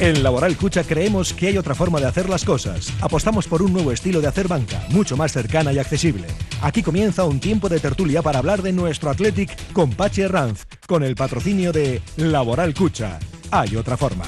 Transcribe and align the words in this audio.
En 0.00 0.22
Laboral 0.22 0.56
Cucha 0.56 0.84
creemos 0.84 1.32
que 1.32 1.48
hay 1.48 1.58
otra 1.58 1.74
forma 1.74 1.98
de 1.98 2.06
hacer 2.06 2.28
las 2.28 2.44
cosas. 2.44 2.92
Apostamos 3.00 3.48
por 3.48 3.62
un 3.62 3.72
nuevo 3.72 3.90
estilo 3.90 4.20
de 4.20 4.28
hacer 4.28 4.46
banca, 4.46 4.80
mucho 4.90 5.16
más 5.16 5.32
cercana 5.32 5.72
y 5.72 5.78
accesible. 5.80 6.26
Aquí 6.62 6.82
comienza 6.84 7.24
un 7.24 7.40
tiempo 7.40 7.68
de 7.68 7.80
tertulia 7.80 8.22
para 8.22 8.38
hablar 8.38 8.62
de 8.62 8.72
nuestro 8.72 9.10
Athletic 9.10 9.50
con 9.72 9.90
Pachi 9.90 10.22
Herranz, 10.22 10.66
con 10.86 11.02
el 11.02 11.16
patrocinio 11.16 11.72
de 11.72 12.00
Laboral 12.16 12.74
Cucha. 12.74 13.18
Hay 13.50 13.74
otra 13.74 13.96
forma. 13.96 14.24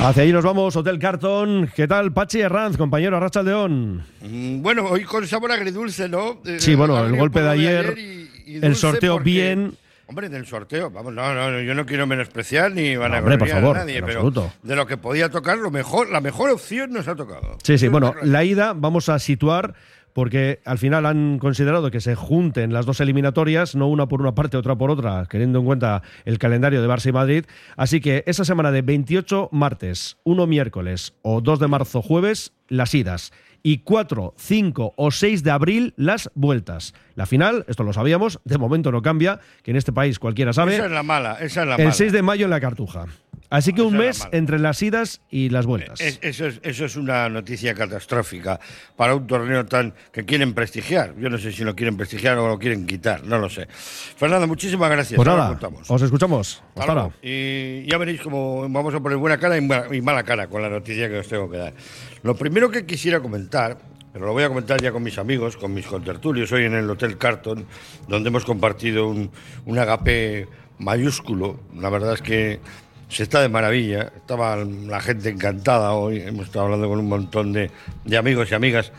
Hacia 0.00 0.24
ahí 0.24 0.32
nos 0.32 0.42
vamos, 0.44 0.74
Hotel 0.74 0.98
Carton. 0.98 1.70
¿Qué 1.76 1.86
tal, 1.86 2.12
Pachi 2.12 2.40
Herranz, 2.40 2.76
compañero 2.76 3.16
Arracha 3.18 3.44
León? 3.44 4.04
Mm, 4.20 4.60
Bueno, 4.62 4.86
hoy 4.86 5.04
con 5.04 5.24
sabor 5.28 5.52
agridulce, 5.52 6.08
¿no? 6.08 6.40
Eh, 6.44 6.56
Sí, 6.58 6.74
bueno, 6.74 7.04
el 7.06 7.14
golpe 7.16 7.40
de 7.40 7.48
ayer, 7.50 7.96
y- 7.96 8.28
y 8.46 8.66
el 8.66 8.74
sorteo 8.74 9.14
porque- 9.14 9.30
bien. 9.30 9.76
Hombre, 10.12 10.28
del 10.28 10.44
sorteo, 10.44 10.90
vamos, 10.90 11.14
no, 11.14 11.32
no, 11.32 11.58
yo 11.62 11.74
no 11.74 11.86
quiero 11.86 12.06
menospreciar 12.06 12.70
ni 12.72 12.96
van 12.96 13.14
a 13.14 13.20
hombre, 13.20 13.38
por 13.38 13.48
favor, 13.48 13.78
a 13.78 13.80
nadie, 13.80 14.02
pero 14.02 14.18
absoluto. 14.18 14.52
de 14.62 14.76
lo 14.76 14.84
que 14.84 14.98
podía 14.98 15.30
tocar, 15.30 15.56
lo 15.56 15.70
mejor, 15.70 16.10
la 16.10 16.20
mejor 16.20 16.50
opción 16.50 16.92
nos 16.92 17.08
ha 17.08 17.16
tocado. 17.16 17.56
Sí, 17.62 17.78
sí, 17.78 17.88
bueno, 17.88 18.14
la 18.20 18.44
ida 18.44 18.74
vamos 18.74 19.08
a 19.08 19.18
situar 19.18 19.72
porque 20.12 20.60
al 20.66 20.76
final 20.76 21.06
han 21.06 21.38
considerado 21.38 21.90
que 21.90 22.02
se 22.02 22.14
junten 22.14 22.74
las 22.74 22.84
dos 22.84 23.00
eliminatorias, 23.00 23.74
no 23.74 23.88
una 23.88 24.06
por 24.06 24.20
una 24.20 24.34
parte, 24.34 24.58
otra 24.58 24.76
por 24.76 24.90
otra, 24.90 25.24
teniendo 25.24 25.60
en 25.60 25.64
cuenta 25.64 26.02
el 26.26 26.38
calendario 26.38 26.82
de 26.82 26.88
Barça 26.88 27.08
y 27.08 27.12
Madrid. 27.12 27.44
Así 27.78 28.02
que 28.02 28.22
esa 28.26 28.44
semana 28.44 28.70
de 28.70 28.82
28 28.82 29.48
martes, 29.50 30.18
1 30.24 30.46
miércoles 30.46 31.14
o 31.22 31.40
2 31.40 31.58
de 31.58 31.68
marzo 31.68 32.02
jueves, 32.02 32.52
las 32.68 32.94
idas. 32.94 33.32
Y 33.62 33.78
4, 33.78 34.34
5 34.36 34.94
o 34.96 35.10
6 35.10 35.42
de 35.44 35.50
abril, 35.50 35.94
las 35.96 36.30
vueltas. 36.34 36.94
La 37.14 37.26
final, 37.26 37.64
esto 37.68 37.84
lo 37.84 37.92
sabíamos, 37.92 38.40
de 38.44 38.58
momento 38.58 38.90
no 38.90 39.02
cambia, 39.02 39.38
que 39.62 39.70
en 39.70 39.76
este 39.76 39.92
país 39.92 40.18
cualquiera 40.18 40.52
sabe. 40.52 40.74
Esa 40.74 40.86
es 40.86 40.90
la 40.92 41.02
mala, 41.02 41.34
esa 41.40 41.62
es 41.62 41.68
la 41.68 41.74
El 41.76 41.84
mala. 41.84 41.92
6 41.92 42.12
de 42.12 42.22
mayo 42.22 42.44
en 42.46 42.50
la 42.50 42.60
Cartuja. 42.60 43.06
Así 43.50 43.74
que 43.74 43.82
un 43.82 43.88
es 43.96 44.00
la 44.00 44.06
mes 44.06 44.28
entre 44.32 44.58
las 44.58 44.82
idas 44.82 45.20
y 45.30 45.50
las 45.50 45.66
vueltas. 45.66 46.00
Es- 46.00 46.18
eso, 46.22 46.46
es, 46.46 46.58
eso 46.62 46.86
es 46.86 46.96
una 46.96 47.28
noticia 47.28 47.74
catastrófica 47.74 48.58
para 48.96 49.14
un 49.14 49.26
torneo 49.26 49.66
tan 49.66 49.92
que 50.10 50.24
quieren 50.24 50.54
prestigiar. 50.54 51.14
Yo 51.18 51.28
no 51.28 51.36
sé 51.36 51.52
si 51.52 51.62
lo 51.62 51.76
quieren 51.76 51.98
prestigiar 51.98 52.38
o 52.38 52.48
lo 52.48 52.58
quieren 52.58 52.86
quitar, 52.86 53.24
no 53.26 53.36
lo 53.38 53.50
sé. 53.50 53.68
Fernando, 54.16 54.46
muchísimas 54.48 54.90
gracias. 54.90 55.16
Pues 55.16 55.28
nada, 55.28 55.58
os 55.86 56.00
escuchamos. 56.02 56.62
Hasta 56.74 56.92
ahora. 56.92 57.10
Y 57.20 57.84
ya 57.90 57.98
veréis 57.98 58.22
cómo 58.22 58.62
vamos 58.70 58.94
a 58.94 59.00
poner 59.00 59.18
buena 59.18 59.36
cara 59.36 59.58
y 59.58 60.00
mala 60.00 60.22
cara 60.22 60.46
con 60.48 60.62
la 60.62 60.70
noticia 60.70 61.10
que 61.10 61.18
os 61.18 61.28
tengo 61.28 61.50
que 61.50 61.58
dar. 61.58 61.74
Lo 62.22 62.36
primero 62.36 62.70
que 62.70 62.86
quisiera 62.86 63.20
comentar, 63.20 63.78
pero 64.12 64.26
lo 64.26 64.32
voy 64.32 64.44
a 64.44 64.48
comentar 64.48 64.80
ya 64.80 64.92
con 64.92 65.02
mis 65.02 65.18
amigos, 65.18 65.56
con 65.56 65.74
mis 65.74 65.86
contertulios, 65.86 66.52
hoy 66.52 66.66
en 66.66 66.74
el 66.74 66.88
Hotel 66.88 67.18
Carton, 67.18 67.66
donde 68.06 68.28
hemos 68.28 68.44
compartido 68.44 69.08
un, 69.08 69.28
un 69.66 69.78
agape 69.78 70.46
mayúsculo. 70.78 71.58
La 71.76 71.90
verdad 71.90 72.14
es 72.14 72.22
que 72.22 72.60
se 73.08 73.24
está 73.24 73.40
de 73.40 73.48
maravilla. 73.48 74.12
Estaba 74.14 74.54
la 74.56 75.00
gente 75.00 75.30
encantada 75.30 75.94
hoy. 75.94 76.20
Hemos 76.20 76.46
estado 76.46 76.66
hablando 76.66 76.88
con 76.88 77.00
un 77.00 77.08
montón 77.08 77.52
de, 77.52 77.72
de 78.04 78.16
amigos 78.16 78.52
y 78.52 78.54
amigas 78.54 78.92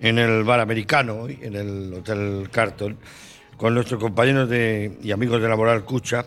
en 0.00 0.18
el 0.18 0.44
bar 0.44 0.60
americano, 0.60 1.14
hoy, 1.14 1.38
en 1.40 1.56
el 1.56 1.94
Hotel 1.94 2.50
Carton, 2.52 2.98
con 3.56 3.74
nuestros 3.74 3.98
compañeros 3.98 4.46
de, 4.48 4.98
y 5.02 5.10
amigos 5.10 5.40
de 5.40 5.48
Laboral 5.48 5.86
Cucha, 5.86 6.26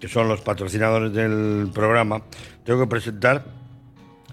que 0.00 0.08
son 0.08 0.28
los 0.28 0.40
patrocinadores 0.40 1.12
del 1.12 1.70
programa. 1.72 2.22
Tengo 2.64 2.80
que 2.80 2.88
presentar 2.88 3.44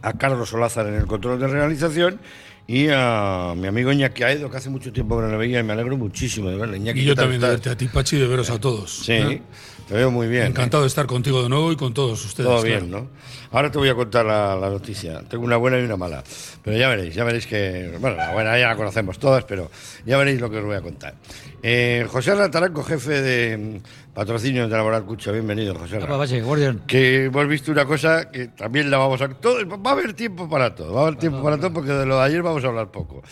a 0.03 0.13
Carlos 0.13 0.49
Solázar 0.49 0.85
en 0.87 0.95
el 0.95 1.07
control 1.07 1.39
de 1.39 1.47
realización 1.47 2.19
y 2.67 2.87
a 2.89 3.53
mi 3.57 3.67
amigo 3.67 3.91
Iñaki 3.91 4.23
Aedo, 4.23 4.49
que 4.49 4.57
hace 4.57 4.69
mucho 4.69 4.93
tiempo 4.93 5.17
que 5.17 5.23
no 5.23 5.29
le 5.29 5.37
veía 5.37 5.59
y 5.59 5.63
me 5.63 5.73
alegro 5.73 5.97
muchísimo 5.97 6.49
de 6.49 6.57
verle. 6.57 6.77
Iñaki, 6.77 6.99
Y 6.99 7.03
¿qué 7.03 7.07
yo 7.09 7.15
también 7.15 7.41
de 7.41 7.47
verte 7.47 7.69
a 7.69 7.77
ti, 7.77 7.87
Pachi, 7.87 8.17
de 8.17 8.27
veros 8.27 8.49
a 8.49 8.59
todos. 8.59 8.99
Sí, 9.05 9.13
¿eh? 9.13 9.41
te 9.87 9.93
veo 9.95 10.11
muy 10.11 10.27
bien. 10.27 10.47
Encantado 10.47 10.83
de 10.83 10.87
estar 10.87 11.05
contigo 11.05 11.43
de 11.43 11.49
nuevo 11.49 11.71
y 11.71 11.75
con 11.75 11.93
todos 11.93 12.23
ustedes. 12.25 12.49
Todo 12.49 12.61
claro. 12.61 12.79
bien, 12.79 12.91
¿no? 12.91 13.07
Ahora 13.51 13.69
te 13.69 13.77
voy 13.77 13.89
a 13.89 13.95
contar 13.95 14.25
la, 14.25 14.55
la 14.55 14.69
noticia. 14.69 15.21
Tengo 15.29 15.43
una 15.43 15.57
buena 15.57 15.79
y 15.79 15.83
una 15.83 15.97
mala. 15.97 16.23
Pero 16.63 16.77
ya 16.77 16.87
veréis, 16.89 17.15
ya 17.15 17.23
veréis 17.23 17.47
que. 17.47 17.97
Bueno, 17.99 18.15
la 18.15 18.31
buena 18.31 18.57
ya 18.57 18.69
la 18.69 18.75
conocemos 18.75 19.19
todas, 19.19 19.43
pero 19.43 19.69
ya 20.05 20.17
veréis 20.17 20.39
lo 20.39 20.49
que 20.49 20.57
os 20.57 20.65
voy 20.65 20.75
a 20.75 20.81
contar. 20.81 21.15
Eh, 21.61 22.05
José 22.09 22.33
Rataranco, 22.35 22.83
jefe 22.83 23.21
de 23.21 23.81
patrocinio 24.13 24.67
de 24.67 24.75
Laboral 24.75 25.05
Cucha, 25.05 25.31
bienvenido, 25.31 25.73
José. 25.75 25.99
Que 26.85 27.25
hemos 27.25 27.47
visto 27.47 27.71
una 27.71 27.85
cosa 27.85 28.29
que 28.29 28.47
también 28.49 28.89
la 28.91 28.97
vamos 28.97 29.21
a. 29.21 29.29
Todo, 29.29 29.57
va 29.67 29.91
a 29.91 29.93
haber 29.93 30.13
tiempo 30.13 30.47
para 30.49 30.75
todo, 30.75 30.93
va 30.93 31.01
a 31.01 31.07
haber 31.07 31.17
tiempo 31.19 31.41
para 31.43 31.57
todo 31.57 31.73
porque 31.73 31.91
de 31.91 32.05
lo 32.05 32.17
de 32.17 32.23
ayer 32.23 32.41
vamos 32.41 32.63
a 32.63 32.67
hablar 32.67 32.91
poco. 32.91 33.23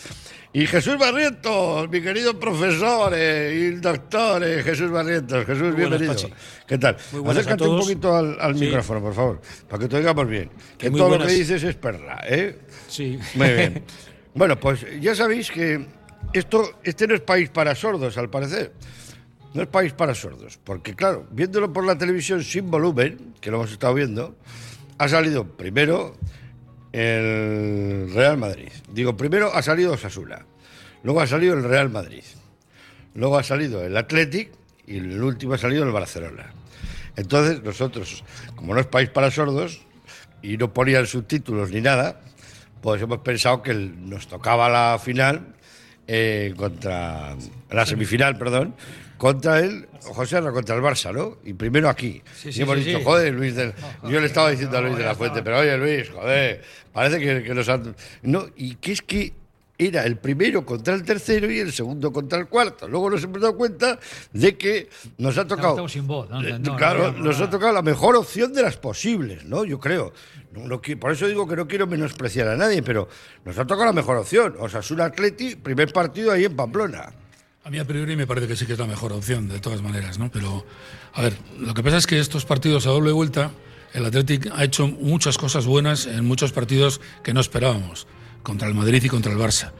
Y 0.54 0.66
Jesús 0.66 0.98
Barrientos, 0.98 1.88
mi 1.88 2.02
querido 2.02 2.38
profesor 2.38 3.12
eh, 3.16 3.54
y 3.72 3.80
doctor 3.80 4.44
eh, 4.44 4.62
Jesús 4.62 4.90
Barrientos. 4.90 5.46
Jesús, 5.46 5.72
buenas, 5.72 5.76
bienvenido. 5.98 6.12
Pachi. 6.14 6.32
¿Qué 6.66 6.76
tal? 6.78 6.96
Muy 7.12 7.20
buenas 7.22 7.40
Acércate 7.46 7.64
a 7.64 7.66
un 7.68 7.72
todos. 7.76 7.84
poquito 7.88 8.14
al, 8.16 8.36
al 8.38 8.54
Sí. 8.58 8.64
micrófono, 8.66 9.00
por 9.00 9.14
favor, 9.14 9.40
para 9.68 9.82
que 9.82 9.88
te 9.88 9.96
oigamos 9.96 10.28
bien. 10.28 10.50
Que 10.76 10.90
muy 10.90 10.98
todo 10.98 11.08
lo 11.08 11.14
que 11.14 11.24
buenas. 11.24 11.38
dices 11.38 11.62
es 11.62 11.74
perla, 11.76 12.22
¿eh? 12.28 12.58
Sí. 12.88 13.18
Muy 13.34 13.48
bien. 13.48 13.84
Bueno, 14.34 14.58
pues 14.58 14.86
ya 14.98 15.14
sabéis 15.14 15.50
que 15.50 15.84
esto, 16.32 16.78
este 16.82 17.06
no 17.06 17.14
es 17.14 17.20
país 17.20 17.50
para 17.50 17.74
sordos, 17.74 18.16
al 18.16 18.30
parecer. 18.30 18.72
No 19.54 19.62
es 19.62 19.68
país 19.68 19.92
para 19.92 20.14
sordos, 20.14 20.58
porque 20.62 20.94
claro, 20.94 21.26
viéndolo 21.30 21.72
por 21.72 21.84
la 21.84 21.98
televisión 21.98 22.42
sin 22.42 22.70
volumen, 22.70 23.34
que 23.40 23.50
lo 23.50 23.58
hemos 23.58 23.72
estado 23.72 23.92
viendo, 23.92 24.36
ha 24.98 25.08
salido 25.08 25.46
primero 25.46 26.16
el 26.92 28.10
Real 28.14 28.38
Madrid. 28.38 28.70
Digo, 28.92 29.16
primero 29.16 29.54
ha 29.54 29.62
salido 29.62 29.92
Osasuna, 29.92 30.46
luego 31.02 31.20
ha 31.20 31.26
salido 31.26 31.54
el 31.54 31.64
Real 31.64 31.90
Madrid, 31.90 32.24
luego 33.14 33.36
ha 33.36 33.42
salido 33.42 33.84
el 33.84 33.96
Athletic 33.96 34.52
y 34.86 34.98
el 34.98 35.22
último 35.22 35.54
ha 35.54 35.58
salido 35.58 35.84
el 35.84 35.92
Barcelona. 35.92 36.52
Entonces, 37.16 37.62
nosotros, 37.62 38.24
como 38.56 38.74
no 38.74 38.80
es 38.80 38.86
país 38.86 39.10
para 39.10 39.30
sordos 39.30 39.82
y 40.40 40.56
no 40.56 40.72
ponían 40.72 41.06
subtítulos 41.06 41.70
ni 41.70 41.80
nada, 41.80 42.20
pues 42.80 43.02
hemos 43.02 43.18
pensado 43.18 43.62
que 43.62 43.74
nos 43.74 44.26
tocaba 44.28 44.68
la 44.68 44.98
final 44.98 45.54
eh, 46.06 46.54
contra 46.56 47.36
la 47.70 47.86
semifinal, 47.86 48.36
perdón, 48.38 48.74
contra 49.22 49.60
el 49.60 49.86
José 50.00 50.40
Ra, 50.40 50.50
contra 50.50 50.74
el 50.74 50.82
Barça, 50.82 51.14
¿no? 51.14 51.36
Y 51.44 51.52
primero 51.52 51.88
aquí. 51.88 52.20
Sí, 52.34 52.50
y 52.52 52.62
hemos 52.62 52.76
sí, 52.78 52.86
dicho, 52.86 53.04
joder, 53.04 53.32
Luis 53.32 53.54
del... 53.54 53.72
Yo 54.02 54.18
le 54.18 54.26
estaba 54.26 54.50
diciendo 54.50 54.76
a 54.76 54.80
Luis 54.80 54.96
de 54.96 55.04
la 55.04 55.14
Fuente, 55.14 55.44
pero 55.44 55.60
oye, 55.60 55.78
Luis, 55.78 56.10
joder, 56.10 56.60
parece 56.92 57.20
que, 57.20 57.44
que 57.44 57.54
nos 57.54 57.68
han... 57.68 57.94
No, 58.22 58.46
y 58.56 58.74
que 58.74 58.90
es 58.90 59.00
que 59.00 59.32
era 59.78 60.04
el 60.06 60.16
primero 60.16 60.66
contra 60.66 60.94
el 60.94 61.04
tercero 61.04 61.48
y 61.48 61.60
el 61.60 61.72
segundo 61.72 62.12
contra 62.12 62.36
el 62.36 62.48
cuarto. 62.48 62.88
Luego 62.88 63.10
nos 63.10 63.22
hemos 63.22 63.40
dado 63.40 63.56
cuenta 63.56 63.96
de 64.32 64.58
que 64.58 64.88
nos 65.18 65.38
ha 65.38 65.46
tocado... 65.46 65.68
estamos 65.68 65.92
sin 65.92 66.08
voz, 66.08 66.28
¿no? 66.28 66.42
Eh, 66.42 66.58
No, 66.58 66.72
no 66.72 66.76
claro, 66.76 67.12
nos 67.12 67.40
ha 67.40 67.48
tocado 67.48 67.72
la 67.72 67.82
mejor 67.82 68.16
opción 68.16 68.52
de 68.52 68.62
las 68.62 68.76
posibles, 68.76 69.44
¿no? 69.44 69.64
Yo 69.64 69.78
creo. 69.78 70.12
No, 70.50 70.66
no 70.66 70.82
por 70.98 71.12
eso 71.12 71.28
digo 71.28 71.46
que 71.46 71.54
no 71.54 71.68
quiero 71.68 71.86
menospreciar 71.86 72.48
a 72.48 72.56
nadie, 72.56 72.82
pero 72.82 73.08
nos 73.44 73.56
ha 73.56 73.64
tocado 73.64 73.86
la 73.86 73.92
mejor 73.92 74.16
opción. 74.16 74.56
Osasuna 74.58 75.04
Atleti, 75.04 75.54
primer 75.54 75.92
partido 75.92 76.32
ahí 76.32 76.44
en 76.44 76.56
Pamplona. 76.56 77.21
A 77.64 77.70
mí 77.70 77.78
a 77.78 77.84
priori 77.84 78.16
me 78.16 78.26
parece 78.26 78.48
que 78.48 78.56
sí 78.56 78.66
que 78.66 78.72
es 78.72 78.78
la 78.78 78.88
mejor 78.88 79.12
opción, 79.12 79.48
de 79.48 79.60
todas 79.60 79.82
maneras, 79.82 80.18
¿no? 80.18 80.32
Pero, 80.32 80.66
a 81.12 81.22
ver, 81.22 81.36
lo 81.60 81.74
que 81.74 81.82
pasa 81.84 81.96
es 81.96 82.08
que 82.08 82.18
estos 82.18 82.44
partidos 82.44 82.88
a 82.88 82.90
doble 82.90 83.12
vuelta, 83.12 83.52
el 83.92 84.04
Athletic 84.04 84.50
ha 84.52 84.64
hecho 84.64 84.88
muchas 84.88 85.38
cosas 85.38 85.64
buenas 85.64 86.06
en 86.06 86.24
muchos 86.24 86.50
partidos 86.50 87.00
que 87.22 87.32
no 87.32 87.40
esperábamos, 87.40 88.08
contra 88.42 88.66
el 88.66 88.74
Madrid 88.74 89.04
y 89.04 89.08
contra 89.08 89.30
el 89.30 89.38
Barça. 89.38 89.70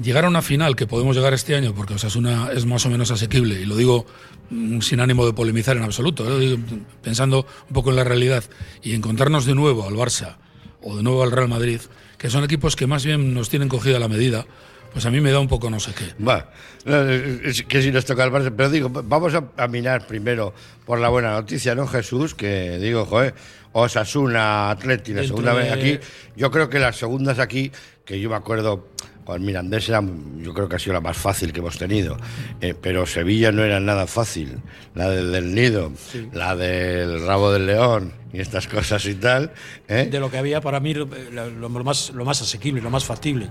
Llegar 0.00 0.26
a 0.26 0.28
una 0.28 0.42
final 0.42 0.76
que 0.76 0.86
podemos 0.86 1.16
llegar 1.16 1.34
este 1.34 1.56
año, 1.56 1.74
porque 1.74 1.94
es 1.94 2.66
más 2.66 2.86
o 2.86 2.88
menos 2.88 3.10
asequible, 3.10 3.60
y 3.60 3.64
lo 3.64 3.74
digo 3.74 4.06
mm, 4.50 4.80
sin 4.80 5.00
ánimo 5.00 5.26
de 5.26 5.32
polemizar 5.32 5.76
en 5.76 5.82
absoluto, 5.82 6.24
¿eh? 6.40 6.56
Pensando 7.02 7.48
un 7.66 7.74
poco 7.74 7.90
en 7.90 7.96
la 7.96 8.04
realidad, 8.04 8.44
y 8.80 8.94
encontrarnos 8.94 9.44
de 9.44 9.56
nuevo 9.56 9.88
al 9.88 9.94
Barça 9.94 10.36
o 10.82 10.96
de 10.96 11.02
nuevo 11.02 11.24
al 11.24 11.32
Real 11.32 11.48
Madrid, 11.48 11.80
que 12.16 12.30
son 12.30 12.44
equipos 12.44 12.76
que 12.76 12.86
más 12.86 13.04
bien 13.04 13.34
nos 13.34 13.48
tienen 13.48 13.68
cogida 13.68 13.98
la 13.98 14.06
medida, 14.06 14.46
pues 14.92 15.04
a 15.06 15.10
mí 15.10 15.20
me 15.20 15.30
da 15.30 15.40
un 15.40 15.48
poco 15.48 15.70
no 15.70 15.78
sé 15.80 15.92
qué. 15.92 16.04
Bueno, 16.18 16.44
eh, 16.86 17.40
es 17.44 17.62
que 17.64 17.82
si 17.82 17.90
nos 17.90 18.04
toca 18.04 18.24
el 18.24 18.30
Barça, 18.32 18.52
pero 18.56 18.70
digo, 18.70 18.88
vamos 18.90 19.34
a, 19.34 19.44
a 19.56 19.68
mirar 19.68 20.06
primero 20.06 20.54
por 20.86 20.98
la 20.98 21.08
buena 21.08 21.32
noticia, 21.32 21.74
¿no, 21.74 21.86
Jesús? 21.86 22.34
Que 22.34 22.78
digo, 22.78 23.04
joder, 23.06 23.34
Osasuna, 23.72 24.70
Atleti, 24.70 25.12
la 25.12 25.22
segunda 25.24 25.52
vez 25.54 25.72
aquí. 25.72 25.98
Yo 26.36 26.50
creo 26.50 26.68
que 26.68 26.78
las 26.78 26.96
segundas 26.96 27.38
aquí, 27.38 27.70
que 28.04 28.18
yo 28.20 28.30
me 28.30 28.36
acuerdo, 28.36 28.88
con 29.24 29.44
Mirandés 29.44 29.88
era, 29.90 30.02
yo 30.38 30.54
creo 30.54 30.68
que 30.68 30.76
ha 30.76 30.78
sido 30.78 30.94
la 30.94 31.00
más 31.02 31.16
fácil 31.16 31.52
que 31.52 31.60
hemos 31.60 31.76
tenido, 31.76 32.16
Eh, 32.62 32.74
pero 32.80 33.04
Sevilla 33.06 33.52
no 33.52 33.62
era 33.62 33.78
nada 33.78 34.06
fácil. 34.06 34.58
La 34.94 35.10
del, 35.10 35.30
del 35.32 35.54
Nido, 35.54 35.92
la 36.32 36.56
del 36.56 37.24
Rabo 37.26 37.52
del 37.52 37.66
León, 37.66 38.14
y 38.32 38.40
estas 38.40 38.66
cosas 38.68 39.04
y 39.06 39.14
tal. 39.14 39.52
¿eh? 39.88 40.08
de 40.10 40.20
lo 40.20 40.30
que 40.30 40.38
había 40.38 40.60
para 40.60 40.80
mí 40.80 40.94
lo, 40.94 41.08
lo- 41.32 41.48
lo 41.68 41.84
más, 41.84 42.10
lo 42.10 42.24
más 42.24 42.40
asequible, 42.42 42.80
lo 42.80 42.90
más 42.90 43.04
factible. 43.04 43.48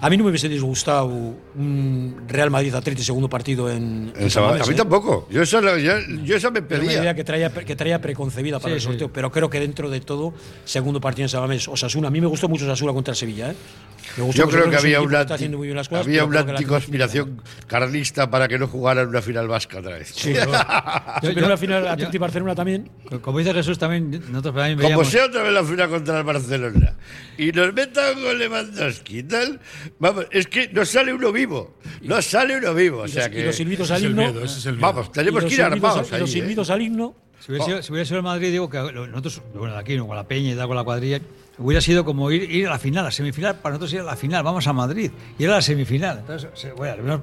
A 0.00 0.10
mí 0.10 0.16
no 0.18 0.24
me 0.24 0.30
hubiese 0.30 0.48
disgustado 0.50 1.06
un 1.06 2.22
Real 2.28 2.50
Madrid-Atleti 2.50 3.02
segundo 3.02 3.28
partido 3.30 3.70
en, 3.70 4.12
En 4.14 4.14
Mamés. 4.14 4.36
Mamés, 4.36 4.62
a 4.62 4.66
mí 4.66 4.72
¿eh? 4.72 4.76
tampoco. 4.76 5.26
Yo 5.30 5.42
esa, 5.42 5.60
la- 5.60 5.78
yo, 5.78 5.92
yo 6.24 6.36
esa 6.36 6.50
me 6.50 6.58
Era 6.58 6.76
una 6.76 6.84
idea 6.84 6.98
pedía. 7.00 7.14
que 7.14 7.24
traía, 7.24 7.50
que 7.50 7.76
traía 7.76 8.00
preconcebida 8.00 8.58
para 8.58 8.72
Sí, 8.72 8.74
el 8.74 8.80
sí. 8.80 8.86
sorteo, 8.88 9.12
pero 9.12 9.30
creo 9.32 9.48
que 9.48 9.58
dentro 9.60 9.88
de 9.88 10.00
todo, 10.00 10.34
segundo 10.64 11.00
partido 11.00 11.24
en 11.24 11.28
Sabamés, 11.30 11.66
Osasuna. 11.68 12.08
A 12.08 12.10
mí 12.10 12.20
me 12.20 12.26
gustó 12.26 12.48
mucho 12.48 12.64
Osasuna 12.66 12.92
contra 12.92 13.12
el 13.12 13.16
Sevilla. 13.16 13.50
¿eh? 13.52 13.56
Me 14.18 14.24
gustó 14.24 14.42
Yo 14.42 14.48
creo 14.48 14.64
que 14.64 14.68
un 14.70 14.74
había 14.76 15.00
una, 15.00 15.20
está 15.22 15.34
haciendo 15.34 15.56
muy 15.58 15.66
bien 15.66 15.76
las 15.76 15.88
cosas, 15.88 16.06
había 16.06 16.24
una 16.24 16.44
que 16.44 16.50
anticonspiración 16.52 17.42
carlista 17.66 18.30
para 18.30 18.48
que 18.48 18.58
no 18.58 18.68
jugaran 18.68 19.08
una 19.08 19.22
final 19.22 19.48
vasca 19.48 19.78
otra 19.78 19.92
vez. 19.98 20.12
Sí, 20.14 20.32
pero, 20.34 20.52
Yo- 20.52 20.58
pero 21.22 21.40
yo- 21.40 21.48
la 21.48 21.56
final 21.56 21.84
yo- 21.84 21.90
Atleti 21.90 22.18
Barcelona 22.18 22.54
también. 22.54 22.88
Como 23.20 23.38
dice 23.38 23.52
Jesús, 23.52 23.78
también 23.78 24.10
nosotros 24.10 24.54
también 24.54 24.76
Como 24.76 24.88
veíamos. 24.88 25.08
sea 25.08 25.26
otra 25.26 25.42
vez 25.42 25.52
la 25.52 25.64
final 25.64 25.88
contra 25.88 26.18
el 26.18 26.24
Barcelona 26.24 26.96
y 27.38 27.52
nos 27.52 27.72
meta 27.72 28.12
un 28.12 28.22
gol 28.22 28.38
Lewandowski 28.38 29.18
y 29.18 29.22
tal, 29.22 29.60
vamos, 29.98 30.26
es 30.30 30.46
que 30.46 30.68
nos 30.68 30.88
sale 30.88 31.12
uno 31.12 31.32
vivo. 31.32 31.76
Nos 32.02 32.24
sale 32.24 32.56
uno 32.56 32.74
vivo. 32.74 33.02
O 33.02 33.08
sea 33.08 33.28
los, 33.28 33.32
y 33.32 33.38
que. 33.38 33.46
los 33.46 33.56
silbitos 33.56 33.90
al 33.90 33.98
es 33.98 34.02
el 34.04 34.10
himno. 34.10 34.22
miedo, 34.22 34.44
ese 34.44 34.58
es 34.58 34.66
el 34.66 34.72
miedo. 34.74 34.86
Vamos, 34.86 35.12
tenemos 35.12 35.44
que 35.44 35.54
ir 35.54 35.62
armados. 35.62 36.10
y 36.10 36.14
ahí, 36.14 36.20
los 36.20 36.30
¿eh? 36.30 36.32
silbitos 36.32 36.70
al 36.70 36.82
himno. 36.82 37.14
Si 37.40 37.52
hubiera, 37.52 37.64
sido, 37.64 37.82
si 37.82 37.92
hubiera 37.92 38.04
sido 38.06 38.16
el 38.16 38.24
Madrid, 38.24 38.50
digo 38.50 38.68
que 38.68 38.78
nosotros, 38.78 39.42
bueno, 39.54 39.74
de 39.74 39.80
aquí, 39.80 39.96
¿no? 39.96 40.06
con 40.06 40.16
la 40.16 40.26
Peña 40.26 40.52
y 40.52 40.56
tal, 40.56 40.66
con 40.66 40.76
la 40.76 40.82
cuadrilla, 40.82 41.20
hubiera 41.58 41.80
sido 41.80 42.04
como 42.04 42.30
ir, 42.30 42.50
ir 42.50 42.66
a 42.66 42.70
la 42.70 42.78
final, 42.78 43.02
a 43.02 43.04
la 43.06 43.10
semifinal, 43.10 43.56
para 43.56 43.74
nosotros 43.74 43.92
ir 43.94 44.00
a 44.00 44.04
la 44.04 44.16
final, 44.16 44.42
vamos 44.42 44.66
a 44.66 44.72
Madrid, 44.72 45.10
y 45.38 45.44
era 45.44 45.54
la 45.54 45.62
semifinal. 45.62 46.18
Entonces, 46.20 46.48
bueno, 46.76 47.22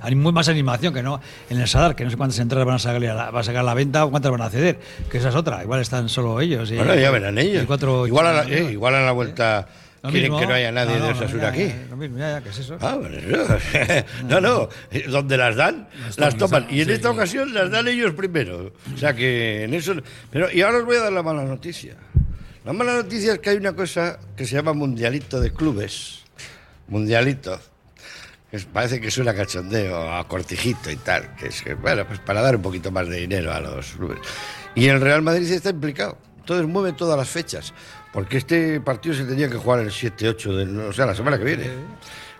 hay 0.00 0.14
muy 0.14 0.32
más 0.32 0.48
animación 0.48 0.92
que 0.94 1.02
no 1.02 1.20
en 1.50 1.60
el 1.60 1.66
Sadar, 1.66 1.96
que 1.96 2.04
no 2.04 2.10
sé 2.10 2.16
cuántas 2.16 2.38
entradas 2.38 2.66
van 2.66 2.76
a 2.76 2.78
sacar 2.78 3.04
a 3.04 3.14
la, 3.14 3.30
va 3.30 3.40
a 3.40 3.42
sacar 3.42 3.60
a 3.60 3.64
la 3.64 3.74
venta 3.74 4.04
o 4.04 4.10
cuántas 4.10 4.30
van 4.30 4.42
a 4.42 4.50
ceder, 4.50 4.78
que 5.10 5.18
esa 5.18 5.30
es 5.30 5.34
otra, 5.34 5.62
igual 5.62 5.80
están 5.80 6.08
solo 6.08 6.40
ellos. 6.40 6.70
y- 6.70 6.76
Bueno, 6.76 6.94
ya 6.94 7.10
verán 7.10 7.38
ellos. 7.38 7.64
cuatro- 7.66 8.06
igual, 8.06 8.26
a 8.26 8.32
la, 8.32 8.42
eh, 8.44 8.70
igual 8.72 8.94
a 8.94 9.00
la 9.04 9.12
vuelta 9.12 9.66
Lo 10.02 10.10
quieren 10.10 10.30
mismo. 10.30 10.38
que 10.40 10.46
no 10.46 10.54
haya 10.54 10.70
nadie 10.70 10.98
No, 10.98 11.06
de 11.06 11.12
no, 11.12 11.18
Osasuna 11.18 11.42
ya, 11.42 11.48
aquí. 11.48 11.64
ya, 11.66 11.86
Lo 11.90 11.96
mismo, 11.96 12.18
ya, 12.18 12.30
ya, 12.30 12.40
¿qué 12.42 12.50
es 12.50 12.58
eso? 12.58 12.76
Ah, 12.80 12.96
bueno, 12.96 13.16
no, 14.28 14.40
no, 14.40 14.68
donde 15.08 15.36
las 15.36 15.56
dan, 15.56 15.88
las 16.16 16.36
toman. 16.36 16.66
Y 16.70 16.82
en 16.82 16.86
sí, 16.86 16.92
esta 16.92 17.08
sí. 17.08 17.14
ocasión 17.14 17.52
las 17.54 17.68
dan 17.70 17.88
ellos 17.88 18.12
primero. 18.12 18.72
O 18.94 18.96
sea 18.96 19.14
que 19.14 19.64
en 19.64 19.74
eso. 19.74 19.94
Pero, 20.30 20.52
y 20.52 20.60
ahora 20.60 20.78
os 20.78 20.84
voy 20.84 20.96
a 20.96 21.00
dar 21.00 21.12
la 21.12 21.22
mala 21.24 21.42
noticia. 21.44 21.96
La 22.68 22.74
mala 22.74 22.96
noticia 22.96 23.32
es 23.32 23.38
que 23.38 23.48
hay 23.48 23.56
una 23.56 23.72
cosa 23.72 24.18
que 24.36 24.44
se 24.44 24.54
llama 24.54 24.74
Mundialito 24.74 25.40
de 25.40 25.54
Clubes. 25.54 26.24
Mundialito. 26.88 27.58
que 28.50 28.58
parece 28.70 29.00
que 29.00 29.10
suena 29.10 29.34
cachondeo, 29.34 30.12
a 30.12 30.28
cortijito 30.28 30.90
y 30.90 30.96
tal. 30.96 31.34
Que 31.36 31.46
es 31.46 31.62
que, 31.62 31.72
bueno, 31.72 32.06
pues 32.06 32.18
para 32.18 32.42
dar 32.42 32.56
un 32.56 32.60
poquito 32.60 32.90
más 32.90 33.08
de 33.08 33.20
dinero 33.20 33.54
a 33.54 33.60
los 33.60 33.92
clubes. 33.92 34.18
Y 34.74 34.86
el 34.86 35.00
Real 35.00 35.22
Madrid 35.22 35.50
está 35.50 35.70
implicado. 35.70 36.18
Entonces 36.40 36.66
mueve 36.66 36.92
todas 36.92 37.16
las 37.16 37.30
fechas. 37.30 37.72
Porque 38.12 38.36
este 38.36 38.82
partido 38.82 39.14
se 39.14 39.24
tenía 39.24 39.48
que 39.48 39.56
jugar 39.56 39.80
el 39.80 39.90
7-8, 39.90 40.54
de, 40.54 40.88
o 40.88 40.92
sea, 40.92 41.06
la 41.06 41.14
semana 41.14 41.38
que 41.38 41.44
viene. 41.44 41.70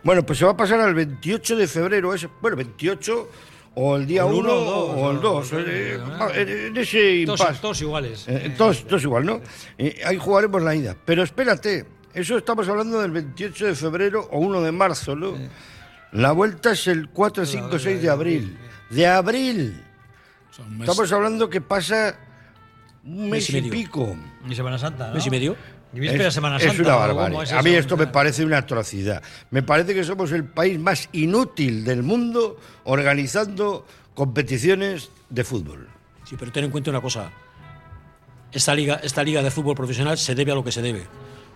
Bueno, 0.04 0.26
pues 0.26 0.38
se 0.38 0.44
va 0.44 0.50
a 0.50 0.56
pasar 0.58 0.78
al 0.78 0.92
28 0.92 1.56
de 1.56 1.66
febrero, 1.66 2.12
ese, 2.12 2.28
bueno, 2.42 2.58
28 2.58 3.30
o 3.80 3.96
el 3.96 4.06
día 4.06 4.24
O 4.26 4.30
el 4.30 4.34
1 4.40 4.40
uno 4.60 4.70
o 4.70 5.10
el 5.12 5.16
o- 5.18 5.20
2, 5.20 5.52
o- 5.52 5.58
eh, 5.60 5.98
o- 5.98 6.30
en, 6.34 6.76
ese 6.76 7.22
Todos, 7.26 7.40
impasse. 7.40 7.60
todos 7.60 7.80
iguales. 7.80 8.24
Eh, 8.26 8.54
todos, 8.58 8.84
todos 8.86 9.02
igual, 9.04 9.24
¿no? 9.24 9.40
Eh, 9.78 10.00
ahí 10.04 10.16
jugaremos 10.18 10.60
la 10.62 10.74
ida. 10.74 10.96
Pero 11.04 11.22
espérate, 11.22 11.86
eso 12.12 12.36
estamos 12.38 12.68
hablando 12.68 13.00
del 13.00 13.12
28 13.12 13.66
de 13.66 13.74
febrero 13.76 14.28
o 14.32 14.38
1 14.40 14.62
de 14.62 14.72
marzo, 14.72 15.14
¿no? 15.14 15.34
La 16.12 16.32
vuelta 16.32 16.72
es 16.72 16.86
el 16.88 17.08
4, 17.10 17.46
5, 17.46 17.78
6 17.78 18.02
de 18.02 18.10
abril. 18.10 18.58
De 18.90 19.06
abril. 19.06 19.80
Estamos 20.80 21.12
hablando 21.12 21.48
que 21.48 21.60
pasa 21.60 22.18
un 23.04 23.30
mes 23.30 23.48
Mes 23.48 23.50
y 23.50 23.58
y 23.58 23.70
pico. 23.70 24.16
Y 24.48 24.54
Semana 24.54 24.78
Santa, 24.78 25.08
¿no? 25.08 25.14
¿Mes 25.14 25.26
y 25.26 25.30
medio? 25.30 25.54
Es, 25.94 26.34
Semana 26.34 26.56
es 26.58 26.64
Santa. 26.64 26.82
una 26.82 26.96
¿o 26.96 27.00
cómo 27.00 27.14
barbaridad. 27.14 27.42
es 27.44 27.52
A 27.52 27.62
mí 27.62 27.70
esto 27.70 27.96
me 27.96 28.06
parece 28.06 28.44
una 28.44 28.58
atrocidad. 28.58 29.22
Me 29.50 29.62
parece 29.62 29.94
que 29.94 30.04
somos 30.04 30.32
el 30.32 30.44
país 30.44 30.78
más 30.78 31.08
inútil 31.12 31.84
del 31.84 32.02
mundo 32.02 32.58
organizando 32.84 33.86
competiciones 34.14 35.10
de 35.30 35.44
fútbol. 35.44 35.88
Sí, 36.24 36.36
pero 36.38 36.52
ten 36.52 36.64
en 36.64 36.70
cuenta 36.70 36.90
una 36.90 37.00
cosa. 37.00 37.30
Esta 38.52 38.74
liga, 38.74 39.00
esta 39.02 39.22
liga 39.22 39.42
de 39.42 39.50
fútbol 39.50 39.74
profesional 39.74 40.18
se 40.18 40.34
debe 40.34 40.52
a 40.52 40.54
lo 40.54 40.64
que 40.64 40.72
se 40.72 40.82
debe. 40.82 41.06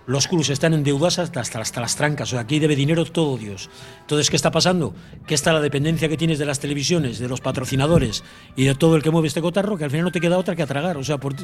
Los 0.06 0.26
clubes 0.26 0.50
están 0.50 0.75
endeudados 0.75 1.19
hasta, 1.20 1.58
las 1.81 1.96
trancas. 1.96 2.28
O 2.28 2.31
sea, 2.32 2.40
aquí 2.40 2.58
debe 2.58 2.75
dinero 2.75 3.04
todo 3.04 3.37
Dios. 3.38 3.70
Entonces, 4.00 4.31
¿qué 4.31 4.37
está 4.37 4.50
pasando? 4.50 4.94
Que 5.26 5.34
está 5.34 5.52
la 5.52 5.60
dependencia 5.60 6.08
que 6.08 6.16
tienes 6.16 6.38
de 6.40 6.44
las 6.44 6.58
televisiones, 6.58 7.20
de 7.20 7.28
los 7.28 7.40
patrocinadores 7.40 8.25
y 8.56 8.64
de 8.64 8.75
todo 8.75 8.96
el 8.96 9.02
que 9.02 9.10
mueve 9.10 9.28
este 9.28 9.40
cotarro, 9.40 9.78
que 9.78 9.84
al 9.84 9.90
final 9.90 10.06
no 10.06 10.10
te 10.12 10.20
queda 10.20 10.38
otra 10.38 10.56
que 10.56 10.62
a 10.62 10.66
tragar. 10.66 10.96
O 10.96 11.04
sea, 11.04 11.19
por- 11.19 11.37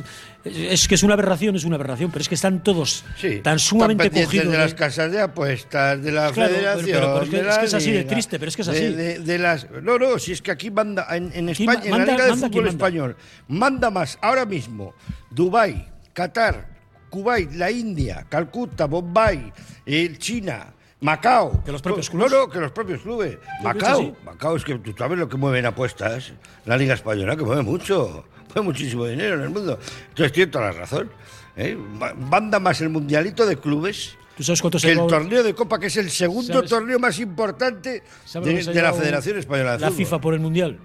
es 0.44 0.88
que 0.88 0.96
es 0.96 1.02
una 1.04 1.14
aberración, 1.14 1.54
es 1.54 1.64
una 1.64 1.76
aberración, 1.76 2.10
pero 2.10 2.20
es 2.22 2.28
que 2.28 2.34
están 2.34 2.62
todos 2.64 3.04
Sí, 3.16 3.40
tan 3.42 3.58
sumamente 3.60 4.10
cogidos. 4.10 4.50
de 4.50 4.58
las 4.58 4.74
casas 4.74 5.12
de 5.12 5.20
apuestas, 5.20 6.02
de 6.02 6.10
la 6.12 6.32
Claro, 6.32 6.52
federación. 6.54 6.84
pero- 6.86 7.12
pero 7.14 7.22
es 7.24 7.30
que- 7.30 7.36
de 7.36 7.42
es 7.42 7.46
la 7.48 7.60
que 7.60 7.66
es 7.66 7.74
así 7.74 7.92
de 7.92 8.04
triste, 8.04 8.38
pero 8.40 8.48
es 8.48 8.56
que 8.56 8.62
es 8.62 8.68
así. 8.68 8.80
De, 8.88 9.18
de 9.20 9.38
las, 9.38 9.68
no, 9.82 9.98
no, 9.98 10.18
si 10.18 10.32
es 10.32 10.42
que 10.42 10.50
aquí 10.50 10.70
manda, 10.70 11.06
en, 11.16 11.48
España, 11.48 11.80
en 11.84 11.90
la 11.92 11.98
Liga 12.04 12.24
de 12.26 12.32
Fútbol 12.32 12.50
manda. 12.64 12.70
Español, 12.70 13.16
manda 13.46 13.90
más 13.90 14.18
ahora 14.20 14.44
mismo 14.44 14.94
Dubái, 15.30 15.88
Qatar, 16.12 16.77
Kuwait, 17.08 17.52
la 17.52 17.70
India, 17.70 18.26
Calcuta, 18.28 18.86
Bombay, 18.86 19.52
eh, 19.86 20.16
China. 20.18 20.74
Macao. 21.00 21.62
Que 21.64 21.70
los 21.70 21.80
propios 21.80 22.12
No, 22.12 22.26
clubes. 22.26 22.32
No, 22.32 22.50
que 22.50 22.58
los 22.60 22.72
propios 22.72 23.00
clubes. 23.02 23.38
Macao. 23.62 24.16
Macao 24.24 24.56
es 24.56 24.64
que 24.64 24.78
tú 24.78 24.92
sabes 24.98 25.18
lo 25.18 25.28
que 25.28 25.36
mueven 25.36 25.64
apuestas. 25.66 26.32
La 26.64 26.76
Liga 26.76 26.94
Española, 26.94 27.36
que 27.36 27.44
mueve 27.44 27.62
mucho. 27.62 28.24
Mueve 28.48 28.62
muchísimo 28.62 29.06
dinero 29.06 29.36
en 29.36 29.42
el 29.42 29.50
mundo. 29.50 29.78
Entonces 30.08 30.32
tiene 30.32 30.50
toda 30.50 30.66
la 30.66 30.72
razón. 30.72 31.10
¿eh? 31.56 31.76
Manda 31.76 32.58
más 32.58 32.80
el 32.80 32.88
mundialito 32.88 33.44
de 33.46 33.56
clubes 33.56 34.16
¿Tú 34.38 34.44
sabes 34.44 34.60
cuánto 34.60 34.78
se 34.78 34.86
que 34.86 34.92
el 34.92 35.06
torneo 35.08 35.42
de 35.42 35.52
Copa, 35.52 35.80
que 35.80 35.88
es 35.88 35.96
el 35.96 36.10
segundo 36.10 36.54
¿Sabes? 36.54 36.70
torneo 36.70 37.00
más 37.00 37.18
importante 37.18 38.04
¿Sabes 38.24 38.66
lo 38.66 38.72
de, 38.72 38.82
la 38.82 38.92
Federación 38.92 39.36
Española 39.36 39.72
de 39.72 39.80
La 39.80 39.88
Fútbol? 39.88 39.98
FIFA 39.98 40.20
por 40.20 40.34
el 40.34 40.40
Mundial. 40.40 40.78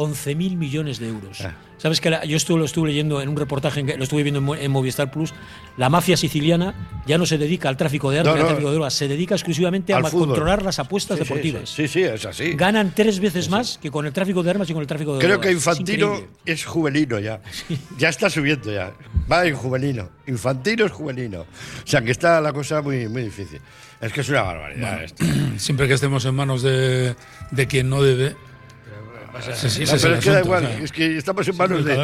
11.000 0.00 0.56
millones 0.56 0.98
de 0.98 1.08
euros. 1.08 1.40
Ah. 1.42 1.54
¿Sabes 1.76 2.00
que 2.00 2.10
la- 2.10 2.24
yo 2.26 2.36
estuve, 2.36 2.58
lo 2.58 2.64
estuve 2.66 2.88
leyendo 2.88 3.20
en 3.22 3.28
un 3.30 3.36
reportaje, 3.36 3.84
que- 3.84 3.96
lo 3.96 4.04
estuve 4.04 4.22
viendo 4.22 4.38
en, 4.38 4.44
Mo- 4.44 4.54
en 4.54 4.70
Movistar 4.70 5.10
Plus? 5.10 5.32
La 5.78 5.88
mafia 5.88 6.16
siciliana 6.16 7.02
ya 7.06 7.16
no 7.18 7.24
se 7.26 7.38
dedica 7.38 7.68
al 7.70 7.76
tráfico 7.76 8.10
de 8.10 8.20
armas, 8.20 8.34
No, 8.34 8.40
al 8.40 8.46
tráfico 8.48 8.68
de 8.68 8.74
drogas, 8.74 8.94
se 8.94 9.08
dedica 9.08 9.34
exclusivamente 9.34 9.94
a 9.94 10.02
fútbol. 10.04 10.28
controlar 10.28 10.62
las 10.62 10.78
apuestas 10.78 11.18
Sí, 11.18 11.24
sí, 11.24 11.28
deportivas. 11.28 11.70
Sí, 11.70 11.88
sí, 11.88 12.02
es 12.02 12.24
así. 12.26 12.52
Ganan 12.52 12.92
tres 12.94 13.18
veces 13.20 13.48
más 13.48 13.78
que 13.80 13.90
con 13.90 14.04
el 14.06 14.12
tráfico 14.12 14.42
de 14.42 14.50
armas 14.50 14.68
y 14.68 14.72
con 14.74 14.82
el 14.82 14.86
tráfico 14.88 15.14
de 15.14 15.18
Creo 15.20 15.30
drogas. 15.38 15.46
que 15.46 15.50
Es 15.52 15.56
Infantino 15.58 16.06
increíble. 16.14 16.28
es 16.46 16.64
juvenino 16.64 17.18
ya. 17.18 17.40
Ya 17.98 18.08
está 18.10 18.28
subiendo 18.28 18.72
ya. 18.72 18.92
Va 19.30 19.46
en 19.46 19.54
juvenino. 19.56 20.10
Infantino 20.26 20.84
es 20.84 20.92
juvenino. 20.92 21.40
O 21.40 21.86
sea 21.86 22.02
que 22.02 22.10
está 22.10 22.40
la 22.42 22.52
cosa 22.52 22.82
muy, 22.82 23.08
muy 23.08 23.22
difícil. 23.22 23.60
Es 24.02 24.12
que 24.12 24.20
es 24.20 24.28
una 24.28 24.42
barbaridad 24.42 25.02
esto. 25.04 25.24
Siempre 25.56 25.88
que 25.88 25.94
estemos 25.94 26.24
en 26.26 26.34
manos 26.34 26.62
de, 26.62 27.14
de 27.50 27.66
quien 27.66 27.88
no 27.88 28.02
debe. 28.02 28.34
No, 29.32 29.38
pero 30.00 30.14
es 30.14 30.24
que 30.24 30.30
da 30.30 30.40
igual, 30.40 30.64
o 30.64 30.68
sea, 30.68 30.78
es 30.78 30.92
que 30.92 31.16
estamos 31.16 31.48
en 31.48 31.56
manos 31.56 31.84
de, 31.84 31.96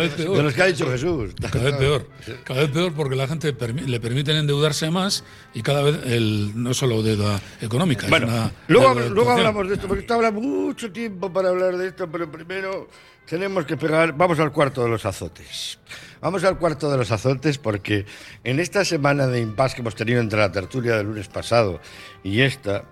los 0.42 0.54
que 0.54 0.62
ha 0.62 0.66
dicho 0.66 0.90
Jesús. 0.90 1.34
Cada 1.50 1.64
vez 1.64 1.74
peor. 1.76 2.08
Cada 2.44 2.60
vez 2.60 2.70
peor 2.70 2.92
porque 2.94 3.16
la 3.16 3.26
gente 3.26 3.56
permi- 3.56 3.86
le 3.86 4.00
permiten 4.00 4.36
endeudarse 4.36 4.90
más 4.90 5.24
y 5.54 5.62
cada 5.62 5.82
vez 5.82 5.98
el, 6.06 6.52
no 6.54 6.72
solo 6.74 7.02
deuda 7.02 7.40
económica. 7.60 8.06
Bueno, 8.08 8.26
una 8.28 8.52
luego, 8.68 8.94
deuda 8.94 9.32
hablamos 9.34 9.68
de 9.68 9.74
esto, 9.74 9.88
porque 9.88 10.10
habrá 10.12 10.30
mucho 10.30 10.90
tiempo 10.92 11.32
para 11.32 11.48
hablar 11.50 11.76
de 11.76 11.88
esto, 11.88 12.08
pero 12.10 12.30
primero 12.30 12.88
tenemos 13.26 13.64
que 13.64 13.76
pegar, 13.76 14.16
vamos 14.16 14.38
al 14.38 14.52
cuarto 14.52 14.82
de 14.84 14.88
los 14.88 15.04
azotes. 15.04 15.78
Vamos 16.20 16.44
al 16.44 16.58
cuarto 16.58 16.90
de 16.90 16.96
los 16.96 17.10
azotes 17.10 17.58
porque 17.58 18.06
en 18.44 18.60
esta 18.60 18.84
semana 18.84 19.26
de 19.26 19.40
impasse 19.40 19.74
que 19.74 19.82
hemos 19.82 19.94
tenido 19.94 20.20
entre 20.20 20.38
la 20.38 20.50
tertulia 20.50 20.96
del 20.96 21.06
lunes 21.08 21.28
pasado 21.28 21.80
y 22.24 22.40
esta, 22.40 22.84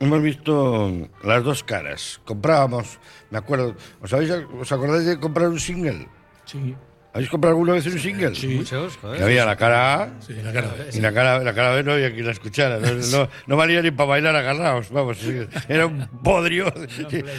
hemos 0.00 0.22
visto 0.22 1.08
las 1.22 1.42
dos 1.44 1.64
caras. 1.64 2.20
Comprábamos, 2.24 2.98
me 3.30 3.38
acuerdo, 3.38 3.74
¿os, 4.00 4.12
habéis, 4.12 4.30
¿os 4.30 4.70
acordáis 4.72 5.06
de 5.06 5.18
comprar 5.18 5.48
un 5.48 5.60
single? 5.60 6.08
Sí. 6.44 6.74
¿Habéis 7.12 7.30
comprado 7.30 7.52
alguna 7.52 7.74
vez 7.74 7.86
un 7.86 7.96
single? 7.98 8.30
Muchos, 8.56 8.96
joder. 8.96 9.18
Que 9.18 9.22
había 9.24 9.46
la 9.46 9.54
cara 9.54 10.02
A 10.02 10.20
Sí, 10.20 10.32
la 10.32 10.52
cara. 10.52 10.74
y 10.92 11.00
la 11.00 11.12
cara, 11.12 11.38
la 11.38 11.54
cara 11.54 11.70
B 11.76 11.84
no 11.84 11.92
había 11.92 12.12
quien 12.12 12.26
la 12.26 12.32
escuchara. 12.32 12.80
No, 12.80 12.92
no, 12.92 13.28
no 13.46 13.56
valía 13.56 13.80
ni 13.82 13.92
para 13.92 14.08
bailar 14.08 14.34
agarrados. 14.34 14.90
Vamos, 14.90 15.18
sí, 15.18 15.46
era 15.68 15.86
un 15.86 16.08
podrio. 16.24 16.74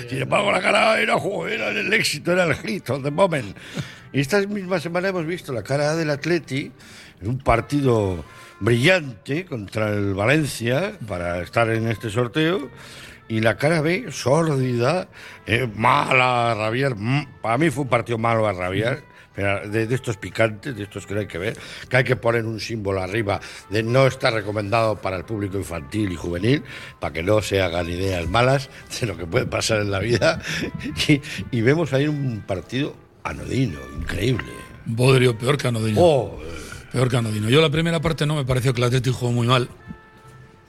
Sin 0.10 0.22
embargo, 0.22 0.50
la 0.54 0.62
cara 0.62 0.94
A 0.94 1.02
era, 1.02 1.16
era 1.50 1.70
el 1.72 1.92
éxito, 1.92 2.32
era 2.32 2.46
el 2.46 2.56
hit 2.56 2.90
of 2.90 3.04
the 3.04 3.12
moment. 3.12 3.54
Y 4.14 4.22
esta 4.22 4.40
misma 4.48 4.80
semana 4.80 5.10
hemos 5.10 5.26
visto 5.26 5.52
la 5.52 5.62
cara 5.62 5.92
A 5.92 5.96
del 5.98 6.10
Atleti 6.10 6.72
en 7.22 7.28
un 7.28 7.38
partido 7.40 8.24
brillante 8.60 9.46
contra 9.46 9.90
el 9.90 10.14
Valencia 10.14 10.94
para 11.08 11.42
estar 11.42 11.70
en 11.70 11.88
este 11.88 12.10
sorteo. 12.10 12.70
Y 13.28 13.40
la 13.40 13.58
cara 13.58 13.82
B, 13.82 14.06
sórdida, 14.12 15.08
eh, 15.48 15.68
mala 15.76 16.52
a 16.52 16.56
rabiar. 16.56 16.96
Mm, 16.96 17.42
Para 17.42 17.58
mí 17.58 17.72
fue 17.72 17.84
un 17.84 17.90
partido 17.90 18.18
malo 18.20 18.48
a 18.48 18.54
rabiar. 18.54 19.02
Pero 19.34 19.68
de, 19.68 19.86
de 19.86 19.96
estos 19.96 20.16
picantes, 20.16 20.78
de 20.78 20.84
estos 20.84 21.06
que 21.06 21.14
no 21.14 21.20
hay 21.20 21.28
que 21.28 21.38
ver, 21.38 21.58
que 21.90 21.98
hay 21.98 22.04
que 22.06 22.16
poner 22.16 22.46
un 22.46 22.58
símbolo 22.58 23.02
arriba 23.02 23.42
de 23.70 23.84
no 23.84 24.08
está 24.08 24.32
recomendado 24.32 24.96
para 25.02 25.18
el 25.18 25.26
público 25.26 25.58
infantil 25.58 26.14
y 26.14 26.16
juvenil, 26.16 26.64
para 27.02 27.12
que 27.12 27.22
no 27.22 27.42
se 27.42 27.62
hagan 27.62 27.90
ideas 27.90 28.30
malas 28.30 28.70
de 29.02 29.08
lo 29.08 29.18
que 29.18 29.26
puede 29.26 29.46
pasar 29.46 29.82
en 29.82 29.92
la 29.92 30.00
vida. 30.00 30.40
Y, 31.10 31.22
y 31.52 31.62
vemos 31.62 31.92
ahí 31.92 32.08
un 32.08 32.44
partido 32.48 32.96
anodino, 33.24 33.80
increíble. 34.00 34.54
Bodrio 34.86 35.38
peor 35.38 35.58
que 35.58 35.68
Anodino. 35.68 36.00
Oh, 36.00 36.40
Peor 36.96 37.10
que 37.10 37.18
Anodino. 37.18 37.50
Yo 37.50 37.60
la 37.60 37.70
primera 37.70 38.00
parte 38.00 38.26
no 38.26 38.36
me 38.36 38.46
pareció 38.46 38.74
que 38.74 38.80
el 38.80 38.86
Atlético 38.88 39.18
jugó 39.18 39.34
muy 39.34 39.48
mal, 39.48 39.68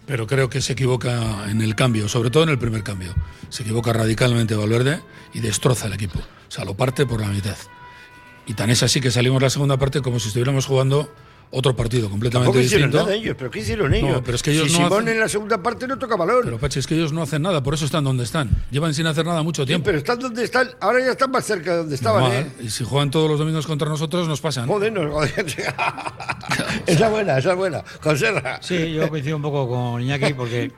pero 0.06 0.26
creo 0.26 0.50
que 0.50 0.60
se 0.60 0.72
equivoca 0.72 1.48
en 1.48 1.60
el 1.60 1.76
cambio, 1.76 2.08
sobre 2.08 2.30
todo 2.30 2.42
en 2.42 2.48
el 2.48 2.58
primer 2.58 2.82
cambio. 2.82 3.14
Se 3.48 3.62
equivoca 3.62 3.92
radicalmente 3.92 4.56
Valverde 4.56 5.00
y 5.34 5.38
destroza 5.38 5.86
el 5.86 5.92
equipo. 5.92 6.18
O 6.18 6.50
sea, 6.50 6.64
lo 6.64 6.74
parte 6.74 7.06
por 7.06 7.20
la 7.20 7.28
mitad. 7.28 7.56
Y 8.44 8.54
tan 8.54 8.70
es 8.70 8.82
así 8.82 9.00
que 9.00 9.12
salimos 9.12 9.40
la 9.40 9.50
segunda 9.50 9.76
parte 9.76 10.02
como 10.02 10.18
si 10.18 10.26
estuviéramos 10.26 10.66
jugando 10.66 11.14
otro 11.50 11.74
partido 11.76 12.10
completamente 12.10 12.60
hicieron 12.62 12.90
distinto. 12.90 13.04
nada 13.06 13.14
ellos, 13.16 13.36
pero 13.38 13.50
¿qué 13.50 13.60
hicieron 13.60 13.94
ellos? 13.94 14.10
No, 14.10 14.22
pero 14.22 14.34
es 14.36 14.42
que 14.42 14.50
ellos 14.50 14.66
si 14.66 14.78
no 14.78 14.86
Simón 14.88 15.04
hacen- 15.04 15.08
en 15.14 15.20
la 15.20 15.28
segunda 15.28 15.62
parte 15.62 15.86
no 15.86 15.98
toca 15.98 16.16
balón. 16.16 16.40
Pero 16.44 16.58
Pachi, 16.58 16.80
es 16.80 16.86
que 16.86 16.94
ellos 16.94 17.12
no 17.12 17.22
hacen 17.22 17.42
nada, 17.42 17.62
por 17.62 17.72
eso 17.74 17.84
están 17.84 18.04
donde 18.04 18.24
están. 18.24 18.50
Llevan 18.70 18.92
sin 18.94 19.06
hacer 19.06 19.24
nada 19.24 19.42
mucho 19.42 19.62
Sí, 19.62 19.68
tiempo. 19.68 19.84
pero 19.86 19.98
están 19.98 20.18
donde 20.18 20.44
están, 20.44 20.68
ahora 20.80 21.00
ya 21.00 21.12
están 21.12 21.30
más 21.30 21.44
cerca 21.44 21.70
de 21.72 21.76
donde 21.78 21.94
estaban. 21.94 22.32
¿eh? 22.32 22.46
Y 22.60 22.68
si 22.70 22.84
juegan 22.84 23.10
todos 23.10 23.30
los 23.30 23.38
domingos 23.38 23.66
contra 23.66 23.88
nosotros, 23.88 24.26
nos 24.28 24.40
pasan. 24.40 24.66
Joder, 24.66 24.92
no, 24.92 25.10
joder. 25.10 25.46
esa 26.86 27.06
es 27.06 27.10
buena, 27.10 27.38
esa 27.38 27.50
es 27.52 27.56
buena. 27.56 27.84
Con 28.02 28.18
Serra. 28.18 28.58
Sí, 28.62 28.92
yo 28.92 29.08
coincido 29.08 29.36
un 29.36 29.42
poco 29.42 29.68
con 29.68 30.02
Iñaki 30.02 30.34
porque 30.34 30.72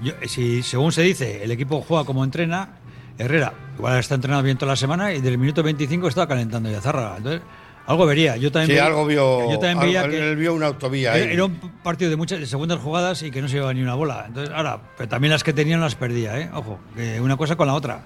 yo- 0.00 0.12
si 0.26 0.62
según 0.62 0.92
se 0.92 1.02
dice, 1.02 1.44
el 1.44 1.50
equipo 1.50 1.80
juega 1.86 2.04
como 2.04 2.24
entrena, 2.24 2.78
Herrera 3.16 3.54
igual 3.76 3.98
está 3.98 4.16
entrenando 4.16 4.42
bien 4.42 4.58
toda 4.58 4.72
la 4.72 4.76
semana 4.76 5.12
y 5.14 5.20
del 5.20 5.38
minuto 5.38 5.62
25 5.62 6.08
estaba 6.08 6.26
calentando 6.28 6.70
ya 6.70 6.80
Zárraga. 6.80 7.16
Entonces, 7.18 7.42
algo 7.86 8.06
vería. 8.06 8.36
Yo 8.36 8.50
también 8.50 8.66
Sí, 8.68 8.72
veía- 8.72 8.86
algo 8.86 9.06
vio. 9.06 9.50
Yo 9.50 9.58
también 9.58 9.80
veía 9.80 10.00
algo- 10.00 10.12
que 10.12 10.30
él 10.30 10.36
vio 10.36 10.54
una 10.54 10.66
autovía 10.66 11.14
era, 11.16 11.26
ahí. 11.26 11.32
era 11.34 11.44
un 11.44 11.58
partido 11.82 12.10
de 12.10 12.16
muchas 12.16 12.40
de 12.40 12.46
segundas 12.46 12.78
jugadas 12.80 13.22
y 13.22 13.30
que 13.30 13.40
no 13.42 13.48
se 13.48 13.54
llevaba 13.54 13.74
ni 13.74 13.82
una 13.82 13.94
bola. 13.94 14.24
Entonces, 14.26 14.54
ahora, 14.54 14.80
pero 14.96 15.08
también 15.08 15.30
las 15.32 15.44
que 15.44 15.52
tenían 15.52 15.80
las 15.80 15.94
perdía, 15.94 16.38
¿eh? 16.40 16.50
Ojo, 16.54 16.78
que 16.96 17.20
una 17.20 17.36
cosa 17.36 17.56
con 17.56 17.66
la 17.66 17.74
otra. 17.74 18.04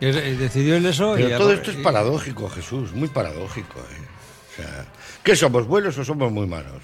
Eh, 0.00 0.36
decidió 0.38 0.76
el 0.76 0.84
eso 0.86 1.14
Pero 1.16 1.28
y 1.28 1.32
todo 1.38 1.52
esto 1.52 1.70
es 1.70 1.78
y- 1.78 1.82
paradójico, 1.82 2.48
Jesús, 2.50 2.92
muy 2.92 3.08
paradójico. 3.08 3.78
¿eh? 3.80 4.04
O 4.52 4.56
sea, 4.62 4.84
¿qué 5.22 5.34
somos, 5.34 5.66
buenos 5.66 5.96
o 5.98 6.04
somos 6.04 6.30
muy 6.30 6.46
malos? 6.46 6.82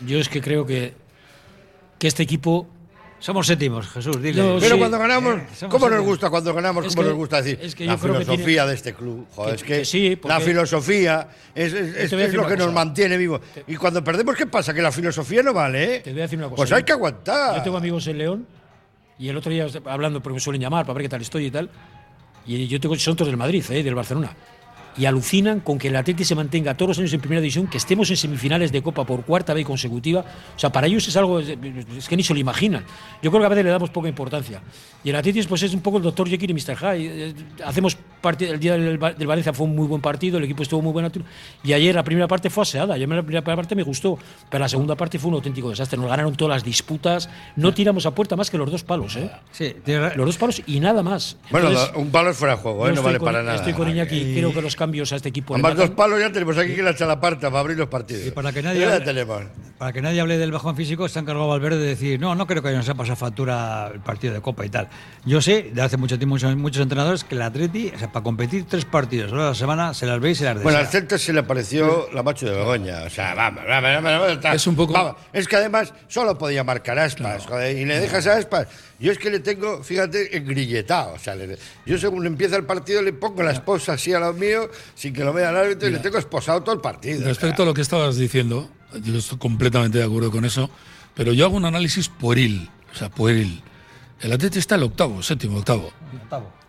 Yo 0.00 0.18
es 0.18 0.28
que 0.30 0.40
creo 0.40 0.64
que, 0.66 0.94
que 1.98 2.08
este 2.08 2.22
equipo 2.22 2.66
Somos 3.20 3.46
séptimos, 3.46 3.86
Jesús, 3.88 4.20
dile. 4.22 4.42
No, 4.42 4.58
Pero 4.58 4.74
sí. 4.74 4.78
cuando 4.78 4.98
ganamos, 4.98 5.34
Eh, 5.36 5.66
¿cómo 5.68 5.90
nos 5.90 6.00
gusta 6.02 6.30
cuando 6.30 6.54
ganamos? 6.54 6.86
Es 6.86 6.94
¿Cómo 6.94 7.02
que- 7.02 7.08
nos 7.10 7.18
gusta 7.18 7.42
decir 7.42 7.58
es 7.62 7.74
que 7.74 7.84
la 7.84 7.98
filosofía 7.98 8.36
tiene- 8.36 8.66
de 8.66 8.74
este 8.74 8.94
club? 8.94 9.26
Joder, 9.34 9.50
que- 9.50 9.56
es 9.56 9.62
que, 9.62 9.78
que 9.80 9.84
sí, 9.84 10.16
porque- 10.16 10.34
la 10.34 10.40
filosofía 10.40 11.28
es, 11.54 11.72
lo 12.32 12.46
que 12.46 12.56
nos 12.56 12.72
mantiene 12.72 13.18
vivos. 13.18 13.42
Y 13.66 13.76
cuando 13.76 14.02
perdemos, 14.02 14.34
¿qué 14.36 14.46
pasa? 14.46 14.72
Que 14.72 14.80
la 14.82 14.90
filosofía 14.90 15.42
no 15.42 15.52
vale, 15.52 15.96
¿eh? 15.96 16.00
Te 16.00 16.12
voy 16.12 16.20
a 16.20 16.22
decir 16.22 16.38
una 16.38 16.48
cosa. 16.48 16.56
Pues 16.56 16.72
hay 16.72 16.82
que 16.82 16.92
aguantar. 16.92 17.56
Yo 17.56 17.62
tengo 17.62 17.76
amigos 17.76 18.06
en 18.06 18.16
León 18.18 18.46
y 19.18 19.28
el 19.28 19.36
otro 19.36 19.52
día 19.52 19.66
hablando, 19.84 20.22
porque 20.22 20.34
me 20.34 20.40
suelen 20.40 20.62
llamar 20.62 20.86
para 20.86 20.94
ver 20.94 21.02
qué 21.02 21.08
tal 21.10 21.20
estoy 21.20 21.46
y 21.46 21.50
tal. 21.50 21.68
Y 22.46 22.66
yo 22.68 22.80
tengo 22.80 22.96
son 22.96 23.16
todos 23.16 23.28
del 23.28 23.36
Madrid, 23.36 23.62
¿eh? 23.70 23.82
del 23.82 23.94
Barcelona. 23.94 24.34
Y 25.00 25.06
alucinan 25.06 25.60
con 25.60 25.78
que 25.78 25.88
el 25.88 25.96
Atleti 25.96 26.24
se 26.24 26.34
mantenga 26.34 26.76
todos 26.76 26.90
los 26.90 26.98
años 26.98 27.12
en 27.14 27.20
primera 27.20 27.40
división, 27.40 27.66
que 27.66 27.78
estemos 27.78 28.10
en 28.10 28.16
semifinales 28.18 28.70
de 28.70 28.82
Copa 28.82 29.04
por 29.06 29.24
cuarta 29.24 29.54
vez 29.54 29.64
consecutiva. 29.64 30.20
O 30.54 30.58
sea, 30.58 30.70
para 30.70 30.86
ellos 30.86 31.08
es 31.08 31.16
algo, 31.16 31.40
es, 31.40 31.56
que 32.08 32.16
ni 32.16 32.22
se 32.22 32.34
lo 32.34 32.40
imaginan. 32.40 32.84
Yo 33.22 33.30
creo 33.30 33.40
que 33.40 33.46
a 33.46 33.48
veces 33.48 33.64
le 33.64 33.70
damos 33.70 33.88
poca 33.90 34.08
importancia. 34.08 34.60
Y 35.02 35.08
el 35.10 35.16
Atleti 35.16 35.42
pues, 35.44 35.62
es 35.62 35.72
un 35.72 35.80
poco 35.80 35.96
el 35.96 36.02
doctor 36.02 36.28
Jekyll 36.28 36.50
y 36.50 36.54
Mr. 36.54 36.76
Hyde. 36.76 37.28
Eh, 37.30 37.34
Hacemos 37.64 37.96
parte, 38.20 38.50
el 38.50 38.60
día 38.60 38.74
del, 38.74 38.98
del 38.98 39.26
Valencia 39.26 39.54
fue 39.54 39.66
un 39.66 39.74
muy 39.74 39.86
buen 39.86 40.02
partido, 40.02 40.36
el 40.36 40.44
equipo 40.44 40.62
estuvo 40.62 40.82
muy 40.82 40.92
buena. 40.92 41.10
Y 41.64 41.72
ayer 41.72 41.94
la 41.94 42.04
primera 42.04 42.28
parte 42.28 42.50
fue 42.50 42.62
aseada. 42.62 42.94
Ayer 42.94 43.08
la 43.08 43.22
primera 43.22 43.42
parte 43.42 43.74
me 43.74 43.82
gustó, 43.82 44.18
pero 44.50 44.60
la 44.62 44.68
segunda 44.68 44.96
parte 44.96 45.18
fue 45.18 45.28
un 45.30 45.36
auténtico 45.36 45.70
desastre. 45.70 45.98
Nos 45.98 46.10
ganaron 46.10 46.34
todas 46.34 46.56
las 46.56 46.64
disputas. 46.64 47.30
No 47.56 47.72
tiramos 47.72 48.04
a 48.04 48.14
puerta 48.14 48.36
más 48.36 48.50
que 48.50 48.58
los 48.58 48.70
dos 48.70 48.84
palos, 48.84 49.16
¿eh? 49.16 49.30
Sí, 49.50 49.74
Los 50.16 50.26
dos 50.26 50.36
palos 50.36 50.62
y 50.66 50.78
nada 50.80 51.02
más. 51.02 51.38
Bueno, 51.50 51.68
Entonces, 51.68 51.96
un 51.96 52.10
palo 52.10 52.30
es 52.30 52.36
fuera 52.36 52.56
de 52.56 52.60
juego, 52.62 52.84
¿eh? 52.86 52.88
no 52.88 52.94
estoy 52.96 53.04
vale 53.06 53.18
con- 53.18 53.26
para 53.26 53.42
nada. 53.42 53.56
Estoy 53.56 53.72
con 53.72 53.88
Iñaki. 53.88 54.34
Creo 54.34 54.52
que 54.52 54.60
los 54.60 54.76
cambios 54.76 54.89
a 55.12 55.16
este 55.16 55.28
equipo. 55.28 55.54
Además, 55.54 55.76
dos 55.76 55.90
palos 55.90 56.20
ya 56.20 56.30
tenemos 56.32 56.58
aquí 56.58 56.74
que 56.74 56.82
la 56.82 56.94
chalaparta 56.94 57.48
para 57.48 57.60
abrir 57.60 57.76
los 57.78 57.88
partidos. 57.88 58.26
Y 58.26 58.30
para 58.30 58.52
que 58.52 58.62
nadie 58.62 58.80
Ya 58.80 58.96
hable- 58.96 59.04
tenemos. 59.04 59.42
Para 59.78 59.92
que 59.94 60.02
nadie 60.02 60.20
hable 60.20 60.36
del 60.36 60.52
bajón 60.52 60.76
físico, 60.76 61.08
se 61.08 61.18
ha 61.18 61.22
encargado 61.22 61.48
Valverde 61.48 61.78
de 61.78 61.86
decir, 61.86 62.20
no, 62.20 62.34
no 62.34 62.46
creo 62.46 62.62
que 62.62 62.70
nos 62.72 62.86
ha 62.88 62.94
pasado 62.94 63.16
factura 63.16 63.90
el 63.94 64.00
partido 64.00 64.34
de 64.34 64.42
Copa 64.42 64.66
y 64.66 64.68
tal. 64.68 64.88
Yo 65.24 65.40
sé, 65.40 65.70
de 65.72 65.80
hace 65.80 65.96
mucho 65.96 66.18
tiempo, 66.18 66.34
muchos, 66.34 66.54
muchos 66.56 66.82
entrenadores, 66.82 67.24
que 67.24 67.34
el 67.34 67.40
Atleti, 67.42 67.90
o 67.94 67.98
sea, 67.98 68.12
para 68.12 68.22
competir 68.22 68.66
tres 68.68 68.84
partidos 68.84 69.32
a 69.32 69.36
la 69.36 69.54
semana, 69.54 69.94
se 69.94 70.04
las 70.04 70.20
ve 70.20 70.32
y 70.32 70.34
se 70.34 70.44
las 70.44 70.54
desea. 70.56 70.64
Bueno, 70.64 70.78
al 70.78 70.86
Celta 70.88 71.16
se 71.16 71.32
le 71.32 71.40
apareció 71.40 72.08
la 72.12 72.22
macho 72.22 72.44
de 72.46 72.52
Begoña. 72.52 73.04
O 73.06 73.10
sea, 73.10 73.34
vamos, 73.34 73.62
vamos, 73.66 73.90
vamos, 73.94 74.02
vamos, 74.12 74.32
está. 74.32 74.52
Es 74.54 74.66
un 74.66 74.76
poco- 74.76 74.92
Vamos, 74.92 75.16
Es 75.32 75.48
que 75.48 75.56
además 75.56 75.94
solo 76.08 76.36
podía 76.36 76.62
marcar 76.62 76.98
aspas, 76.98 77.46
joder, 77.46 77.76
y 77.78 77.84
le 77.86 78.00
dejas 78.00 78.26
a 78.26 78.36
aspas. 78.36 78.66
Yo 78.98 79.12
es 79.12 79.18
que 79.18 79.30
le 79.30 79.40
tengo, 79.40 79.82
fíjate, 79.82 80.36
engrilletado. 80.36 81.14
O 81.14 81.18
sea, 81.18 81.34
le- 81.34 81.56
yo 81.86 81.96
según 81.96 82.26
empieza 82.26 82.56
el 82.56 82.64
partido 82.64 83.00
le 83.00 83.14
pongo 83.14 83.42
la 83.42 83.52
esposa 83.52 83.94
así 83.94 84.12
al 84.12 84.20
lado 84.20 84.34
mío, 84.34 84.68
sin 84.94 85.12
que 85.12 85.24
lo 85.24 85.32
vea 85.32 85.50
el 85.50 85.56
árbitro, 85.56 85.88
y 85.88 85.92
le 85.92 85.98
tengo 85.98 86.18
esposado 86.18 86.62
todo 86.62 86.74
el 86.74 86.80
partido. 86.80 87.24
Respecto 87.26 87.62
a 87.62 87.66
lo 87.66 87.74
que 87.74 87.80
estabas 87.80 88.16
diciendo, 88.16 88.70
yo 89.02 89.16
estoy 89.16 89.38
completamente 89.38 89.98
de 89.98 90.04
acuerdo 90.04 90.30
con 90.30 90.44
eso, 90.44 90.70
pero 91.14 91.32
yo 91.32 91.44
hago 91.46 91.56
un 91.56 91.64
análisis 91.64 92.08
pueril, 92.08 92.70
o 92.92 92.96
sea, 92.96 93.10
pueril. 93.10 93.62
El 94.20 94.32
Atleti 94.32 94.58
está 94.58 94.74
el 94.74 94.82
octavo, 94.82 95.22
séptimo, 95.22 95.58
octavo. 95.58 95.92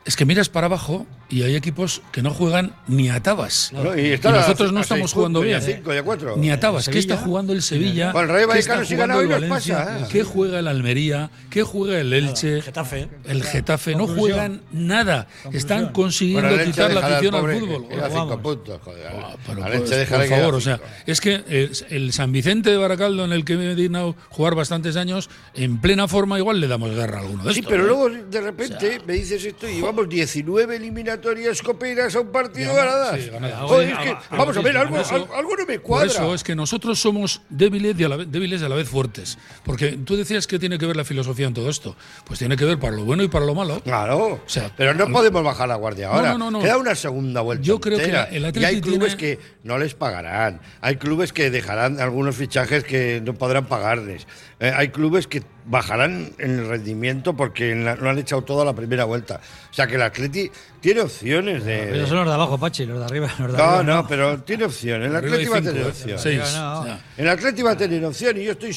Es 0.04 0.16
que 0.16 0.26
miras 0.26 0.50
para 0.50 0.66
abajo 0.66 1.06
y 1.30 1.44
hay 1.44 1.56
equipos 1.56 2.02
que 2.12 2.24
no 2.24 2.32
juegan 2.32 2.74
ni 2.88 3.10
a 3.10 3.22
tabas. 3.22 3.72
¿no? 3.72 3.96
Y, 3.98 4.08
está 4.14 4.30
a- 4.30 4.32
nosotros 4.34 4.72
no 4.74 4.80
a 4.80 4.82
estamos 4.82 5.12
seis 5.12 5.14
jugando 5.14 5.42
y 5.44 5.48
bien. 5.50 5.62
cinco 5.62 5.94
y 5.94 5.98
a 5.98 6.04
cuatro. 6.04 6.36
Ni 6.38 6.50
a 6.50 6.60
tabas. 6.60 6.90
¿Qué 6.90 6.98
está 6.98 7.18
jugando 7.18 7.54
el 7.54 7.62
Sevilla? 7.62 8.12
Con 8.12 8.24
el 8.24 8.30
Rayo 8.30 8.50
¿Qué 8.50 8.58
está 8.60 8.78
Vallecano 8.78 8.86
si 8.86 8.96
jugando 8.96 9.14
gana 9.14 9.14
el 9.14 9.20
hoy 9.20 9.42
nos 9.42 9.50
Valencia? 9.50 9.78
pasa, 9.78 10.00
¿eh? 10.00 10.08
¿Qué 10.12 10.24
juega 10.24 10.60
el 10.60 10.68
Almería? 10.68 11.30
¿Qué 11.52 11.62
juega 11.62 12.00
el 12.00 12.12
Elche? 12.14 12.62
Getafe. 12.64 13.10
El 13.28 13.44
Getafe. 13.44 13.96
No 13.96 14.08
juegan 14.08 14.62
nada. 14.72 15.28
Están 15.54 15.78
Bueno, 15.82 15.94
consiguiendo 15.94 16.50
el 16.50 16.60
Elche 16.62 16.72
quitar 16.72 16.94
la 16.94 17.00
al 17.06 17.14
afición 17.14 17.36
al 17.36 17.42
pobre 17.42 17.60
fútbol. 17.60 17.88
que 17.88 17.96
queda 17.96 18.08
Vamos. 18.08 18.24
cinco 18.30 18.42
puntos, 18.42 18.82
joder. 18.84 19.08
Al- 19.08 19.38
pero, 19.46 19.64
al 19.64 19.72
pues, 19.84 20.08
por 20.10 20.26
favor, 20.28 20.56
o 20.56 20.62
sea, 20.62 20.80
es 21.06 21.22
que 21.22 21.36
el, 21.48 21.72
el 21.92 22.12
San 22.12 22.32
Vicente 22.32 22.72
de 22.72 22.78
Baracaldo, 22.78 23.24
en 23.24 23.32
el 23.34 23.46
que 23.46 23.56
me 23.56 23.72
he 23.72 23.76
dignado 23.76 24.16
jugar 24.30 24.56
bastantes 24.56 24.96
años, 24.98 25.30
en 25.54 25.80
plena 25.80 26.08
forma 26.08 26.40
igual 26.40 26.60
le 26.60 26.68
damos 26.68 26.90
guerra 26.96 27.20
a 27.20 27.22
alguno 27.22 27.44
de 27.44 27.54
Sí, 27.54 27.60
estos. 27.60 27.72
pero 27.72 27.84
¿eh? 27.84 27.88
luego 27.88 28.10
de 28.10 28.42
repente 28.42 29.00
me 29.06 29.14
dices 29.14 29.46
esto 29.46 29.70
y 29.70 29.80
llevamos 29.92 30.10
19 30.10 30.76
eliminatorias 30.76 31.62
coperas 31.62 32.16
a 32.16 32.22
un 32.22 32.32
partido 32.32 32.74
Gana- 32.74 32.92
ganadas. 32.92 33.22
sí, 33.22 33.30
ganadas. 33.30 33.72
Es 33.72 33.94
Ah, 33.98 34.04
que, 34.04 34.10
ah, 34.10 34.22
vamos 34.32 34.58
a 34.58 34.62
ver, 34.62 34.78
algo, 34.78 34.96
Por 34.98 35.14
algo- 35.14 35.36
algo 35.36 35.56
no 35.58 35.66
me 35.66 35.80
Por 35.80 35.82
cuadra. 35.82 36.08
eso 36.08 36.34
es 36.34 36.44
que 36.44 36.56
nosotros 36.56 37.00
somos 37.00 37.42
débiles 37.50 38.00
y, 38.00 38.04
a 38.04 38.10
la 38.10 38.16
vez, 38.18 38.28
débiles 38.32 38.62
y 38.62 38.66
a 38.66 38.70
la 38.70 38.76
vez 38.76 38.88
fuertes. 38.88 39.38
Porque 39.64 39.98
tú 40.04 40.16
decías 40.16 40.48
que 40.48 40.60
tiene 40.60 40.78
que 40.78 40.86
ver 40.86 40.96
la 40.96 41.04
filosofía 41.06 41.48
en 41.48 41.54
todo 41.54 41.70
esto. 41.70 41.96
Pues 42.26 42.40
tiene 42.40 42.56
que 42.56 42.66
ver 42.66 42.80
para 42.80 42.96
lo 42.96 43.04
bueno 43.04 43.24
y 43.24 43.28
para 43.28 43.46
lo 43.46 43.54
malo. 43.56 43.82
Claro, 43.84 44.42
sea, 44.46 44.72
pero 44.78 44.94
no 44.94 45.06
al- 45.06 45.12
podemos 45.12 45.44
bajar 45.44 45.68
la 45.68 45.76
guardia 45.76 46.08
ahora. 46.10 46.32
no, 46.34 46.38
no, 46.38 46.52
no. 46.52 46.60
Queda 46.62 46.78
una 46.78 46.96
segunda 46.96 47.42
vuelta. 47.42 47.64
Yo 47.64 47.80
creo 47.80 47.98
que 47.98 48.06
entera. 48.06 48.30
la- 48.32 48.48
el 48.50 48.58
y 48.58 48.66
hay 48.66 48.82
clubes 48.82 49.18
tiene- 49.18 49.38
que 49.38 49.40
no 49.64 49.78
les 49.78 49.94
pagarán. 49.94 50.62
Hay 50.82 50.96
clubes 50.98 51.34
que 51.34 51.50
dejarán 51.52 52.00
algunos 52.00 52.36
fichajes 52.36 52.84
que 52.84 53.22
no 53.24 53.34
podrán 53.34 53.66
pagarles. 53.66 54.28
Eh, 54.64 54.72
hay 54.76 54.90
clubes 54.90 55.26
que 55.26 55.42
bajarán 55.66 56.34
en 56.38 56.60
el 56.60 56.68
rendimiento 56.68 57.36
porque 57.36 57.74
la- 57.76 57.96
lo 57.96 58.10
han 58.12 58.18
echado 58.20 58.44
todo 58.44 58.62
a 58.62 58.66
la 58.66 58.74
primera 58.74 59.06
vuelta. 59.06 59.42
O 59.72 59.74
sea 59.74 59.88
que 59.88 59.96
el 59.96 60.02
Atleti 60.04 60.52
tiene 60.80 61.02
opciones 61.02 61.64
de. 61.66 61.96
Esos 61.96 62.10
son 62.10 62.20
los 62.20 62.28
de 62.28 62.34
abajo, 62.34 62.60
Pachi, 62.60 62.86
los 62.86 63.00
de 63.00 63.06
arriba. 63.06 63.28
Los 63.40 63.52
de 63.54 63.58
No, 63.58 63.64
arriba 63.64 63.84
no, 64.02 64.08
pero 64.08 64.40
tiene 64.44 64.66
opción. 64.66 65.02
El 65.02 65.16
Atleti 65.16 65.46
va 65.46 65.58
a 65.58 65.62
tener 65.62 65.82
¿eh? 65.82 65.86
opción. 65.88 66.20
Seis. 66.20 66.42
No, 66.56 66.86
no. 66.86 66.98
El 67.18 67.28
Atleti 67.30 67.62
va 67.64 67.72
a 67.72 67.78
tener 67.78 68.06
opción 68.06 68.38
y 68.40 68.44
yo 68.44 68.52
estoy, 68.52 68.72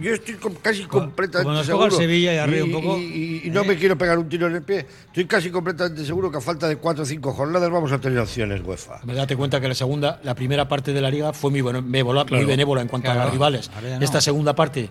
yo, 0.00 0.14
estoy 0.14 0.36
casi 0.60 0.84
completamente 0.84 1.44
como 1.44 1.54
nos 1.54 1.66
seguro. 1.66 1.90
Sevilla 1.92 2.34
y 2.34 2.38
arriba 2.38 2.64
un 2.64 2.70
Y- 2.70 2.72
poco, 2.72 2.98
Y, 2.98 3.42
y 3.44 3.50
no 3.50 3.62
me 3.64 3.76
quiero 3.76 3.96
pegar 3.96 4.18
un 4.18 4.28
tiro 4.28 4.48
en 4.48 4.56
el 4.56 4.62
pie. 4.62 4.86
Estoy 5.06 5.26
casi 5.26 5.50
completamente 5.50 6.04
seguro 6.04 6.30
que 6.32 6.38
a 6.38 6.40
falta 6.40 6.66
de 6.66 6.76
cuatro 6.78 7.04
o 7.04 7.06
cinco 7.06 7.32
jornadas 7.32 7.70
vamos 7.70 7.92
a 7.92 8.00
tener 8.00 8.18
opciones, 8.18 8.60
UEFA. 8.64 9.00
Me 9.04 9.14
date 9.14 9.36
cuenta 9.36 9.60
que 9.60 9.68
la 9.68 9.74
segunda, 9.74 10.20
la 10.24 10.34
primera 10.34 10.66
parte 10.66 10.92
de 10.92 11.00
la 11.00 11.10
liga 11.10 11.32
fue 11.32 11.50
muy, 11.52 11.60
bueno, 11.60 11.80
muy 11.82 12.44
benévola 12.44 12.80
en 12.82 12.88
cuanto 12.88 13.08
a 13.08 13.12
Claro. 13.12 13.26
los 13.26 13.32
rivales. 13.32 13.70
No. 13.98 14.04
Esta 14.04 14.20
segunda 14.20 14.54
parte 14.54 14.88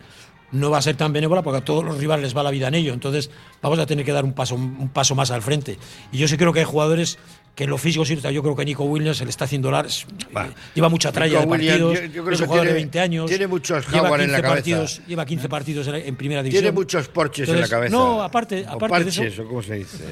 no 0.52 0.70
va 0.70 0.78
a 0.78 0.82
ser 0.82 0.96
tan 0.96 1.14
benévola 1.14 1.44
porque 1.44 1.60
a 1.60 1.66
todos 1.66 1.84
los 1.84 1.98
rivales 1.98 2.24
les 2.24 2.38
va 2.38 2.44
la 2.44 2.52
vida 2.52 2.68
en 2.68 2.76
ello. 2.76 2.94
Entonces 2.94 3.30
vamos 3.62 3.80
a 3.80 3.86
tener 3.86 4.06
que 4.06 4.12
dar 4.12 4.24
un 4.24 4.34
paso, 4.34 4.56
un 4.56 4.90
paso 4.90 5.16
más 5.16 5.32
al 5.32 5.42
frente. 5.42 5.78
Y 6.12 6.18
yo 6.18 6.28
sí 6.28 6.38
creo 6.38 6.54
que 6.54 6.60
hay 6.60 6.66
jugadores 6.66 7.18
que 7.58 7.64
en 7.64 7.72
lo 7.72 7.78
físico 7.80 8.06
sí, 8.06 8.16
yo 8.16 8.44
creo 8.44 8.56
que 8.56 8.64
Nico 8.64 8.84
Williams 8.84 9.18
se 9.18 9.24
le 9.26 9.32
está 9.32 9.46
haciendo 9.46 9.72
largo. 9.72 9.90
Va. 10.36 10.48
Lleva 10.76 10.90
mucha 10.90 11.12
tralla 11.12 11.40
Nico 11.40 11.42
de 11.42 11.58
Williams, 11.58 11.82
partidos. 11.82 11.94
yo- 12.08 12.14
yo 12.14 12.24
creo 12.24 12.34
es 12.36 12.40
un 12.40 12.44
que 12.44 12.46
jugador 12.46 12.62
tiene- 12.66 12.68
de 12.68 12.74
20 12.76 13.00
años. 13.00 13.30
tiene 13.30 13.48
muchos 13.48 13.88
lleva 13.92 14.08
Howard 14.10 14.22
en 14.22 14.32
la 14.32 14.38
15 14.38 14.42
cabeza. 14.44 14.56
partidos, 14.56 15.02
lleva 15.08 15.26
15 15.26 15.50
partidos 15.50 15.88
en, 15.88 15.96
en 15.96 16.16
primera 16.16 16.44
división. 16.44 16.62
Tiene 16.62 16.72
muchos 16.76 17.08
porches 17.08 17.50
en 17.50 17.56
la 17.56 17.66
Entonces, 17.66 17.72
cabeza. 17.72 17.96
No, 17.98 18.22
aparte, 18.22 18.64
O 18.70 18.74
aparte 18.74 18.86
de 19.00 19.04
parches, 19.06 19.34
eso, 19.34 19.42
o 19.42 19.48
cómo 19.48 19.64
se 19.64 19.74
dice. 19.74 20.04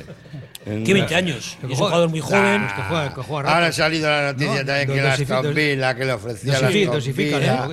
En- 0.65 0.83
tiene 0.83 1.01
20 1.01 1.13
años. 1.13 1.55
es 1.61 1.69
un 1.69 1.75
jugador 1.75 2.09
muy 2.09 2.19
joven. 2.19 2.63
Los 2.63 2.73
que 2.73 2.81
juega- 2.81 3.13
que 3.13 3.21
juega 3.21 3.53
Ahora 3.53 3.67
ha 3.67 3.71
salido 3.71 4.09
la 4.09 4.31
noticia 4.33 4.61
No, 4.61 4.65
también 4.65 4.87
que 4.87 5.01
la 5.03 5.13
Aston 5.13 5.53
que 5.53 6.05
le 6.05 6.11
ofrecía 6.13 6.51
la 6.59 6.67
Aston 6.67 6.75
un 6.81 6.85
poco- 6.87 6.95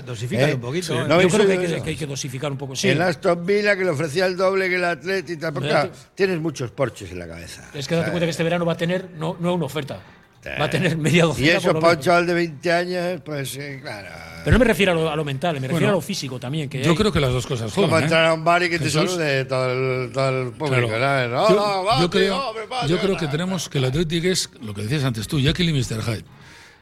dosifícale 0.02 0.54
un 0.54 0.60
poquito, 0.60 1.00
¿eh? 1.00 1.04
¿No 1.08 1.22
yo 1.22 1.28
creo 1.30 1.46
que 1.46 1.52
hay 1.52 1.58
que, 1.58 1.82
que 1.82 1.90
hay 1.90 1.96
que 1.96 2.06
dosificar 2.06 2.52
un 2.52 2.58
poco. 2.58 2.76
Sí. 2.76 2.90
El 2.90 3.00
Aston 3.00 3.46
Villa 3.46 3.74
que 3.74 3.84
le 3.84 3.90
ofrecía 3.90 4.26
el 4.26 4.36
doble 4.36 4.68
que 4.68 4.74
el 4.74 4.84
Atleti 4.84 5.32
y 5.32 5.36
tal. 5.38 5.54
porque, 5.54 5.68
Mira, 5.68 5.80
claro, 5.84 5.96
tienes 6.14 6.38
muchos 6.40 6.70
porches 6.72 7.10
en 7.12 7.18
la 7.18 7.26
cabeza. 7.26 7.62
Es 7.72 7.88
que 7.88 7.94
date 7.94 8.10
cuenta 8.10 8.26
que 8.26 8.30
este 8.30 8.42
verano 8.44 8.66
va 8.66 8.74
a 8.74 8.76
tener 8.76 9.08
no, 9.16 9.38
no 9.40 9.56
una 9.62 9.66
oferta, 9.66 10.00
va 10.60 10.64
a 10.64 10.70
tener 10.70 10.96
media 10.96 11.24
Y 11.24 11.26
docena. 11.28 11.52
eso 11.58 11.66
por 11.68 11.74
lo 11.74 11.80
para 11.80 11.94
un 11.94 12.00
chaval 12.00 12.26
de 12.26 12.34
20 12.34 12.72
años, 12.72 13.20
pues 13.24 13.56
eh, 13.56 13.78
claro. 13.82 14.08
Pero 14.44 14.54
no 14.54 14.58
me 14.58 14.64
refiero 14.64 14.90
a 14.90 14.94
lo, 14.96 15.08
a 15.08 15.14
lo 15.14 15.24
mental, 15.24 15.54
me 15.54 15.60
refiero 15.60 15.74
Bueno, 15.76 15.88
a 15.88 15.92
lo 15.92 16.00
físico 16.00 16.40
también. 16.40 16.68
Que 16.68 16.82
yo 16.82 16.90
hay- 16.90 16.96
creo 16.96 17.12
que 17.12 17.20
las 17.20 17.32
dos 17.32 17.46
cosas 17.46 17.72
Como. 17.72 17.96
¿eh? 17.96 18.02
entrar 18.02 18.24
a 18.26 18.34
un 18.34 18.42
bar 18.42 18.60
y 18.64 18.68
que 18.70 18.78
te 18.78 18.86
Jesús. 18.86 19.08
salude 19.12 19.44
todo 19.44 19.70
el, 19.70 20.10
todo 20.12 20.28
el 20.42 20.50
público. 20.52 20.88
Claro. 20.88 21.48
Yo, 21.48 21.84
va, 21.84 22.00
yo 22.00 22.10
tío, 22.10 22.20
creo, 22.20 22.48
hombre, 22.48 22.66
va, 22.66 22.82
yo 22.82 22.88
tío, 22.88 22.98
creo 22.98 23.16
que 23.16 23.28
tenemos 23.28 23.68
que 23.68 23.78
el 23.78 23.84
Athletic 23.84 24.24
es 24.24 24.50
lo 24.60 24.74
que 24.74 24.82
decías 24.82 25.04
antes 25.04 25.28
tú, 25.28 25.38
Jekyll 25.38 25.68
y 25.68 25.72
Mr. 25.74 26.02
Hyde. 26.02 26.24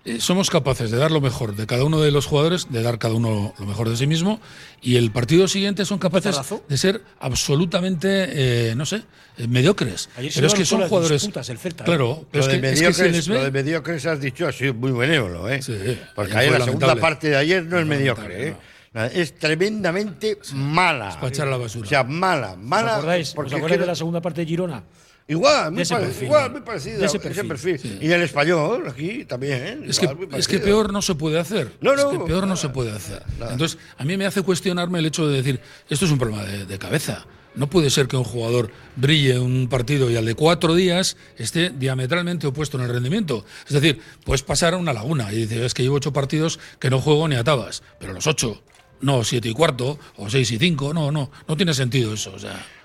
Eh, 0.04 0.18
somos 0.20 0.48
capaces 0.50 0.90
de 0.90 0.96
dar 0.98 1.10
lo 1.10 1.20
mejor 1.20 1.54
de 1.56 1.66
cada 1.66 1.84
uno 1.84 2.00
de 2.00 2.10
los 2.10 2.26
jugadores, 2.26 2.68
de 2.70 2.82
dar 2.82 2.98
cada 2.98 3.14
uno 3.14 3.54
lo 3.58 3.66
mejor 3.66 3.88
de 3.88 3.96
sí 3.96 4.06
mismo, 4.06 4.40
y 4.80 4.96
el 4.96 5.10
partido 5.10 5.46
siguiente 5.48 5.84
son 5.84 5.98
capaces 5.98 6.36
de 6.68 6.76
ser 6.78 7.02
absolutamente, 7.20 8.70
eh, 8.70 8.74
no 8.76 8.86
sé, 8.86 9.02
eh, 9.36 9.46
mediocres. 9.48 10.08
Ayer 10.16 10.32
Pero 10.34 10.46
es 10.46 10.54
que 10.54 10.64
son 10.64 10.82
jugadores. 10.88 11.22
disputas, 11.22 11.48
el 11.50 11.58
Celta, 11.58 11.84
¿eh? 11.84 11.86
claro, 11.86 12.24
pero 12.30 12.46
Lo 12.46 12.50
es 12.52 12.56
de, 12.56 12.60
que, 12.60 12.72
es 12.72 12.80
que 12.80 12.86
mediocres, 12.86 13.12
les 13.16 13.28
lo 13.28 13.34
de 13.34 13.50
ve. 13.50 13.62
mediocres 13.62 14.06
has 14.06 14.20
dicho 14.20 14.46
ha 14.46 14.52
sido 14.52 14.74
muy 14.74 14.92
benévolo, 14.92 15.48
¿eh? 15.48 15.60
Sí, 15.62 15.74
Porque 16.14 16.36
ayer 16.36 16.52
la 16.52 16.64
segunda 16.64 16.86
lamentable. 16.88 17.00
parte 17.00 17.28
de 17.30 17.36
ayer 17.36 17.64
no 17.64 17.78
es 17.78 17.86
mediocre, 17.86 18.48
¿eh? 18.48 18.56
Es 19.14 19.38
tremendamente 19.38 20.38
mala. 20.54 21.10
para 21.14 21.28
echar 21.28 21.46
la 21.46 21.56
basura. 21.56 21.86
O 21.86 21.88
sea, 21.88 22.02
mala, 22.04 22.52
¿Os 22.52 22.58
mala. 22.58 22.96
acordáis, 22.96 23.28
¿Os 23.28 23.34
porque 23.34 23.54
acordáis 23.54 23.80
de 23.80 23.86
la 23.86 23.94
segunda 23.94 24.20
parte 24.20 24.40
de 24.40 24.46
Girona? 24.48 24.82
Igual, 25.30 25.72
muy, 25.72 25.82
ese 25.82 25.94
pare- 25.94 26.06
perfil, 26.06 26.24
igual, 26.24 26.50
muy 26.50 26.60
parecido. 26.62 27.04
Ese 27.04 27.16
ese 27.18 27.44
perfil. 27.44 27.98
Y 28.02 28.10
el 28.10 28.22
español, 28.22 28.84
aquí 28.88 29.24
también. 29.24 29.84
Es 29.88 29.98
que, 30.00 30.08
es 30.36 30.48
que 30.48 30.58
peor 30.58 30.92
no 30.92 31.00
se 31.02 31.14
puede 31.14 31.38
hacer. 31.38 31.72
No, 31.80 31.94
Es 31.94 32.04
que 32.04 32.18
peor 32.18 32.46
no 32.46 32.56
se 32.56 32.68
puede 32.68 32.90
hacer. 32.90 33.22
Entonces, 33.50 33.78
a 33.96 34.04
mí 34.04 34.16
me 34.16 34.26
hace 34.26 34.42
cuestionarme 34.42 34.98
el 34.98 35.06
hecho 35.06 35.28
de 35.28 35.36
decir, 35.36 35.60
esto 35.88 36.04
es 36.04 36.10
un 36.10 36.18
problema 36.18 36.44
de, 36.44 36.66
de 36.66 36.78
cabeza. 36.78 37.24
No 37.54 37.68
puede 37.68 37.90
ser 37.90 38.06
que 38.06 38.16
un 38.16 38.22
jugador 38.24 38.70
brille 38.96 39.38
un 39.38 39.68
partido 39.68 40.08
y 40.10 40.16
al 40.16 40.24
de 40.24 40.34
cuatro 40.36 40.74
días 40.74 41.16
esté 41.36 41.70
diametralmente 41.70 42.46
opuesto 42.46 42.76
en 42.78 42.84
el 42.84 42.90
rendimiento. 42.90 43.44
Es 43.66 43.72
decir, 43.72 44.00
puedes 44.24 44.42
pasar 44.42 44.74
a 44.74 44.76
una 44.76 44.92
laguna 44.92 45.32
y 45.32 45.36
dices, 45.36 45.58
es 45.62 45.74
que 45.74 45.82
llevo 45.82 45.96
ocho 45.96 46.12
partidos 46.12 46.60
que 46.78 46.90
no 46.90 47.00
juego 47.00 47.26
ni 47.26 47.34
a 47.36 47.42
tabas, 47.42 47.82
pero 47.98 48.12
los 48.12 48.26
ocho, 48.28 48.62
no 49.02 49.24
siete 49.24 49.48
y 49.48 49.52
cuarto 49.52 49.98
o 50.16 50.28
seis 50.28 50.50
y 50.52 50.58
cinco, 50.58 50.92
no, 50.92 51.10
no, 51.10 51.30
no 51.46 51.56
tiene 51.56 51.74
sentido 51.74 52.14
eso. 52.14 52.34
O 52.34 52.38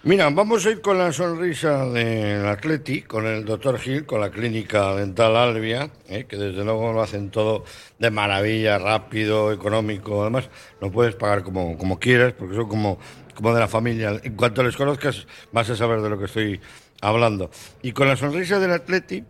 Mira, 0.04 0.30
vamos 0.30 0.66
a 0.66 0.72
ir 0.72 0.82
con 0.82 0.98
la 0.98 1.12
sonrisa 1.12 1.86
del 1.86 2.46
Atleti, 2.46 3.02
con 3.02 3.26
el 3.26 3.44
doctor 3.44 3.80
Gil, 3.80 4.06
con 4.06 4.22
la 4.22 4.30
clínica 4.30 4.96
dental 4.96 5.36
Albia, 5.36 5.90
¿eh? 6.08 6.26
que 6.26 6.38
desde 6.38 6.64
luego 6.64 6.94
lo 6.94 7.02
hacen 7.02 7.32
todo 7.32 7.66
de 7.98 8.12
maravilla, 8.12 8.78
rápido, 8.78 9.52
económico. 9.52 10.22
Además, 10.22 10.50
lo 10.80 10.92
puedes 10.92 11.16
pagar 11.16 11.44
como, 11.44 11.78
como 11.78 12.00
quieras, 12.00 12.34
porque 12.38 12.56
son 12.56 12.68
como, 12.68 13.00
como 13.34 13.54
de 13.54 13.60
la 13.60 13.68
familia. 13.68 14.20
En 14.24 14.36
cuanto 14.36 14.64
les 14.64 14.78
conozcas, 14.78 15.26
vas 15.52 15.70
a 15.70 15.76
saber 15.76 16.02
de 16.02 16.10
lo 16.10 16.20
que 16.20 16.26
estoy 16.26 16.62
hablando. 17.02 17.50
Y 17.82 17.92
con 17.92 18.08
la 18.08 18.16
sonrisa 18.16 18.60
del 18.60 18.72
Atleti, 18.72 19.24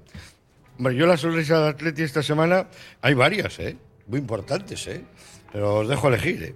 Hombre, 0.77 0.95
yo 0.95 1.07
la 1.07 1.15
sonrisa 1.15 1.59
del 1.59 1.69
Atleti 1.69 2.03
esta 2.03 2.21
semana, 2.21 2.67
hay 3.01 3.13
varias, 3.13 3.59
¿eh? 3.59 3.77
Muy 4.07 4.19
importantes, 4.19 4.85
¿eh? 4.87 5.05
Pero 5.51 5.75
os 5.75 5.87
dejo 5.87 6.07
elegir, 6.07 6.43
¿eh? 6.43 6.55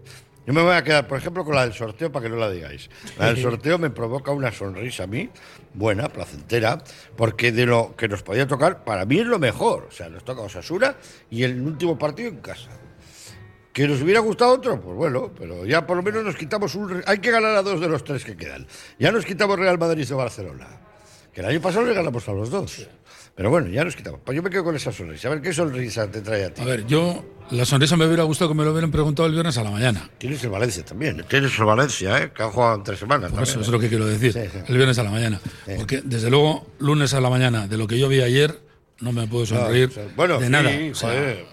Yo 0.50 0.54
me 0.54 0.64
voy 0.64 0.74
a 0.74 0.84
quedar, 0.84 1.08
por 1.08 1.20
ejemplo, 1.20 1.46
con 1.46 1.54
la 1.54 1.62
del 1.62 1.74
sorteo 1.74 2.12
para 2.12 2.24
que 2.24 2.30
no 2.30 2.38
la 2.38 2.50
digáis. 2.50 2.90
La 3.20 3.28
del 3.28 3.38
sorteo 3.42 3.78
me 3.78 3.92
provoca 3.92 4.32
una 4.32 4.52
sonrisa 4.52 5.04
a 5.04 5.08
mí, 5.08 5.30
buena, 5.76 6.10
placentera, 6.10 6.82
porque 7.16 7.52
de 7.52 7.68
lo 7.68 7.96
que 7.96 8.08
nos 8.08 8.24
podía 8.24 8.48
tocar, 8.48 8.84
para 8.84 9.06
mí 9.06 9.20
es 9.20 9.28
lo 9.28 9.38
mejor. 9.38 9.86
O 9.88 9.92
sea, 9.92 10.10
nos 10.10 10.24
toca 10.24 10.42
Osasura 10.42 10.98
y 11.30 11.44
el 11.44 11.62
último 11.62 12.00
partido 12.00 12.30
en 12.30 12.38
casa. 12.38 12.72
¿Que 13.72 13.88
nos 13.88 14.02
hubiera 14.02 14.22
gustado 14.22 14.54
otro? 14.54 14.82
Pues 14.82 14.96
bueno, 14.96 15.32
pero 15.38 15.68
ya 15.68 15.86
por 15.86 15.98
lo 15.98 16.02
menos 16.02 16.24
nos 16.24 16.36
quitamos 16.36 16.74
un... 16.74 17.04
Hay 17.06 17.20
que 17.20 17.30
ganar 17.30 17.56
a 17.56 17.62
dos 17.62 17.80
de 17.80 17.88
los 17.88 18.04
tres 18.04 18.26
que 18.26 18.36
quedan. 18.36 18.66
Ya 18.98 19.12
nos 19.12 19.26
quitamos 19.26 19.60
Real 19.60 19.78
Madrid 19.78 20.08
de 20.08 20.16
Barcelona. 20.16 20.68
Que 21.32 21.42
el 21.42 21.46
año 21.46 21.62
pasado 21.62 21.86
le 21.86 21.94
ganamos 21.94 22.28
a 22.28 22.34
los 22.34 22.50
dos. 22.50 22.88
Pero 23.40 23.52
bueno, 23.52 23.70
ya 23.70 23.86
nos 23.86 23.96
quitamos. 23.96 24.20
Pues 24.26 24.36
yo 24.36 24.44
me 24.44 24.50
quedo 24.50 24.66
con 24.66 24.76
esa 24.76 24.92
sonrisa. 24.92 25.30
A 25.30 25.32
ver, 25.32 25.42
¿qué 25.42 25.54
sonrisa 25.54 26.12
te 26.12 26.20
trae 26.20 26.44
a 26.44 26.54
ti? 26.54 26.62
a 26.62 26.66
ver, 26.66 26.86
yo 26.86 27.24
la 27.52 27.64
sonrisa 27.64 27.96
me 27.96 28.06
hubiera 28.06 28.24
gustado 28.24 28.50
que 28.50 28.54
me 28.54 28.66
lo 28.66 28.74
hubieran 28.74 28.92
preguntado 28.92 29.28
el 29.28 29.34
viernes 29.34 29.58
a 29.58 29.64
la 29.64 29.72
mañana. 29.72 30.10
Tienes 30.18 30.44
el 30.44 30.50
Valencia 30.50 30.84
también. 30.84 31.24
Tienes 31.26 31.58
el 31.58 31.64
Valencia, 31.64 32.22
¿eh? 32.22 32.34
Que 32.36 32.44
ha 32.44 32.50
jugado 32.50 32.76
en 32.76 32.84
tres 32.84 33.00
semanas. 33.00 33.32
Por 33.32 33.44
eso 33.44 33.62
es 33.62 33.70
lo 33.70 33.80
que 33.80 33.88
quiero 33.88 34.06
decir. 34.06 34.34
Sí, 34.34 34.42
sí. 34.52 34.60
El 34.68 34.76
viernes 34.76 35.00
a 35.00 35.04
la 35.04 35.12
mañana. 35.12 35.40
Porque 35.78 36.02
desde 36.04 36.30
luego, 36.30 36.68
lunes 36.80 37.14
a 37.14 37.22
la 37.22 37.30
mañana, 37.30 37.66
de 37.66 37.78
lo 37.78 37.88
que 37.88 37.98
yo 37.98 38.10
vi 38.10 38.22
ayer, 38.22 38.60
no 39.00 39.14
me 39.14 39.26
puedo 39.26 39.46
No, 39.46 39.62
sonreír 39.62 39.88
o 39.88 39.92
sea, 39.92 40.08
bueno, 40.18 40.38
de 40.38 40.46
sí, 40.46 40.52
nada. 40.52 40.70
O 40.92 40.96
sea, 40.96 41.10
joder, 41.10 41.46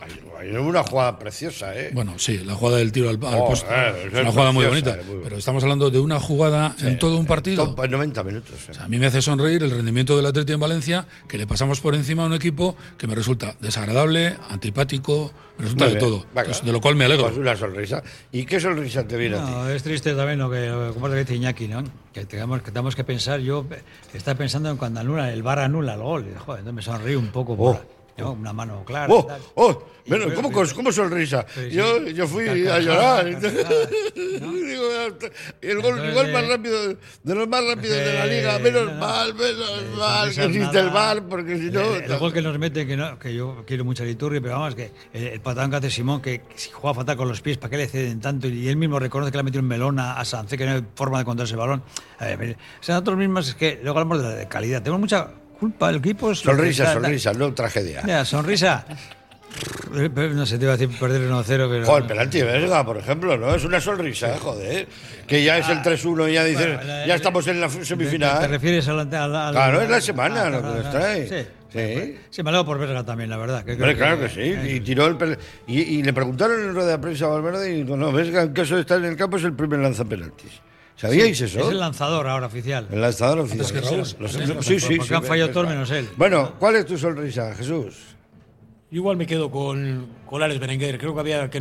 una 0.61 0.83
jugada 0.83 1.19
preciosa, 1.19 1.75
¿eh? 1.79 1.91
bueno, 1.93 2.19
sí, 2.19 2.39
la 2.39 2.55
jugada 2.55 2.79
del 2.79 2.93
tiro 2.93 3.09
al, 3.09 3.15
al 3.25 3.39
poste 3.39 3.67
esa 3.67 3.99
es 3.99 4.07
es 4.13 4.21
una 4.21 4.31
jugada 4.31 4.53
muy 4.53 4.65
bonita. 4.67 4.95
eh, 4.95 5.03
muy 5.07 5.21
Pero 5.23 5.37
estamos 5.37 5.63
hablando 5.63 5.91
de 5.91 5.99
una 5.99 6.21
jugada 6.21 6.75
en 6.81 6.99
todo 6.99 7.17
un 7.19 7.27
partido. 7.27 7.75
Top, 7.75 7.87
90 7.89 8.23
minutos. 8.25 8.55
¿eh? 8.69 8.71
O 8.71 8.75
sea, 8.75 8.85
a 8.85 8.89
mí 8.89 8.99
me 8.99 9.07
hace 9.07 9.23
sonreír 9.23 9.63
el 9.63 9.71
rendimiento 9.71 10.17
del 10.17 10.27
Atleti 10.27 10.53
en 10.53 10.61
Valencia, 10.61 11.07
que 11.29 11.39
le 11.39 11.47
pasamos 11.47 11.81
por 11.81 11.95
encima 11.95 12.25
a 12.25 12.27
un 12.27 12.35
equipo 12.35 12.77
que 12.99 13.07
me 13.07 13.15
resulta 13.15 13.57
desagradable, 13.61 14.37
antipático, 14.51 15.33
me 15.59 15.65
resulta 15.65 15.85
Muy 15.87 15.95
de 15.95 15.99
bien. 16.01 16.11
todo. 16.13 16.27
Entonces, 16.35 16.65
de 16.65 16.73
lo 16.73 16.81
cual 16.81 16.97
me 16.97 17.05
alegro. 17.07 17.25
Pues 17.27 17.39
una 17.39 17.57
sonrisa. 17.57 18.03
¿Y 18.33 18.45
qué 18.45 18.61
sonrisa 18.61 19.07
te 19.07 19.17
viene 19.17 19.37
a 19.39 19.45
ti? 19.45 19.73
Es 19.75 19.83
triste 19.83 20.15
también 20.15 20.39
lo 20.39 20.51
que, 20.51 20.91
como 20.93 21.09
lo 21.09 21.15
que 21.15 21.21
dice 21.21 21.35
Iñaki, 21.37 21.69
¿no? 21.69 21.83
Que 22.13 22.27
tengamos, 22.27 22.63
que 22.63 22.71
tenemos 22.71 22.95
que 22.97 23.05
pensar, 23.05 23.41
yo 23.41 23.65
eh, 23.71 23.81
estaba 24.13 24.37
pensando 24.39 24.71
en 24.71 24.77
cuando 24.77 25.01
anula, 25.01 25.33
el 25.33 25.43
bar 25.43 25.59
anula 25.61 25.95
el 25.95 26.01
gol. 26.01 26.27
Y, 26.31 26.39
joder, 26.39 26.61
entonces 26.61 26.75
me 26.75 26.83
sonrío 26.83 27.19
un 27.19 27.29
poco 27.29 27.57
por 27.57 27.96
¿no? 28.19 28.33
una 28.33 28.53
mano 28.53 28.85
clara. 28.85 29.07
y 29.09 29.17
¡Oh! 29.17 29.29
¡Oh! 29.55 29.83
Bueno, 30.09 30.27
pues- 30.27 30.37
¿cómo, 30.37 30.53
cómo 30.77 30.93
sonrisa? 30.93 31.45
Pues 31.53 31.71
sí. 31.71 31.77
Yo, 31.77 32.07
yo 32.07 32.29
fui 32.29 32.47
a 32.49 32.79
llorar. 32.79 33.27
Digo, 34.15 34.85
el 35.61 35.81
gol, 35.81 35.99
el 35.99 36.11
Entonces, 36.11 36.15
gol 36.15 36.33
más 36.33 36.43
eh, 36.45 36.49
rápido, 36.49 36.89
de 37.23 37.35
los 37.35 37.49
más 37.49 37.65
rápidos 37.65 37.97
de 37.97 38.13
la 38.15 38.27
liga. 38.27 38.59
Menos 38.61 38.85
no, 38.87 38.93
no. 38.95 38.99
mal, 39.01 39.35
menos 39.35 39.71
Eh, 39.83 39.97
mal, 39.99 40.33
que 40.35 40.45
existe 40.45 40.79
el 40.79 40.91
bar, 40.91 41.23
porque 41.29 41.59
si 41.59 41.71
no. 41.71 41.81
El, 41.97 42.05
el 42.11 42.19
gol 42.19 42.33
que 42.33 42.43
nos 42.43 42.59
mete, 42.59 42.87
que, 42.87 42.97
no, 42.97 43.19
que 43.19 43.35
yo 43.35 43.65
quiero 43.67 43.85
mucho 43.85 44.03
a 44.05 44.07
Liturri, 44.07 44.41
pero 44.41 44.55
vamos, 44.55 44.75
que 44.77 44.93
el, 45.13 45.25
el 45.27 45.41
patán 45.41 45.71
que 45.71 45.77
hace 45.77 45.91
Simón, 45.91 46.21
que 46.23 46.43
si 46.55 46.71
juega 46.71 46.95
fatal 46.95 47.17
con 47.17 47.29
los 47.29 47.41
pies, 47.41 47.59
¿para 47.59 47.71
qué 47.71 47.77
le 47.79 47.89
ceden 47.89 48.21
tanto? 48.21 48.47
Y 48.49 48.69
él 48.69 48.77
mismo 48.77 48.99
reconoce 49.01 49.31
que 49.33 49.37
le 49.39 49.41
ha 49.41 49.45
metido 49.45 49.63
un 49.63 49.69
melón 49.69 49.99
a, 49.99 50.19
a 50.21 50.25
Sancé, 50.25 50.57
que 50.57 50.67
no 50.67 50.73
hay 50.73 50.85
forma 50.95 51.19
de 51.19 51.25
contar 51.25 51.47
ese 51.47 51.57
balón. 51.57 51.83
A 52.19 52.27
ver, 52.27 52.57
o 52.81 52.83
sea, 52.83 52.95
nosotros 52.97 53.17
mismos 53.19 53.49
es 53.49 53.55
que 53.57 53.81
luego 53.83 53.99
hablamos 53.99 54.23
de 54.23 54.29
la 54.29 54.35
de 54.37 54.47
calidad. 54.49 54.81
Tenemos 54.83 55.01
mucha 55.01 55.31
culpa, 55.59 55.91
el 55.91 55.97
equipo 55.97 56.31
es. 56.33 56.39
Sonrisa, 56.41 56.85
está- 56.85 56.95
sonrisa, 57.01 57.33
no 57.33 57.53
tragedia. 57.55 58.03
Mira, 58.05 58.25
sonrisa. 58.25 58.85
Eh, 59.95 60.11
No 60.35 60.45
sé, 60.45 60.59
te 60.59 60.65
iba 60.65 60.75
a 60.75 60.77
decir 60.77 60.95
perder 60.99 61.23
1-0, 61.23 61.45
pero. 61.71 61.87
Joder, 61.87 62.07
penalti 62.07 62.39
de 62.39 62.45
Vesga, 62.45 62.85
por 62.85 62.99
ejemplo, 62.99 63.39
¿no? 63.39 63.55
Es 63.55 63.65
una 63.65 63.81
sonrisa, 63.81 64.37
joder. 64.39 64.87
Que 65.27 65.43
ya 65.43 65.57
es 65.59 65.69
el 65.71 65.81
3-1 65.83 66.29
y 66.29 66.35
ya 66.35 66.45
dices, 66.45 66.67
Bueno, 66.77 66.83
la- 66.85 67.07
ya 67.07 67.15
estamos 67.15 67.47
en 67.47 67.61
la 67.61 67.69
¿Te, 67.69 67.79
te 67.79 67.85
semifinal. 67.87 68.51
refieres 68.51 68.87
al, 68.89 69.01
al, 69.01 69.35
al- 69.37 69.53
Claro, 69.55 69.81
es 69.81 69.89
la 69.91 70.01
semana 70.01 70.43
Ah, 70.43 70.51
lo 70.51 70.61
que 70.63 70.69
nos 70.69 70.91
trae. 70.91 71.29
Sí. 71.29 71.49
Sí. 71.73 72.19
Sí, 72.31 72.43
me 72.43 72.51
alegro 72.51 72.65
por 72.67 72.79
verla 72.79 73.05
también, 73.05 73.29
la 73.31 73.37
verdad. 73.39 73.65
que 73.65 73.73
Hombre, 73.73 73.97
claro 73.97 74.21
que 74.21 74.29
sí. 74.29 74.71
Y 74.77 74.81
tiró 74.81 75.07
el 75.07 75.39
y, 75.67 75.81
y 75.81 76.03
le 76.03 76.13
preguntaron 76.13 76.61
en 76.63 76.75
rueda 76.75 76.91
de 76.93 76.99
prensa 76.99 77.25
a 77.27 77.29
Valverde 77.29 77.71
y 77.71 77.83
dijo, 77.83 77.97
no, 77.97 78.13
Vesga 78.13 78.43
en 78.43 78.53
caso 78.53 78.75
de 78.77 78.83
estar 78.83 78.99
en 78.99 79.05
el 79.07 79.17
campo 79.17 79.37
es 79.39 79.45
el 79.45 79.53
primer 79.55 79.81
lanzapenaltis. 79.81 80.53
¿Sabíais 80.97 81.41
eso? 81.41 81.61
Es 81.61 81.69
el 81.69 81.79
lanzador 81.79 82.27
ahora 82.27 82.47
oficial. 82.47 82.89
El 82.91 83.01
lanzador 83.03 83.41
oficial. 83.41 83.73
que 83.73 83.81
Raúl. 83.81 83.99
Los- 83.99 84.33
sí, 84.65 84.81
sí, 84.81 84.97
porque 84.97 85.09
sí, 85.09 85.15
han 85.15 85.23
fallado 85.23 85.51
todos 85.51 85.69
menos 85.69 85.91
él. 85.91 86.09
Bueno, 86.17 86.55
¿cuál 86.59 86.77
es 86.77 86.87
tu 86.87 86.97
sonrisa, 86.97 87.55
Jesús? 87.55 88.17
Igual 88.91 89.17
me 89.17 89.27
quedo 89.27 89.51
con, 89.51 90.07
con 90.25 90.43
Alex 90.43 90.59
Berenguer. 90.59 90.97
Creo 90.99 91.13
que 91.13 91.21
había 91.21 91.51
que, 91.51 91.61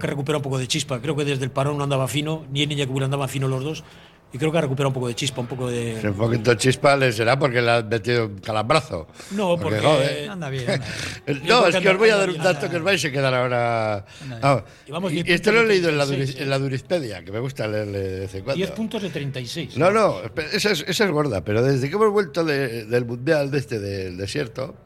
recuperar 0.00 0.36
un 0.36 0.42
poco 0.42 0.58
de 0.58 0.66
chispa. 0.66 1.00
Creo 1.00 1.14
que 1.14 1.24
desde 1.24 1.44
el 1.44 1.50
parón 1.50 1.76
no 1.76 1.84
andaba 1.84 2.08
fino, 2.08 2.46
ni 2.50 2.62
él 2.62 2.68
ni 2.68 2.76
Iñaki 2.76 3.02
andaban 3.02 3.28
fino 3.28 3.48
los 3.48 3.62
dos. 3.62 3.84
Y 4.32 4.38
creo 4.38 4.52
que 4.52 4.58
ha 4.58 4.60
recuperado 4.60 4.90
un 4.90 4.94
poco 4.94 5.08
de 5.08 5.14
chispa, 5.16 5.40
un 5.40 5.48
poco 5.48 5.68
Si 5.68 5.74
de. 5.76 6.08
un 6.08 6.14
poquito 6.14 6.54
chispa 6.54 6.96
le 6.96 7.10
será 7.12 7.36
porque 7.36 7.60
le 7.60 7.68
has 7.68 7.84
metido 7.84 8.26
un 8.26 8.38
calambrazo. 8.38 9.08
No, 9.32 9.56
porque. 9.58 9.80
joder. 9.80 10.30
Anda 10.30 10.48
bien, 10.50 10.70
anda 10.70 10.86
bien. 11.26 11.42
No, 11.48 11.66
es 11.66 11.74
que 11.76 11.88
os 11.88 11.98
voy 11.98 12.10
a 12.10 12.16
dar 12.16 12.30
un 12.30 12.38
dato 12.38 12.50
anda 12.66 12.70
que 12.70 12.76
os 12.76 12.82
vais 12.84 13.04
a 13.04 13.10
quedar 13.10 13.34
ahora. 13.34 14.04
Ah, 14.40 14.64
Y 14.86 14.92
vamos, 14.92 15.12
esto 15.12 15.50
lo 15.50 15.58
he 15.58 15.62
de 15.62 15.68
leído 15.68 15.88
en 15.88 15.98
la, 15.98 16.06
36, 16.06 16.36
Duris- 16.38 16.42
en 16.44 16.50
la 16.50 16.58
Durispedia, 16.60 17.24
que 17.24 17.32
me 17.32 17.40
gusta 17.40 17.66
leerle 17.66 17.98
de 17.98 18.20
vez 18.20 18.34
en 18.36 18.44
cuando. 18.44 18.56
10 18.56 18.70
puntos 18.70 19.02
de 19.02 19.10
36. 19.10 19.76
No, 19.76 19.90
no, 19.90 20.20
esa 20.52 20.70
es, 20.70 20.84
esa 20.86 21.04
es 21.06 21.10
gorda, 21.10 21.42
pero 21.44 21.62
desde 21.64 21.88
que 21.88 21.96
hemos 21.96 22.12
vuelto 22.12 22.44
de- 22.44 22.84
del 22.84 23.04
mundial 23.06 23.50
de 23.50 23.58
este 23.58 23.80
del 23.80 24.16
desierto, 24.16 24.76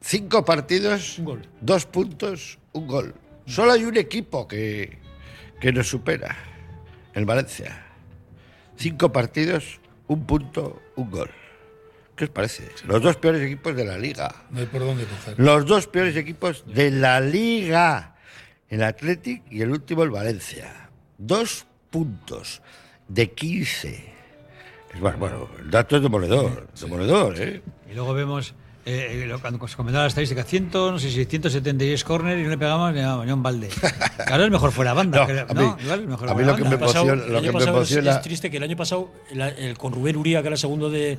cinco 0.00 0.44
partidos, 0.44 1.18
Un 1.20 1.24
gol. 1.24 1.42
dos 1.60 1.86
puntos, 1.86 2.58
un 2.72 2.86
gol. 2.86 3.14
Solo 3.46 3.72
hay 3.72 3.84
un 3.84 3.96
equipo 3.96 4.48
que, 4.48 4.98
que 5.60 5.72
nos 5.72 5.88
supera, 5.88 6.36
el 7.16 7.24
Valencia. 7.24 7.82
Cinco 8.76 9.10
partidos, 9.10 9.80
un 10.06 10.26
punto, 10.26 10.82
un 10.96 11.10
gol. 11.10 11.30
¿Qué 12.14 12.24
os 12.24 12.30
parece? 12.30 12.70
Los 12.86 13.02
dos 13.02 13.16
peores 13.16 13.42
equipos 13.42 13.74
de 13.74 13.84
la 13.84 13.98
liga. 13.98 14.44
No 14.50 14.60
hay 14.60 14.66
por 14.66 14.80
dónde 14.80 15.04
coger. 15.04 15.34
Los 15.38 15.66
dos 15.66 15.86
peores 15.86 16.14
equipos 16.16 16.64
de 16.66 16.90
la 16.90 17.20
liga. 17.20 18.16
El 18.68 18.82
Athletic 18.82 19.50
y 19.50 19.62
el 19.62 19.70
último 19.70 20.02
el 20.02 20.10
Valencia. 20.10 20.90
Dos 21.16 21.66
puntos 21.90 22.60
de 23.08 23.30
15. 23.30 24.12
Es 24.94 25.00
bueno, 25.00 25.18
bueno, 25.18 25.48
el 25.58 25.70
dato 25.70 25.96
es 25.96 26.02
demoledor. 26.02 26.68
Demoledor, 26.78 27.40
¿eh? 27.40 27.62
Y 27.90 27.94
luego 27.94 28.12
vemos, 28.12 28.54
eh, 28.86 29.24
lo- 29.26 29.40
cuando 29.40 29.66
se 29.68 29.76
comentaba 29.76 30.04
la 30.04 30.08
estadística, 30.08 30.44
100, 30.44 30.70
no 30.72 30.98
sé 30.98 31.10
si 31.10 31.24
176 31.24 32.04
corner 32.04 32.38
y 32.38 32.44
no 32.44 32.50
le 32.50 32.56
pegamos 32.58 32.94
ni 32.94 33.00
a, 33.00 33.16
un 33.16 33.42
balde. 33.42 33.68
Claro, 34.26 34.44
es 34.44 34.50
mejor 34.50 34.72
fuera 34.72 34.94
banda. 34.94 35.20
No, 35.26 35.26
que- 35.26 35.40
a 35.40 35.44
mí- 35.46 35.54
no, 35.54 35.76
igual 35.82 36.00
es 36.02 36.06
mejor 36.06 36.28
a 36.30 36.34
mí 36.34 36.42
fuera 36.44 36.50
lo 36.52 36.56
que 36.56 36.62
banda. 36.62 36.76
me 36.76 36.82
emociona- 36.84 37.14
lo 37.16 37.42
que 37.42 37.52
me 38.04 38.10
es- 38.10 38.22
triste 38.22 38.50
que 38.50 38.56
el 38.58 38.62
año 38.62 38.76
pasado, 38.76 39.10
el, 39.30 39.40
el- 39.42 39.76
con 39.78 39.92
Rubén 39.92 40.16
Uría, 40.16 40.40
que 40.40 40.48
era 40.48 40.54
el 40.54 40.60
segundo 40.60 40.88
de, 40.88 41.18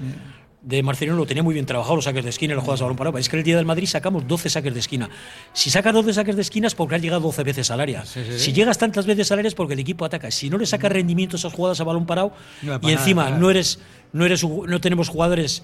de 0.62 0.84
Marcelino, 0.84 1.16
lo 1.18 1.26
tenía 1.26 1.44
muy 1.44 1.54
bien 1.54 1.66
trabajado, 1.66 1.96
los 1.98 2.06
saques 2.06 2.24
de 2.24 2.30
esquina 2.30 2.54
y 2.54 2.56
las 2.56 2.64
jugadas 2.64 2.82
a 2.82 2.86
balón 2.86 2.98
parado. 2.98 3.18
Es 3.18 3.30
que 3.30 3.38
el 3.38 3.44
día 3.44 3.56
del 3.58 3.66
Madrid 3.66 3.86
sacamos 3.88 4.28
12 4.28 4.50
saques 4.50 4.74
de 4.74 4.80
esquina. 4.80 5.10
Si 5.54 5.70
sacas 5.70 5.94
12 5.94 6.14
saques 6.14 6.36
de 6.36 6.42
esquina 6.42 6.68
es 6.68 6.76
porque 6.76 6.96
has 6.96 7.02
llegado 7.02 7.22
12 7.22 7.44
veces 7.44 7.70
al 7.72 7.80
área. 7.82 8.06
Si 8.06 8.54
llegas 8.54 8.78
tantas 8.78 9.06
veces 9.06 9.32
al 9.32 9.40
área 9.40 9.48
es 9.50 9.56
porque 9.56 9.74
el 9.74 9.80
equipo 9.80 10.04
ataca. 10.06 10.32
Si 10.32 10.50
no 10.50 10.58
le 10.58 10.66
sacas 10.66 10.92
rendimiento 10.92 11.36
a 11.36 11.40
esas 11.40 11.54
jugadas 11.54 11.80
a 11.82 11.84
balón 11.84 12.06
parado 12.06 12.34
No 12.62 12.76
y 12.76 12.80
para 12.80 12.94
encima 12.94 13.26
nada, 13.26 13.38
no 13.38 13.50
eres, 13.50 13.80
no 14.14 14.26
eres, 14.26 14.44
no 14.44 14.82
tenemos 14.82 15.10
jugadores 15.10 15.64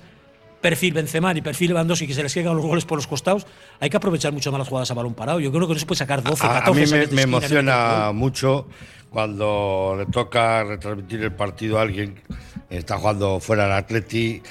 perfil 0.63 0.93
Benzema 0.93 1.31
y 1.35 1.41
perfil 1.41 1.67
Lewandowski 1.67 2.07
que 2.07 2.15
se 2.15 2.23
les 2.23 2.33
caigan 2.33 2.55
los 2.55 2.65
goles 2.65 2.85
por 2.85 2.97
los 2.97 3.05
costados, 3.05 3.45
hay 3.79 3.91
que 3.91 3.97
aprovechar 3.97 4.33
mucho 4.33 4.51
más 4.51 4.57
las 4.57 4.67
jugadas 4.67 4.89
a 4.89 4.95
balón 4.95 5.13
parado. 5.13 5.39
Yo 5.39 5.51
creo 5.51 5.67
que 5.67 5.73
no 5.73 5.79
se 5.79 5.85
puede 5.85 5.99
sacar 5.99 6.23
12, 6.23 6.47
A, 6.47 6.53
14 6.61 6.81
a 6.81 6.99
mí 6.99 7.07
me, 7.11 7.21
emociona 7.21 8.11
mucho 8.13 8.67
cuando 9.11 9.95
le 9.95 10.07
toca 10.07 10.63
retransmitir 10.63 11.21
el 11.21 11.33
partido 11.33 11.77
a 11.77 11.83
alguien, 11.83 12.15
está 12.71 12.97
jugando 12.97 13.39
fuera 13.39 13.63
del 13.63 13.73
Atleti 13.73 14.41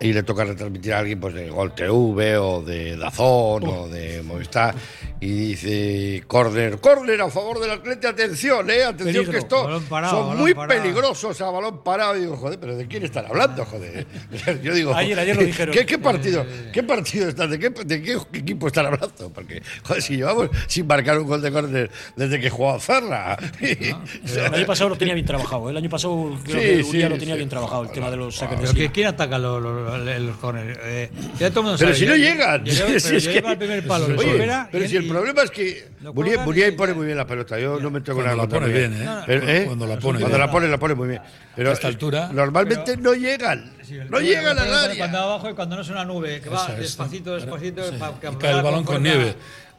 y 0.00 0.12
le 0.12 0.22
toca 0.22 0.44
retransmitir 0.44 0.92
a 0.94 1.00
alguien 1.00 1.18
pues 1.18 1.34
de 1.34 1.50
Gol 1.50 1.74
TV 1.74 2.36
o 2.38 2.62
de 2.62 2.96
Dazón 2.96 3.66
o 3.66 3.88
de 3.88 4.22
Movistar 4.22 4.74
y 5.20 5.26
dice 5.48 6.22
córner, 6.28 6.78
córner 6.78 7.20
a 7.20 7.28
favor 7.28 7.58
del 7.58 7.72
Atleti, 7.72 8.06
atención, 8.06 8.70
eh, 8.70 8.84
atención 8.84 9.06
Peligro, 9.26 9.32
que 9.32 9.38
esto 9.38 9.82
parado, 9.88 10.28
son 10.28 10.38
muy 10.38 10.54
parado. 10.54 10.80
peligrosos 10.80 11.40
a 11.40 11.50
balón 11.50 11.82
parado 11.82 12.16
y 12.16 12.20
digo, 12.20 12.36
joder, 12.36 12.60
pero 12.60 12.76
¿de 12.76 12.86
quién 12.86 13.02
están 13.02 13.26
hablando, 13.26 13.64
joder? 13.64 14.06
Yo 14.62 14.72
digo, 14.72 14.94
Ayer- 14.94 15.18
ayer 15.18 15.34
lo 15.36 15.42
dijeron. 15.46 15.74
¿qué, 15.74 15.84
qué 15.84 15.98
partido, 15.98 16.46
qué 16.72 16.82
partido 16.84 17.28
están, 17.28 17.50
de 17.50 17.58
qué, 17.58 17.70
de 17.70 18.00
qué 18.00 18.16
equipo 18.34 18.68
están 18.68 18.86
hablando? 18.86 19.30
Porque, 19.34 19.60
joder, 19.82 20.00
si 20.02 20.16
llevamos 20.18 20.50
sin 20.68 20.86
marcar 20.86 21.18
un 21.18 21.26
gol 21.26 21.42
de 21.42 21.50
córner 21.50 21.90
desde 22.14 22.38
que 22.38 22.48
jugaba 22.50 22.78
Ferra. 22.78 23.36
El 23.60 24.54
año 24.54 24.66
pasado 24.66 24.90
lo 24.90 24.96
tenía 24.96 25.14
bien 25.14 25.26
trabajado. 25.26 25.68
¿eh? 25.68 25.70
El 25.72 25.76
año 25.78 25.90
pasado 25.90 26.38
creo 26.44 26.60
Sí, 26.60 26.66
que 26.68 26.82
sí, 26.84 26.90
Uriah 26.90 27.08
lo 27.08 27.18
tenía 27.18 27.34
sí. 27.34 27.38
bien 27.38 27.48
trabajado, 27.48 27.82
el 27.82 27.90
tema 27.90 28.10
de 28.10 28.16
los 28.16 28.36
saques 28.36 28.52
de 28.52 28.56
Pero 28.60 28.70
esquina. 28.70 28.86
que- 28.88 28.92
¿quién 28.92 29.06
ataca 29.08 29.38
los, 29.38 29.60
los, 29.62 29.87
los- 29.96 30.20
los 30.20 30.36
corners? 30.36 30.78
Eh, 30.82 31.10
ya 31.38 31.48
todo 31.50 31.60
el 31.60 31.64
mundo 31.66 31.78
Pero 31.78 31.94
sabe, 31.94 31.98
si 31.98 32.06
no 32.06 32.16
llegan. 32.16 32.64
ya- 32.64 32.72
Si 32.74 32.82
pero 32.82 32.96
es 32.96 33.04
ya 33.04 33.10
que- 33.30 33.34
llega 33.36 33.50
al 33.50 33.58
primer 33.58 33.86
palo, 33.86 34.08
le 34.08 34.16
Oye, 34.18 34.32
supera 34.32 34.68
pero 34.70 34.84
y- 34.84 34.88
si 34.88 34.96
el 34.96 35.04
y- 35.04 35.08
problema 35.08 35.42
es 35.42 35.50
que 35.50 35.88
Muriel, 36.14 36.40
Muriel 36.40 36.74
pone 36.76 36.94
muy 36.94 37.06
bien 37.06 37.16
la 37.18 37.26
pelota. 37.26 37.58
Yo 37.58 37.80
no 37.80 37.90
me 37.90 38.00
tengo 38.00 38.18
Cuando 38.20 38.24
nada 38.24 38.36
la 38.36 38.42
contra 38.42 38.58
pone 38.60 38.72
bien, 38.72 38.92
¿eh? 39.02 39.08
Pero, 39.26 39.48
¿eh? 39.48 39.62
Cuando 39.66 39.86
la 39.86 39.94
pone 39.98 40.18
Cuando 40.20 40.28
bien. 40.36 40.40
la 40.46 40.50
pone, 40.50 40.68
la 40.68 40.78
pone 40.78 40.94
muy 40.94 41.08
bien. 41.08 41.22
Pero 41.56 41.70
A 41.70 41.72
esta 41.72 41.86
eh, 41.88 41.90
altura- 41.90 42.30
Normalmente 42.32 42.96
no 42.96 43.14
llegan. 43.14 43.72
No 44.10 44.20
llegan 44.20 44.58
al 44.58 44.66
Cuando 44.68 44.78
área. 44.78 45.22
abajo 45.22 45.50
y 45.50 45.54
cuando 45.54 45.76
no 45.76 45.82
es 45.82 45.88
una 45.88 46.04
nube, 46.04 46.40
que 46.40 46.48
va 46.50 46.66
despacito, 46.78 47.34
despacito. 47.34 47.82
Y 47.88 48.36
cae 48.36 48.56
el 48.56 48.62
balón 48.62 48.84
con 48.84 49.02
nieve. 49.02 49.34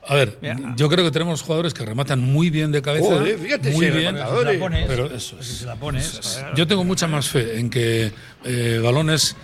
A 0.08 0.16
ver, 0.16 0.38
Mira. 0.42 0.58
yo 0.78 0.88
creo 0.90 1.04
que 1.04 1.12
tenemos 1.12 1.42
jugadores 1.42 1.74
que 1.74 1.86
rematan 1.86 2.20
muy 2.22 2.50
bien 2.50 2.72
de 2.72 2.82
cabeza. 2.82 3.06
Joder, 3.06 3.38
fíjate 3.38 3.72
muy 3.72 3.86
si 3.86 3.92
bien. 3.92 4.16
Se 4.16 4.22
la 4.22 4.60
pones, 4.60 4.88
Pero 4.88 5.06
eso 5.14 5.38
es. 5.40 5.46
se 5.46 5.66
la 5.66 5.76
pones. 5.76 6.20
joder. 6.24 6.56
Yo 6.56 6.66
tengo 6.68 6.84
mucha 6.86 7.06
más 7.08 7.28
fe 7.28 7.60
en 7.60 7.70
que 7.70 8.12
eh, 8.46 8.80
balones 8.82 9.36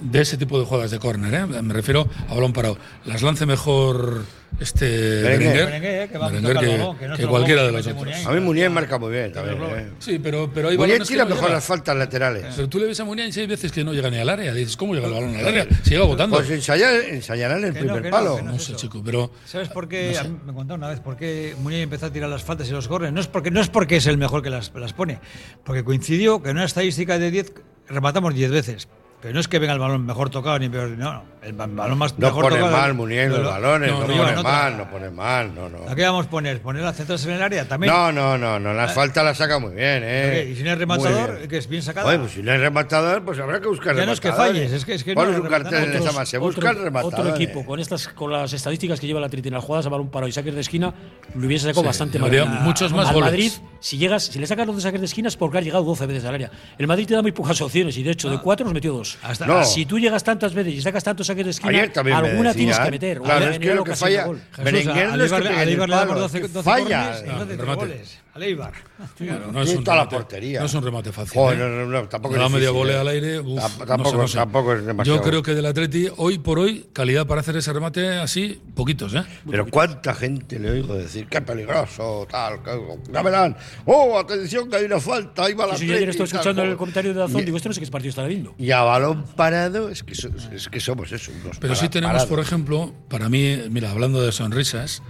de 0.00 0.20
ese 0.20 0.36
tipo 0.36 0.58
de 0.58 0.64
jugadas 0.66 0.90
de 0.90 0.98
córner, 0.98 1.34
¿eh? 1.34 1.46
me 1.62 1.74
refiero 1.74 2.08
a 2.28 2.34
balón 2.34 2.52
parado, 2.52 2.78
las 3.04 3.22
lance 3.22 3.46
mejor 3.46 4.24
este 4.60 4.86
Berenguer. 5.22 5.38
Berenguer, 5.38 5.66
Berenguer, 5.66 6.08
que 6.10 6.18
va 6.18 6.26
a 6.26 6.30
Berenguer 6.30 6.58
que, 6.58 6.66
balón, 6.78 6.96
que 6.98 7.08
no 7.08 7.28
cualquiera 7.28 7.62
de 7.64 7.72
los 7.72 7.86
otros. 7.86 7.96
Muniain. 7.96 8.26
A 8.26 8.30
mí 8.32 8.40
Munier 8.40 8.70
marca 8.70 8.98
muy 8.98 9.12
bien 9.12 9.32
también. 9.32 9.58
eh. 9.62 9.90
Sí, 9.98 10.18
pero, 10.18 10.50
pero 10.52 10.68
hay 10.70 10.76
que 10.78 11.00
tira 11.00 11.24
no 11.24 11.34
mejor 11.34 11.50
las 11.50 11.64
faltas 11.64 11.96
laterales. 11.96 12.54
Pero 12.56 12.68
tú 12.68 12.78
le 12.78 12.86
ves 12.86 12.98
a 12.98 13.04
Muniain 13.04 13.30
y 13.34 13.40
hay 13.40 13.46
veces 13.46 13.70
que 13.70 13.84
no 13.84 13.92
llega 13.92 14.10
ni 14.10 14.18
al 14.18 14.28
área. 14.28 14.52
Dices, 14.54 14.76
¿cómo 14.76 14.94
llega 14.94 15.06
el 15.06 15.12
balón 15.12 15.36
al 15.36 15.46
área? 15.46 15.66
Se 15.82 15.90
llega 15.90 16.04
votando. 16.04 16.36
Pues 16.36 16.50
ensayar, 16.50 16.94
ensayarán 16.94 17.62
el 17.64 17.72
Que 17.74 17.82
no, 17.82 17.94
primer 17.94 18.04
no, 18.04 18.10
palo. 18.10 18.36
que 18.36 18.42
no 18.42 18.58
sé, 18.58 18.74
chico, 18.74 19.02
pero 19.04 19.30
¿Sabes 19.44 19.68
por 19.68 19.86
qué? 19.88 20.18
Mí 20.24 20.38
me 20.46 20.52
contaron 20.54 20.80
una 20.80 20.88
vez 20.88 21.00
por 21.00 21.16
qué 21.16 21.54
Munier 21.60 21.82
empezó 21.82 22.06
a 22.06 22.10
tirar 22.10 22.28
las 22.30 22.42
faltas 22.42 22.68
y 22.68 22.72
los 22.72 22.88
corres. 22.88 23.12
No 23.12 23.20
es 23.20 23.28
porque, 23.28 23.50
no 23.50 23.60
es 23.60 23.68
porque 23.68 23.96
es 23.96 24.06
el 24.06 24.16
mejor 24.18 24.42
que 24.42 24.50
las, 24.50 24.72
las 24.74 24.92
pone, 24.92 25.20
porque 25.64 25.84
coincidió 25.84 26.42
que 26.42 26.50
en 26.50 26.56
una 26.56 26.64
estadística 26.66 27.18
de 27.18 27.30
10 27.30 27.52
rematamos 27.88 28.34
10 28.34 28.50
veces. 28.50 28.88
Pero 29.20 29.34
no 29.34 29.40
es 29.40 29.48
que 29.48 29.58
venga 29.58 29.72
el 29.72 29.80
balón 29.80 30.06
mejor 30.06 30.30
tocado 30.30 30.58
ni 30.60 30.68
peor. 30.68 30.90
No, 30.90 31.12
no. 31.12 31.22
El 31.42 31.52
ba- 31.52 31.66
balón 31.68 31.98
más 31.98 32.16
No 32.18 32.26
mejor 32.28 32.44
pone 32.44 32.56
tocado. 32.56 32.76
mal 32.76 32.94
Munier 32.94 33.30
los 33.30 33.40
lo- 33.40 33.48
balones, 33.50 33.90
no, 33.90 34.00
pone 34.00 34.20
otra. 34.20 34.42
mal, 34.42 34.76
no 34.78 34.90
pone 34.90 35.10
mal, 35.10 35.54
no, 35.54 35.68
no. 35.68 35.88
¿A 35.88 35.94
qué 35.94 36.02
vamos 36.02 36.26
a 36.26 36.30
poner? 36.30 36.60
¿Poner 36.60 36.82
las 36.82 36.96
centros 36.96 37.24
en 37.26 37.32
el 37.32 37.42
área? 37.42 37.66
También. 37.66 37.92
No, 37.92 38.12
no, 38.12 38.36
no, 38.38 38.58
no, 38.60 38.72
las 38.74 38.92
faltas 38.94 39.24
las 39.24 39.38
saca 39.38 39.58
muy 39.58 39.74
bien, 39.74 40.02
¿eh? 40.04 40.48
¿Y 40.52 40.56
si 40.56 40.62
no 40.62 40.72
es 40.72 40.78
rematador, 40.78 41.48
que 41.48 41.56
es 41.58 41.68
bien 41.68 41.82
sacada? 41.82 42.06
Oye, 42.08 42.18
pues 42.18 42.32
si 42.32 42.42
no 42.42 42.52
es 42.52 42.60
rematador, 42.60 43.24
pues 43.24 43.38
habrá 43.40 43.60
que 43.60 43.66
buscar 43.68 43.96
Ya 43.96 44.04
no 44.06 44.12
es 44.12 44.20
que 44.20 44.32
falles, 44.32 44.70
es 44.72 44.84
que- 44.84 44.94
es 44.94 45.02
que 45.04 45.14
no 45.14 45.20
Pones 45.22 45.34
es 45.36 45.40
un 45.40 45.48
cartel 45.48 45.74
en 45.74 45.80
rematador. 45.86 46.08
esa 46.08 46.18
más, 46.18 46.28
se 46.28 46.38
buscan 46.38 46.76
otro, 47.02 47.28
equipo 47.34 47.64
con 47.64 47.80
estas 47.80 48.08
con 48.08 48.32
las 48.32 48.52
estadísticas 48.52 49.00
que 49.00 49.06
lleva 49.06 49.20
la 49.20 49.28
Tritina, 49.28 49.56
las 49.56 49.64
jugadas 49.64 49.86
a 49.86 49.88
balón 49.88 50.10
parado 50.10 50.28
y 50.28 50.32
saques 50.32 50.54
de 50.54 50.60
esquina, 50.60 50.92
lo 51.34 51.46
hubiese 51.46 51.66
sacado 51.66 51.82
Sí, 51.82 51.86
bastante 51.86 52.18
mal. 52.20 52.30
muchos 52.62 52.92
más 52.92 53.08
al 53.08 53.14
goles. 53.14 53.30
Madrid, 53.30 53.52
si 53.80 53.96
llegas, 53.96 54.24
si 54.24 54.38
le 54.38 54.46
sacas 54.46 54.66
los 54.66 54.76
de 54.76 54.82
saques 54.82 55.00
de 55.00 55.06
esquina 55.06 55.28
es 55.28 55.36
porque 55.36 55.58
has 55.58 55.64
llegado 55.64 55.84
12 55.84 56.06
veces 56.06 56.24
al 56.24 56.34
área. 56.34 56.50
El 56.78 56.86
Madrid 56.88 57.06
te 57.06 57.14
da 57.14 57.22
muy 57.22 57.32
pocas 57.32 57.60
opciones 57.60 57.96
y 57.96 58.02
de 58.02 58.10
hecho 58.10 58.28
de 58.28 58.38
cuatro 58.38 58.64
nos 58.64 58.74
metió 58.74 58.92
dos. 59.14 59.18
Hasta- 59.22 59.46
No. 59.46 59.64
Si 59.64 59.86
tú 59.86 59.98
llegas 59.98 60.22
tantas 60.24 60.54
veces 60.54 60.74
y 60.74 60.80
sacas 60.82 61.02
tantos 61.04 61.26
saques 61.26 61.44
de 61.44 61.50
esquina, 61.50 61.70
Ayer 61.70 61.92
también 61.92 62.20
me 62.20 62.28
alguna 62.28 62.52
tienes 62.54 62.76
decían, 62.76 62.84
que 62.86 62.90
meter. 62.90 63.20
Claro, 63.20 63.50
es 63.50 63.58
que 63.58 63.74
lo 63.74 63.84
que 63.84 63.96
falla. 63.96 64.26
Berenguer 64.62 65.18
le 65.18 65.28
damos 65.28 65.88
palo, 65.88 66.20
12, 66.20 66.38
es 66.38 66.42
que 66.42 66.48
12 66.48 66.64
falla. 66.70 67.20
remate. 67.22 67.56
goles. 67.76 68.18
Al 68.34 68.42
Eibar. 68.44 68.72
Claro, 69.16 69.50
no 69.50 69.62
es 69.62 69.70
un 69.74 69.82
toda 69.82 69.96
la 69.96 70.02
remate- 70.04 70.10
portería. 70.16 70.60
No 70.60 70.66
es 70.66 70.74
un 70.74 70.84
remate 70.84 71.10
fácil. 71.12 71.32
Joder, 71.40 71.58
¿eh? 71.58 71.60
no, 71.60 71.86
no, 71.86 72.08
tampoco 72.08 72.36
es 72.36 72.50
media 72.52 72.70
volea 72.70 73.00
al 73.00 73.08
aire. 73.08 73.40
uf, 73.40 73.60
Tamp- 73.60 73.78
no 73.80 73.86
tampoco, 73.86 74.10
sé, 74.10 74.16
no 74.16 74.28
sé. 74.28 74.38
tampoco 74.38 74.74
es 74.74 74.86
demasiado. 74.86 75.18
Yo 75.18 75.24
creo 75.28 75.42
que 75.42 75.54
del 75.54 75.66
Atleti, 75.66 76.08
hoy 76.18 76.38
por 76.38 76.60
hoy, 76.60 76.86
calidad 76.92 77.26
para 77.26 77.40
hacer 77.40 77.56
ese 77.56 77.72
remate 77.72 78.06
así, 78.18 78.60
poquitos, 78.76 79.12
¿eh? 79.14 79.24
Pero 79.50 79.66
cuánta 79.66 80.14
gente 80.14 80.60
le 80.60 80.70
oigo 80.70 80.94
decir, 80.94 81.26
qué 81.28 81.40
peligroso, 81.40 82.28
tal, 82.30 82.62
que, 82.62 82.70
ya 83.12 83.22
verán, 83.22 83.56
oh, 83.86 84.16
atención 84.20 84.70
que 84.70 84.76
hay 84.76 84.84
una 84.84 85.00
falta, 85.00 85.44
ahí 85.44 85.54
va 85.54 85.66
la 85.66 85.76
Sí, 85.76 85.86
yo 85.86 85.94
ayer 85.94 86.08
Atleti, 86.08 86.18
tal, 86.18 86.26
escuchando 86.38 86.62
el 86.62 86.76
comentario 86.76 87.12
de 87.14 87.18
Dazón, 87.20 87.40
Y- 87.40 87.44
digo, 87.44 87.56
esto 87.56 87.68
no 87.70 87.74
sé 87.74 87.80
qué 87.80 87.86
partido 87.88 88.10
estará 88.10 88.28
viendo. 88.28 88.54
Y 88.56 88.70
a 88.70 88.82
balón 89.00 89.24
parado, 89.36 89.88
es 89.88 90.02
que, 90.02 90.14
so- 90.14 90.30
es 90.52 90.68
que 90.68 90.80
somos 90.80 91.12
eso. 91.12 91.32
Pero 91.42 91.58
para- 91.60 91.74
sí 91.76 91.88
tenemos, 91.88 92.26
por 92.26 92.40
ejemplo, 92.40 92.94
para 93.08 93.28
mí, 93.28 93.58
mira, 93.70 93.90
hablando 93.90 94.20
de 94.22 94.32
sonrisas, 94.32 95.02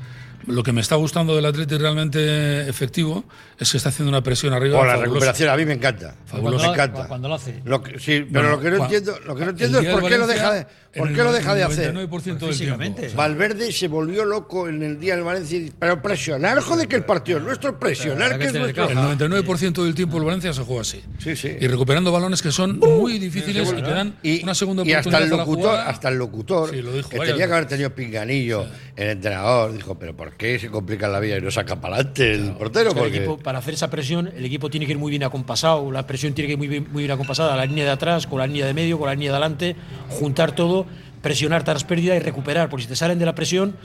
lo 0.49 0.63
que 0.63 0.73
me 0.73 0.81
está 0.81 0.97
gustando 0.97 1.37
del 1.37 1.45
Atleti 1.47 1.77
realmente 1.77 2.69
efectivo 2.69 3.25
es 3.59 3.71
que 3.71 3.77
está 3.77 3.91
haciendo 3.91 4.09
una 4.11 4.23
presión 4.23 4.53
arriba. 4.53 4.79
O 4.79 4.85
la 4.85 4.93
fabulosa. 4.93 5.05
recuperación, 5.13 5.49
a 5.51 5.57
mí 5.57 5.65
me 5.67 5.75
encanta. 5.75 6.15
Fabuloso. 6.27 6.67
Me 6.67 6.73
encanta. 6.73 7.07
Cuando 7.07 7.29
lo 7.29 7.35
hace. 7.35 7.61
Lo 7.65 7.83
que- 7.83 7.99
sí, 7.99 8.27
pero 8.33 8.49
Bueno, 8.49 8.51
lo 8.51 8.61
que 8.61 8.71
no 8.71 8.85
entiendo, 8.85 9.19
lo 9.27 9.35
que 9.35 9.41
no 9.41 9.45
el 9.47 9.51
entiendo 9.51 9.81
es 9.81 9.89
por 9.89 10.09
qué 10.09 10.19
lo 10.19 10.27
deja 10.27 10.53
de, 10.53 10.67
por 10.97 11.09
el 11.09 11.15
qué 11.15 11.23
lo 11.23 11.33
deja 11.33 11.55
de 11.55 11.63
hacer. 11.65 11.93
99% 11.95 12.47
del 12.47 12.55
Físicamente. 12.55 13.01
tiempo. 13.03 13.17
Valverde 13.19 13.73
se 13.73 13.89
volvió 13.89 14.25
loco 14.25 14.69
en 14.69 14.83
el 14.83 14.99
día 15.01 15.15
del 15.17 15.25
Valencia, 15.25 15.59
y- 15.59 15.73
pero 15.79 16.01
presionar, 16.03 16.59
joder, 16.61 16.89
que 16.89 16.97
el 16.97 17.05
partido 17.05 17.39
es 17.39 17.45
nuestro, 17.45 17.79
presionar, 17.79 18.39
que 18.39 18.45
es 18.47 18.53
que 18.53 18.59
tener 18.59 18.77
nuestro. 18.77 18.89
El 18.91 18.97
99% 18.97 19.85
del 19.85 19.95
tiempo 19.95 20.19
el 20.19 20.25
Valencia 20.25 20.53
se 20.53 20.63
juega 20.63 20.83
así. 20.83 21.03
Sí, 21.19 21.37
sí. 21.37 21.57
Y 21.61 21.67
recuperando 21.67 22.11
balones 22.13 22.41
que 22.43 22.53
son 22.53 22.79
muy 22.79 23.19
difíciles 23.19 23.69
y 23.71 23.75
que 23.77 23.83
dan 23.83 24.15
Y, 24.23 24.43
una 24.43 24.55
segunda 24.55 24.83
y 24.85 24.93
oportunidad 24.93 25.23
hasta 25.23 25.25
el 25.35 25.39
locutor, 25.39 25.77
hasta 25.79 26.09
el 26.09 26.15
locutor, 26.17 26.71
Sí, 26.71 26.83
lo 26.83 26.93
dijo 26.93 27.09
que 27.11 27.19
tenía 27.19 27.47
que 27.47 27.53
haber 27.53 27.67
tenido 27.67 27.91
pinganillo, 27.95 28.67
el 28.99 29.11
entrenador 29.11 29.73
dijo, 29.73 29.97
pero 29.99 30.15
¿por 30.17 30.33
qué 30.35 30.59
se 30.59 30.69
complica 30.71 31.07
la 31.09 31.21
vida 31.21 31.39
y 31.39 31.41
no 31.41 31.51
saca 31.51 31.81
para 31.81 31.95
adelante 31.97 32.35
el 32.35 32.53
portero? 32.53 32.89
Es 32.91 32.95
que 32.95 33.01
el 33.01 33.05
Porque 33.07 33.19
equipo, 33.19 33.39
para 33.39 33.59
hacer 33.61 33.75
esa 33.75 33.89
presión, 33.89 34.29
el 34.37 34.45
equipo 34.45 34.69
tiene 34.71 34.87
que 34.87 34.93
ir 34.93 34.99
muy 34.99 35.11
bien 35.11 35.23
acompasado, 35.23 35.91
la 35.93 36.07
presión 36.07 36.35
tiene 36.35 36.47
que 36.49 36.53
ir 36.53 36.59
muy 36.59 36.69
bien, 36.69 36.87
muy 36.93 37.05
bien 37.05 37.13
acompasada, 37.13 37.57
la 37.57 37.65
línea 37.65 37.85
de 37.85 37.91
atrás, 37.93 38.27
con 38.27 38.39
la 38.41 38.47
línea 38.47 38.67
de 38.67 38.75
medio, 38.75 38.99
con 38.99 39.07
la 39.07 39.15
línea 39.15 39.31
de 39.31 39.37
adelante, 39.37 39.77
juntar 40.09 40.53
todo, 40.53 40.85
presionar 41.23 41.63
tras 41.65 41.85
pérdida 41.85 42.17
y 42.17 42.19
recuperar, 42.19 42.69
porque 42.69 42.83
si 42.83 42.89
te 42.89 42.97
salen 42.97 43.19
de 43.19 43.25
la 43.27 43.35
presión, 43.35 43.77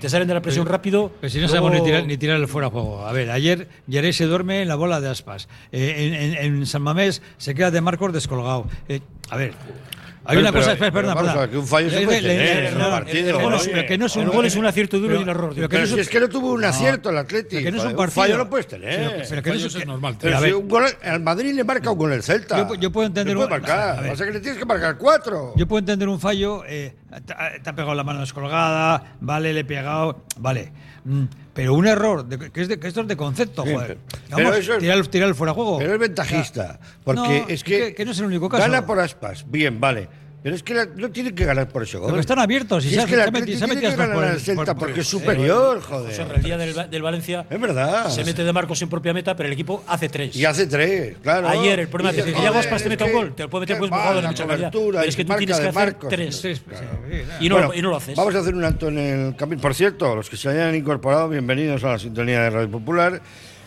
te 0.00 0.08
salen 0.08 0.26
de 0.28 0.34
la 0.34 0.40
presión 0.40 0.66
rápido. 0.66 1.12
Pero 1.20 1.30
si 1.30 1.38
no 1.38 1.46
luego- 1.46 1.54
sabemos 1.66 1.78
ni 1.80 1.84
tirar, 1.86 2.06
ni 2.06 2.16
tirar 2.16 2.36
el 2.38 2.48
fuera 2.48 2.68
a 2.68 2.70
juego. 2.70 3.06
A 3.06 3.12
ver, 3.12 3.30
ayer 3.30 3.68
Yeré 3.86 4.12
se 4.14 4.24
duerme 4.24 4.62
en 4.62 4.68
la 4.68 4.74
bola 4.74 4.98
de 5.00 5.08
aspas. 5.10 5.48
Eh, 5.72 5.94
en, 5.98 6.14
en- 6.44 6.54
en 6.60 6.66
San 6.66 6.80
Mamés 6.82 7.20
se 7.36 7.54
queda 7.54 7.70
de 7.70 7.80
Marcos 7.82 8.10
descolgado. 8.12 8.66
Eh, 8.88 9.00
a 9.28 9.36
ver. 9.36 9.52
Hay 10.22 10.36
Pero- 10.36 10.40
una 10.50 10.52
cosa, 10.52 10.72
espera, 10.72 10.92
pero 10.92 11.08
espera, 11.08 11.14
vamos 11.14 11.28
espera. 11.28 11.32
a 11.32 11.40
ver, 11.46 11.50
que 11.50 11.56
un 11.58 11.66
fallo 11.66 11.90
se 11.90 12.00
puede 12.04 12.20
tener 12.20 12.72
no, 12.76 12.84
un 12.84 12.90
partido, 12.90 13.38
que 13.88 13.98
no 13.98 14.06
es 14.06 14.16
un 14.16 14.28
gol 14.28 14.44
es 14.46 14.56
un 14.56 14.66
acierto 14.66 14.96
y 14.98 15.00
un 15.04 15.28
error. 15.28 15.54
pero 15.68 15.86
si 15.86 15.98
es 15.98 16.08
que 16.10 16.20
no 16.20 16.28
tuvo 16.28 16.52
un 16.52 16.64
acierto 16.64 17.08
el 17.10 17.16
Atlético. 17.18 17.62
que 17.62 17.70
no 17.72 17.78
es 17.78 17.84
un 17.84 17.96
partido. 17.96 18.22
fallo 18.22 18.36
no 18.38 18.50
puedes 18.50 18.66
tener. 18.66 19.24
Pero 19.28 19.42
que- 19.42 19.50
no 19.50 19.56
es- 19.56 19.86
normal. 19.86 20.16
pero 20.20 20.40
si 20.42 20.52
un 20.52 20.68
gol, 20.68 20.84
al 21.02 21.20
Madrid 21.20 21.54
le 21.54 21.64
marca 21.64 21.90
un 21.90 21.98
gol 21.98 22.12
el 22.12 22.22
Celta. 22.22 22.58
Yo- 22.68 22.74
yo 22.74 22.92
puedo 22.92 23.06
entender 23.06 23.34
un- 23.36 23.48
marcar. 23.48 24.06
Pasa 24.08 24.26
que 24.26 24.32
le 24.32 24.40
tienes 24.40 24.58
que 24.58 24.66
marcar 24.66 24.98
cuatro. 24.98 25.54
Yo 25.56 25.66
puedo 25.66 25.78
entender 25.78 26.08
un 26.08 26.20
fallo, 26.20 26.64
eh, 26.66 26.94
te, 27.26 27.34
te 27.62 27.70
ha 27.70 27.74
pegado 27.74 27.94
la 27.94 28.04
mano 28.04 28.20
descolgada, 28.20 29.14
vale, 29.20 29.54
le 29.54 29.60
he 29.60 29.64
pegado, 29.64 30.24
vale. 30.38 30.70
Mm, 31.04 31.24
pero 31.60 31.74
un 31.74 31.86
error, 31.86 32.24
de- 32.24 32.50
que, 32.50 32.62
es 32.62 32.68
de, 32.68 32.78
que 32.80 32.88
esto 32.88 33.02
es 33.02 33.08
de 33.08 33.16
concepto, 33.16 33.64
Sí, 33.64 33.72
joder. 33.74 33.98
pero- 33.98 34.22
Vamos, 34.30 34.36
pero 34.50 34.54
eso 34.54 34.72
es- 34.74 34.78
tirar, 34.78 34.96
el- 34.98 35.08
tirar 35.10 35.28
el 35.28 35.34
fuera 35.34 35.52
de 35.52 35.54
juego. 35.56 35.78
Pero 35.78 35.92
es 35.92 35.98
ventajista. 35.98 36.80
Porque 37.04 37.20
No, 37.42 37.48
es 37.48 37.62
que, 37.64 37.94
que 37.94 38.04
no 38.06 38.12
es 38.12 38.18
el 38.18 38.24
único 38.26 38.48
caso. 38.48 38.62
Gana 38.62 38.86
por 38.86 38.98
aspas. 38.98 39.44
Bien, 39.50 39.78
vale. 39.78 40.08
Pero 40.42 40.56
es 40.56 40.62
que 40.62 40.72
la- 40.72 40.86
no 40.86 41.10
tiene 41.10 41.34
que 41.34 41.44
ganar 41.44 41.68
por 41.68 41.82
ese 41.82 41.98
gol. 41.98 42.08
Porque 42.08 42.20
están 42.22 42.38
abiertos, 42.38 42.82
y 42.86 42.88
Si 42.88 42.94
se 42.94 43.00
es 43.00 43.06
que 43.06 43.14
se 43.14 43.24
se 43.24 43.30
tiene 43.66 43.80
que 43.80 43.90
ganar 43.90 44.14
por 44.14 44.24
el- 44.24 44.40
Celta 44.40 44.64
por- 44.64 44.76
porque 44.78 44.92
por- 44.94 45.00
es 45.02 45.06
superior, 45.06 45.82
José, 45.82 46.22
joder. 46.22 46.36
el 46.36 46.42
día 46.42 46.56
del, 46.56 46.90
del 46.90 47.02
Valencia 47.02 47.46
Es 47.50 47.60
verdad. 47.60 48.08
se 48.08 48.24
mete 48.24 48.42
de 48.42 48.52
Marcos 48.52 48.80
en 48.80 48.88
propia 48.88 49.12
meta, 49.12 49.36
pero 49.36 49.48
el 49.48 49.52
equipo 49.52 49.84
hace 49.86 50.08
tres. 50.08 50.34
Y 50.34 50.44
hace 50.46 50.66
tres, 50.66 51.16
claro. 51.22 51.46
Ayer 51.46 51.80
el 51.80 51.88
problema 51.88 52.10
es 52.16 52.24
que 52.24 52.32
si 52.34 52.42
Yago 52.42 52.58
Aspas 52.58 52.82
te 52.82 52.88
mete 52.88 53.04
un 53.04 53.12
gol, 53.12 53.34
te 53.34 53.42
lo 53.42 53.50
puede 53.50 53.62
meter 53.62 53.78
pues 53.78 53.90
de 53.90 54.22
la 54.22 54.28
mucha 54.28 54.46
calidad. 54.46 54.70
Pero 54.72 55.00
es 55.02 55.16
que 55.16 55.24
tú 55.26 55.34
tienes 55.36 55.60
que 55.60 55.68
hacer 55.68 55.94
tres. 56.08 56.42
No, 57.40 57.54
Bueno, 57.56 57.74
y 57.74 57.82
no 57.82 57.90
lo 57.90 57.96
haces. 57.96 58.16
Vamos 58.16 58.34
a 58.34 58.38
hacer 58.38 58.54
un 58.54 58.64
alto 58.64 58.88
en 58.88 58.98
el 58.98 59.36
camino. 59.36 59.60
Por 59.60 59.74
cierto, 59.74 60.14
los 60.16 60.30
que 60.30 60.36
se 60.38 60.48
hayan 60.48 60.74
incorporado, 60.74 61.28
bienvenidos 61.28 61.84
a 61.84 61.88
la 61.88 61.98
sintonía 61.98 62.40
de 62.42 62.50
Radio 62.50 62.70
Popular. 62.70 63.20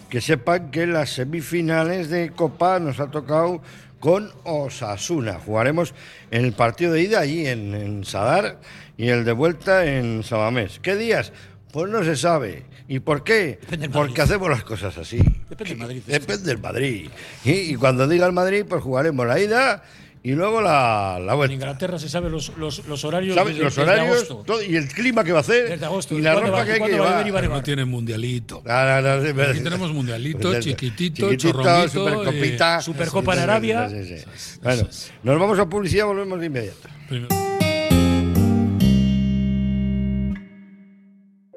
Que 0.09 0.21
sepan 0.21 0.69
que 0.69 0.85
las 0.85 1.09
semifinales 1.09 2.07
de 2.09 2.29
Copa 2.31 2.79
nos 2.79 2.99
ha 2.99 3.09
tocado 3.09 3.61
con 4.03 4.33
Osasuna. 4.43 5.39
Jugaremos 5.39 5.93
en 6.29 6.43
el 6.43 6.51
partido 6.51 6.91
de 6.91 7.03
ida 7.03 7.21
allí 7.21 7.47
en, 7.47 7.73
en 7.73 8.03
Sadar 8.03 8.59
y 8.97 9.07
el 9.07 9.23
de 9.23 9.31
vuelta 9.31 9.85
en 9.85 10.23
Sabamés. 10.23 10.81
¿Qué 10.81 10.97
días? 10.97 11.31
Pues 11.71 11.89
no 11.89 12.03
se 12.03 12.17
sabe. 12.17 12.65
¿Y 12.89 12.99
por 12.99 13.23
qué? 13.23 13.59
Porque 13.93 14.21
hacemos 14.21 14.49
las 14.49 14.65
cosas 14.65 14.97
así. 14.97 15.19
Depende 15.49 15.69
del 15.69 15.77
Madrid. 15.77 16.01
Depende 16.05 16.43
del 16.43 16.57
Madrid. 16.59 17.09
Y, 17.45 17.51
y 17.51 17.75
cuando 17.75 18.05
diga 18.05 18.25
el 18.25 18.33
Madrid, 18.33 18.65
pues 18.67 18.83
jugaremos 18.83 19.25
la 19.25 19.39
ida 19.39 19.83
y 20.25 20.31
luego 20.31 20.61
la, 20.61 21.19
la 21.21 21.33
En 21.33 21.37
vuelta. 21.37 21.53
Inglaterra 21.53 21.99
se 21.99 22.07
saben 22.07 22.31
los, 22.31 22.55
los, 22.57 22.85
los 22.87 23.03
horarios. 23.03 23.35
¿Sabes? 23.35 23.53
desde- 23.55 23.63
Los 23.65 23.75
desde 23.75 23.91
horarios 23.91 24.15
agosto. 24.15 24.43
todo, 24.45 24.63
y 24.63 24.75
el 24.77 24.87
clima 24.87 25.23
que 25.23 25.31
va 25.33 25.39
a 25.39 25.41
hacer 25.41 25.69
Desde 25.69 25.85
agosto. 25.85 26.17
y 26.17 26.21
la 26.21 26.31
¿Cuándo 26.31 26.49
ropa 26.51 26.59
va- 26.59 26.65
que 26.65 26.71
hay 26.71 26.75
que 26.75 26.79
cuándo 26.79 26.97
va 26.97 27.03
a 27.03 27.07
llevar. 27.07 27.19
venir 27.23 27.33
Barry 27.33 27.47
No 27.47 27.53
Barry? 27.53 27.63
tiene 27.65 27.85
mundialito. 27.85 28.61
No, 28.65 29.01
no, 29.01 29.01
no, 29.17 29.21
sí, 29.23 29.41
Aquí 29.51 29.59
tenemos 29.59 29.91
mundialito, 29.93 30.59
chiquitito, 30.61 31.29
chiquitito, 31.29 31.35
chorronguito, 31.35 31.89
supercopita. 31.89 32.77
eh, 32.77 32.81
Supercopa 32.81 33.33
en 33.33 33.39
Arabia. 33.39 33.89
Sí, 33.89 34.05
sí, 34.05 34.17
sí. 34.35 34.59
Bueno, 34.63 34.87
nos 35.23 35.39
vamos 35.39 35.59
a 35.59 35.69
publicidad, 35.69 36.05
volvemos 36.05 36.39
de 36.39 36.45
inmediato. 36.45 36.89
Primero- 37.09 37.52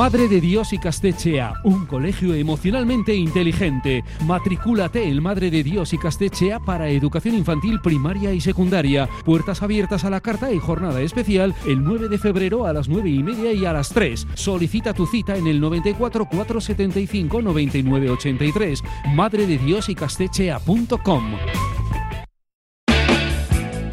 Madre 0.00 0.28
de 0.28 0.40
Dios 0.40 0.72
y 0.72 0.78
Castechea, 0.78 1.60
un 1.62 1.84
colegio 1.84 2.32
emocionalmente 2.32 3.14
inteligente. 3.14 4.02
Matricúlate 4.24 5.06
en 5.06 5.22
Madre 5.22 5.50
de 5.50 5.62
Dios 5.62 5.92
y 5.92 5.98
Castechea 5.98 6.58
para 6.58 6.88
educación 6.88 7.34
infantil 7.34 7.82
primaria 7.82 8.32
y 8.32 8.40
secundaria. 8.40 9.10
Puertas 9.26 9.62
abiertas 9.62 10.06
a 10.06 10.08
la 10.08 10.22
carta 10.22 10.50
y 10.54 10.58
jornada 10.58 11.02
especial 11.02 11.54
el 11.66 11.84
9 11.84 12.08
de 12.08 12.16
febrero 12.16 12.64
a 12.64 12.72
las 12.72 12.88
9 12.88 13.10
y 13.10 13.22
media 13.22 13.52
y 13.52 13.66
a 13.66 13.74
las 13.74 13.90
3. 13.90 14.26
Solicita 14.32 14.94
tu 14.94 15.06
cita 15.06 15.36
en 15.36 15.46
el 15.46 15.60
94 15.60 16.24
475 16.24 17.42
99 17.42 18.08
83. 18.08 18.82
Madre 19.14 19.46
de 19.46 19.58
Dios 19.58 19.90
y 19.90 19.94
Castechea.com. 19.94 21.34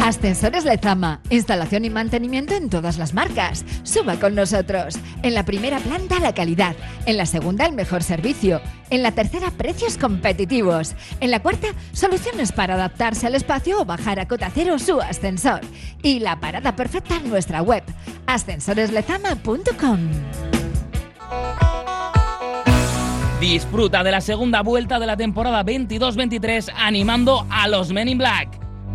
Ascensores 0.07 0.63
Lezama. 0.63 1.19
Instalación 1.29 1.83
y 1.83 1.89
mantenimiento 1.89 2.53
en 2.53 2.69
todas 2.69 2.97
las 2.97 3.13
marcas. 3.13 3.65
Suba 3.83 4.15
con 4.15 4.35
nosotros. 4.35 4.97
En 5.21 5.33
la 5.33 5.43
primera 5.43 5.79
planta 5.79 6.21
la 6.21 6.33
calidad. 6.33 6.77
En 7.05 7.17
la 7.17 7.25
segunda 7.25 7.65
el 7.65 7.73
mejor 7.73 8.03
servicio. 8.03 8.61
En 8.89 9.03
la 9.03 9.11
tercera 9.11 9.51
precios 9.51 9.97
competitivos. 9.97 10.95
En 11.19 11.29
la 11.29 11.41
cuarta 11.41 11.67
soluciones 11.91 12.53
para 12.53 12.75
adaptarse 12.75 13.27
al 13.27 13.35
espacio 13.35 13.81
o 13.81 13.85
bajar 13.85 14.21
a 14.21 14.29
cota 14.29 14.49
cero 14.49 14.79
su 14.79 15.01
ascensor. 15.01 15.59
Y 16.01 16.19
la 16.19 16.39
parada 16.39 16.73
perfecta 16.73 17.17
en 17.17 17.29
nuestra 17.29 17.61
web. 17.61 17.83
ascensoreslezama.com. 18.27 19.99
Disfruta 23.41 24.05
de 24.05 24.11
la 24.11 24.21
segunda 24.21 24.61
vuelta 24.61 24.99
de 24.99 25.05
la 25.05 25.17
temporada 25.17 25.65
22-23 25.65 26.71
animando 26.77 27.45
a 27.49 27.67
los 27.67 27.91
Men 27.91 28.07
in 28.07 28.17
Black. 28.19 28.66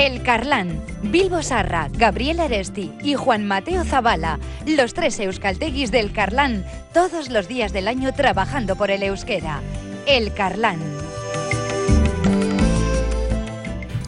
El 0.00 0.22
Carlán, 0.22 0.82
Bilbo 1.02 1.42
Sarra, 1.42 1.90
Gabriel 1.92 2.40
Aresti 2.40 2.90
y 3.02 3.16
Juan 3.16 3.46
Mateo 3.46 3.84
Zavala, 3.84 4.38
los 4.64 4.94
tres 4.94 5.20
euskalteguis 5.20 5.90
del 5.90 6.10
Carlán, 6.10 6.64
todos 6.94 7.28
los 7.28 7.48
días 7.48 7.74
del 7.74 7.86
año 7.86 8.14
trabajando 8.14 8.76
por 8.76 8.90
el 8.90 9.02
euskera. 9.02 9.60
El 10.06 10.32
Carlán. 10.32 10.80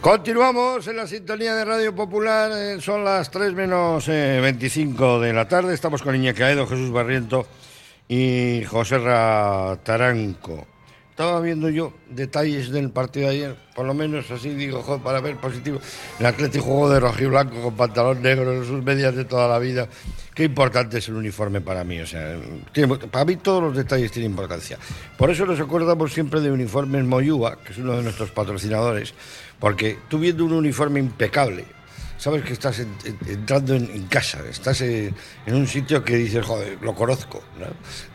Continuamos 0.01 0.87
en 0.87 0.97
la 0.97 1.05
sintonía 1.05 1.53
de 1.53 1.63
Radio 1.63 1.93
Popular, 1.93 2.51
eh, 2.51 2.81
son 2.81 3.05
las 3.05 3.29
3 3.29 3.53
menos 3.53 4.07
eh, 4.07 4.39
25 4.41 5.19
de 5.19 5.31
la 5.31 5.47
tarde, 5.47 5.75
estamos 5.75 6.01
con 6.01 6.15
Iñaki 6.15 6.41
Aedo, 6.41 6.65
Jesús 6.65 6.89
Barriento 6.89 7.45
y 8.07 8.63
José 8.63 8.97
Ra 8.97 9.77
Taranco. 9.83 10.72
Estaba 11.13 11.39
viendo 11.41 11.69
yo 11.69 11.93
detalles 12.09 12.71
del 12.71 12.89
partido 12.89 13.27
de 13.27 13.35
ayer, 13.35 13.55
por 13.75 13.85
lo 13.85 13.93
menos 13.93 14.31
así 14.31 14.49
digo, 14.49 14.81
joder, 14.81 14.99
para 15.03 15.21
ver 15.21 15.37
positivo. 15.37 15.79
El 16.19 16.25
Atlético 16.25 16.63
jugó 16.65 16.89
de 16.89 16.99
rojo 16.99 17.21
y 17.21 17.27
blanco 17.27 17.61
con 17.61 17.75
pantalón 17.75 18.23
negro, 18.23 18.65
sus 18.65 18.83
medias 18.83 19.15
de 19.15 19.23
toda 19.23 19.47
la 19.47 19.59
vida. 19.59 19.87
Qué 20.33 20.45
importante 20.45 20.97
es 20.97 21.07
el 21.09 21.13
uniforme 21.13 21.61
para 21.61 21.83
mí, 21.83 21.99
o 21.99 22.07
sea, 22.07 22.35
para 23.11 23.25
mí 23.25 23.35
todos 23.35 23.61
los 23.61 23.75
detalles 23.75 24.11
tienen 24.11 24.31
importancia. 24.31 24.79
Por 25.15 25.29
eso 25.29 25.45
nos 25.45 25.59
acordamos 25.59 26.11
siempre 26.11 26.41
de 26.41 26.49
Uniformes 26.49 27.05
Moyúa, 27.05 27.59
que 27.63 27.73
es 27.73 27.77
uno 27.77 27.95
de 27.95 28.01
nuestros 28.01 28.31
patrocinadores, 28.31 29.13
porque 29.59 29.99
tú 30.09 30.17
viendo 30.17 30.43
un 30.45 30.53
uniforme 30.53 30.99
impecable, 30.99 31.65
sabes 32.23 32.43
que 32.45 32.53
estás 32.53 32.79
en- 32.79 32.95
en- 33.03 33.17
entrando 33.27 33.75
en, 33.75 33.83
en 33.91 34.03
casa, 34.07 34.39
estás 34.49 34.79
en, 34.79 35.13
en 35.45 35.55
un 35.55 35.67
sitio 35.67 36.03
que 36.05 36.15
dices, 36.15 36.45
joder, 36.45 36.77
lo 36.81 36.95
conozco. 36.95 37.43
¿no? 37.59 37.65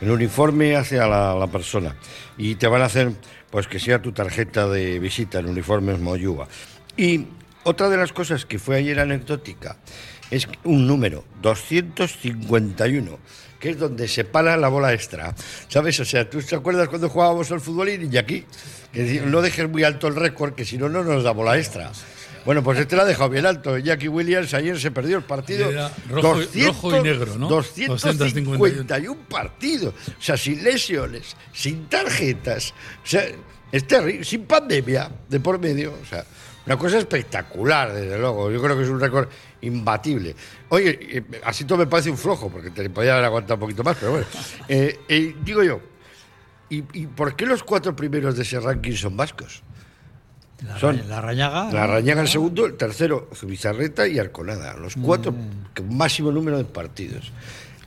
El 0.00 0.10
uniforme 0.10 0.76
hace 0.76 0.98
a 0.98 1.06
la, 1.06 1.34
la 1.34 1.46
persona 1.48 1.94
y 2.38 2.54
te 2.54 2.66
van 2.68 2.80
a 2.80 2.86
hacer 2.86 3.12
pues 3.50 3.66
que 3.66 3.78
sea 3.78 4.00
tu 4.00 4.12
tarjeta 4.12 4.66
de 4.68 4.98
visita, 4.98 5.38
el 5.40 5.46
uniforme 5.46 5.92
es 5.92 5.98
Moyúa. 6.00 6.48
Y 6.96 7.26
otra 7.64 7.90
de 7.90 7.98
las 7.98 8.12
cosas 8.12 8.46
que 8.46 8.58
fue 8.58 8.76
ayer 8.76 8.98
anecdótica 8.98 9.76
es 10.30 10.48
un 10.64 10.86
número, 10.86 11.24
251 11.42 13.18
que 13.58 13.70
es 13.70 13.78
donde 13.78 14.06
se 14.06 14.22
para 14.24 14.56
la 14.56 14.68
bola 14.68 14.92
extra. 14.94 15.34
¿Sabes? 15.68 15.98
O 15.98 16.04
sea, 16.04 16.30
¿tú 16.30 16.40
te 16.40 16.54
acuerdas 16.54 16.88
cuando 16.88 17.08
jugábamos 17.08 17.50
al 17.50 17.60
fútbol 17.60 17.88
y 17.88 18.16
aquí? 18.16 18.44
Que 18.92 19.20
no 19.26 19.42
dejes 19.42 19.68
muy 19.68 19.82
alto 19.82 20.06
el 20.06 20.14
récord, 20.14 20.54
que 20.54 20.64
si 20.64 20.78
no, 20.78 20.88
no 20.88 21.02
nos 21.02 21.24
da 21.24 21.32
bola 21.32 21.58
extra. 21.58 21.90
Bueno, 22.44 22.62
pues 22.62 22.78
este 22.78 22.96
lo 22.96 23.02
ha 23.02 23.04
dejado 23.04 23.28
bien 23.30 23.46
alto. 23.46 23.76
Jackie 23.78 24.08
Williams 24.08 24.52
ayer 24.54 24.78
se 24.78 24.90
perdió 24.90 25.16
el 25.18 25.24
partido. 25.24 25.70
Rojo 26.08 26.40
y- 26.54 26.66
rojo 26.66 26.96
y 26.96 27.02
negro, 27.02 27.36
¿no? 27.36 27.48
251 27.48 29.16
partidos. 29.28 29.94
O 30.18 30.22
sea, 30.22 30.36
sin 30.36 30.62
lesiones, 30.64 31.36
sin 31.52 31.86
tarjetas. 31.88 32.72
O 33.04 33.06
sea, 33.06 33.24
es 33.72 33.86
terrible. 33.86 34.24
Sin 34.24 34.44
pandemia 34.46 35.10
de 35.28 35.40
por 35.40 35.58
medio. 35.58 35.94
O 36.02 36.04
sea, 36.06 36.24
una 36.66 36.76
cosa 36.76 36.98
espectacular, 36.98 37.92
desde 37.92 38.18
luego. 38.18 38.50
Yo 38.50 38.60
creo 38.62 38.76
que 38.76 38.82
es 38.84 38.88
un 38.90 39.00
récord 39.00 39.28
imbatible. 39.62 40.34
Oye, 40.68 40.98
eh, 41.00 41.22
así 41.44 41.64
todo 41.64 41.78
me 41.78 41.86
parece 41.86 42.10
un 42.10 42.18
flojo, 42.18 42.48
porque 42.50 42.70
te 42.70 42.88
podía 42.90 43.12
haber 43.14 43.24
aguantado 43.24 43.54
un 43.54 43.60
poquito 43.60 43.82
más, 43.82 43.96
pero 43.98 44.12
bueno. 44.12 44.26
Eh, 44.68 45.00
eh, 45.08 45.34
digo 45.42 45.62
yo, 45.64 45.80
¿y, 46.70 46.84
y 46.92 47.06
por 47.06 47.34
qué 47.34 47.46
los 47.46 47.62
cuatro 47.62 47.96
primeros 47.96 48.36
de 48.36 48.42
ese 48.42 48.60
ranking 48.60 48.92
son 48.94 49.16
vascos? 49.16 49.62
La, 50.66 50.78
Son- 50.78 51.08
la 51.08 51.20
Rañaga. 51.20 51.70
La 51.72 51.86
Rañaga 51.86 52.20
el 52.22 52.28
segundo, 52.28 52.66
el 52.66 52.74
tercero 52.74 53.28
Bizarreta 53.42 54.08
y 54.08 54.18
Arconada. 54.18 54.76
Los 54.76 54.94
cuatro 54.96 55.32
con 55.76 55.96
máximo 55.96 56.32
número 56.32 56.58
de 56.58 56.64
partidos. 56.64 57.30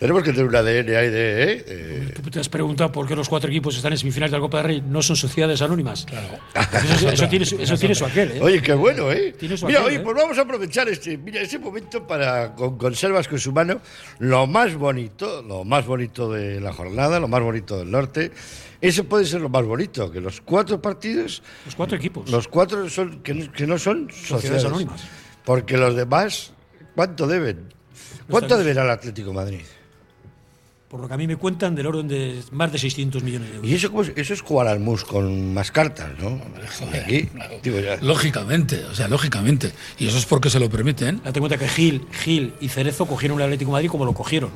Tenemos 0.02 0.24
que 0.24 0.32
tener 0.32 0.48
un 0.48 0.56
ADN 0.56 0.96
ahí 0.96 1.10
de... 1.12 1.44
¿eh? 1.44 1.64
Eh, 1.68 2.14
Tú 2.24 2.32
te 2.32 2.40
has 2.40 2.50
preguntado 2.50 2.92
por 2.92 3.08
qué 3.08 3.16
los 3.16 3.30
cuatro 3.30 3.52
equipos 3.52 3.76
están 3.78 3.92
en 3.92 4.00
semifinales 4.00 4.32
de 4.32 4.38
la 4.38 4.42
Copa 4.42 4.58
del 4.58 4.66
Rey. 4.66 4.82
No 4.82 5.00
son 5.04 5.16
sociedades 5.16 5.62
anónimas. 5.62 6.06
Claro. 6.08 6.28
Eso, 6.96 7.10
eso 7.12 7.30
tiene, 7.30 7.46
su- 7.46 7.62
eso 7.62 7.78
tiene 7.78 7.94
su 7.94 8.04
aquel, 8.06 8.32
¿eh? 8.32 8.40
Oye, 8.42 8.64
qué 8.64 8.74
bueno, 8.74 9.12
¿eh? 9.12 9.36
Tiene 9.38 9.56
su 9.58 9.68
Mira, 9.68 9.82
aquel, 9.82 9.92
oye, 9.92 10.02
¿eh? 10.02 10.04
pues 10.04 10.18
vamos 10.18 10.36
a 10.40 10.42
aprovechar 10.42 10.90
este, 10.90 11.20
mira, 11.20 11.40
ese 11.40 11.60
momento 11.60 12.08
para, 12.08 12.56
con 12.56 12.80
conservas 12.80 13.28
con 13.28 13.38
su 13.38 13.52
mano, 13.52 13.80
lo 14.18 14.48
más 14.48 14.74
bonito, 14.74 15.44
lo 15.44 15.64
más 15.66 15.86
bonito 15.86 16.32
de 16.32 16.60
la 16.60 16.74
jornada, 16.74 17.20
lo 17.20 17.28
más 17.28 17.44
bonito 17.44 17.78
del 17.78 17.92
norte. 17.92 18.32
Eso 18.82 19.04
puede 19.04 19.26
ser 19.26 19.42
lo 19.42 19.50
más 19.50 19.64
bonito, 19.66 20.12
que 20.12 20.20
los 20.20 20.42
cuatro 20.42 20.82
partidos, 20.82 21.44
Los 21.64 21.76
cuatro 21.76 21.96
equipos. 21.98 22.28
los 22.32 22.48
cuatro 22.48 22.90
son, 22.90 23.22
que, 23.22 23.36
no- 23.36 23.52
que 23.52 23.68
no 23.68 23.78
son 23.78 24.10
sociedades 24.12 24.66
anónimas. 24.66 25.04
Porque 25.46 25.78
los 25.78 25.96
demás, 25.96 26.54
¿cuánto 26.96 27.28
deben? 27.28 27.72
¿Cuánto 28.28 28.58
deberá 28.58 28.84
el 28.84 28.90
Atlético 28.90 29.30
de 29.30 29.36
Madrid? 29.36 29.60
Por 30.92 31.00
lo 31.00 31.08
que 31.08 31.14
a 31.14 31.18
mí 31.18 31.26
me 31.26 31.38
cuentan, 31.38 31.74
del 31.74 31.88
orden 31.88 32.06
de 32.10 32.44
más 32.52 32.70
de 32.70 32.78
600 32.78 33.24
millones 33.24 33.50
de 33.50 33.56
euros. 33.56 33.72
Y 33.72 33.76
eso, 33.76 33.90
eso 34.14 34.34
es 34.34 34.42
jugar 34.42 34.68
al 34.68 34.82
mus 34.82 35.06
con 35.06 35.54
más 35.54 35.72
cartas, 35.72 36.10
¿no? 36.20 36.38
Y 36.94 36.98
aquí, 36.98 37.30
digo, 37.64 37.80
ya. 37.80 37.96
Lógicamente, 38.02 38.84
o 38.84 38.94
sea, 38.94 39.08
lógicamente. 39.08 39.72
Y 39.98 40.08
eso 40.08 40.18
es 40.18 40.26
porque 40.26 40.50
se 40.50 40.60
lo 40.60 40.70
permiten. 40.70 41.22
Date 41.24 41.40
cuenta 41.40 41.58
que 41.58 41.70
Gil, 41.70 42.06
Gil 42.12 42.54
y 42.60 42.68
Cerezo 42.68 43.06
cogieron 43.06 43.38
el 43.40 43.46
Atlético 43.46 43.70
de 43.72 43.74
Madrid 43.78 43.90
como 43.90 44.04
lo 44.04 44.12
cogieron. 44.14 44.50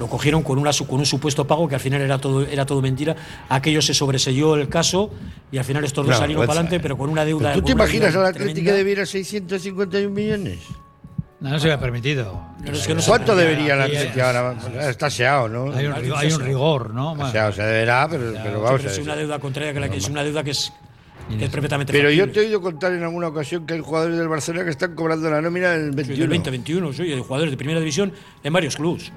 Lo 0.00 0.08
cogieron 0.08 0.42
con, 0.42 0.58
una, 0.58 0.72
su- 0.72 0.88
con 0.88 0.98
un 0.98 1.06
supuesto 1.06 1.46
pago 1.46 1.68
que 1.68 1.76
al 1.76 1.80
final 1.80 2.00
era 2.00 2.18
todo, 2.18 2.44
era 2.44 2.66
todo 2.66 2.82
mentira. 2.82 3.14
Aquello 3.48 3.80
se 3.82 3.94
sobreselló 3.94 4.56
el 4.56 4.68
caso 4.68 5.10
y 5.52 5.58
al 5.58 5.64
final 5.64 5.84
estos 5.84 6.04
dos 6.04 6.08
Una 6.08 6.16
salieron 6.16 6.40
vergüenza, 6.40 6.48
para 6.48 6.60
adelante, 6.66 6.76
¿eh? 6.76 6.80
pero 6.82 6.98
con 6.98 7.08
una 7.08 7.24
deuda. 7.24 7.52
¿Tú 7.52 7.62
te 7.62 7.70
imaginas 7.70 8.16
al 8.16 8.26
Atlético 8.26 8.66
que 8.66 8.72
debiera 8.72 9.06
651 9.06 10.10
millones? 10.10 10.58
No, 11.42 11.50
no 11.50 11.58
se 11.58 11.66
le 11.66 11.72
ha 11.74 11.80
permitido. 11.80 12.40
Es 12.64 12.86
que 12.86 12.94
no 12.94 13.02
¿Cuánto 13.02 13.34
debería 13.34 13.74
el 13.74 13.82
Aquí, 13.82 13.96
Atlético 13.96 14.18
eh, 14.20 14.22
ahora? 14.22 14.88
Está 14.88 15.10
seado, 15.10 15.48
¿no? 15.48 15.72
Hay 15.74 15.86
un, 15.86 15.94
rigor, 15.96 16.18
hay 16.18 16.32
un 16.32 16.40
rigor, 16.40 16.94
¿no? 16.94 17.12
Está 17.14 17.30
seado, 17.32 17.52
se 17.52 17.62
deberá, 17.62 18.08
pero, 18.08 18.32
pero 18.32 18.42
Sí, 18.58 18.62
vamos 18.62 18.70
pero 18.80 18.88
a 18.88 18.92
es 18.92 18.98
ver. 18.98 19.02
una 19.06 19.16
deuda 19.16 19.38
contraria, 19.40 19.72
que, 19.72 19.80
la 19.80 19.88
que 19.88 19.96
es 19.98 20.08
una 20.08 20.22
deuda 20.22 20.44
que 20.44 20.52
es, 20.52 20.72
que 21.36 21.44
es 21.44 21.50
perfectamente 21.50 21.92
Pero 21.92 22.10
yo 22.10 22.30
te 22.30 22.40
he 22.40 22.46
oído 22.46 22.60
contar 22.60 22.92
en 22.92 23.02
alguna 23.02 23.28
ocasión 23.28 23.66
que 23.66 23.74
hay 23.74 23.80
jugadores 23.80 24.16
del 24.18 24.28
Barcelona 24.28 24.64
que 24.64 24.70
están 24.70 24.94
cobrando 24.94 25.28
la 25.30 25.40
nómina 25.40 25.70
del 25.72 25.90
Sí, 25.90 25.96
21. 25.96 26.18
del 26.20 26.28
2021, 26.42 26.92
sí, 26.92 27.02
hay 27.02 27.20
jugadores 27.20 27.50
de 27.50 27.56
primera 27.56 27.80
división 27.80 28.12
en 28.44 28.52
varios 28.52 28.76
clubs. 28.76 29.10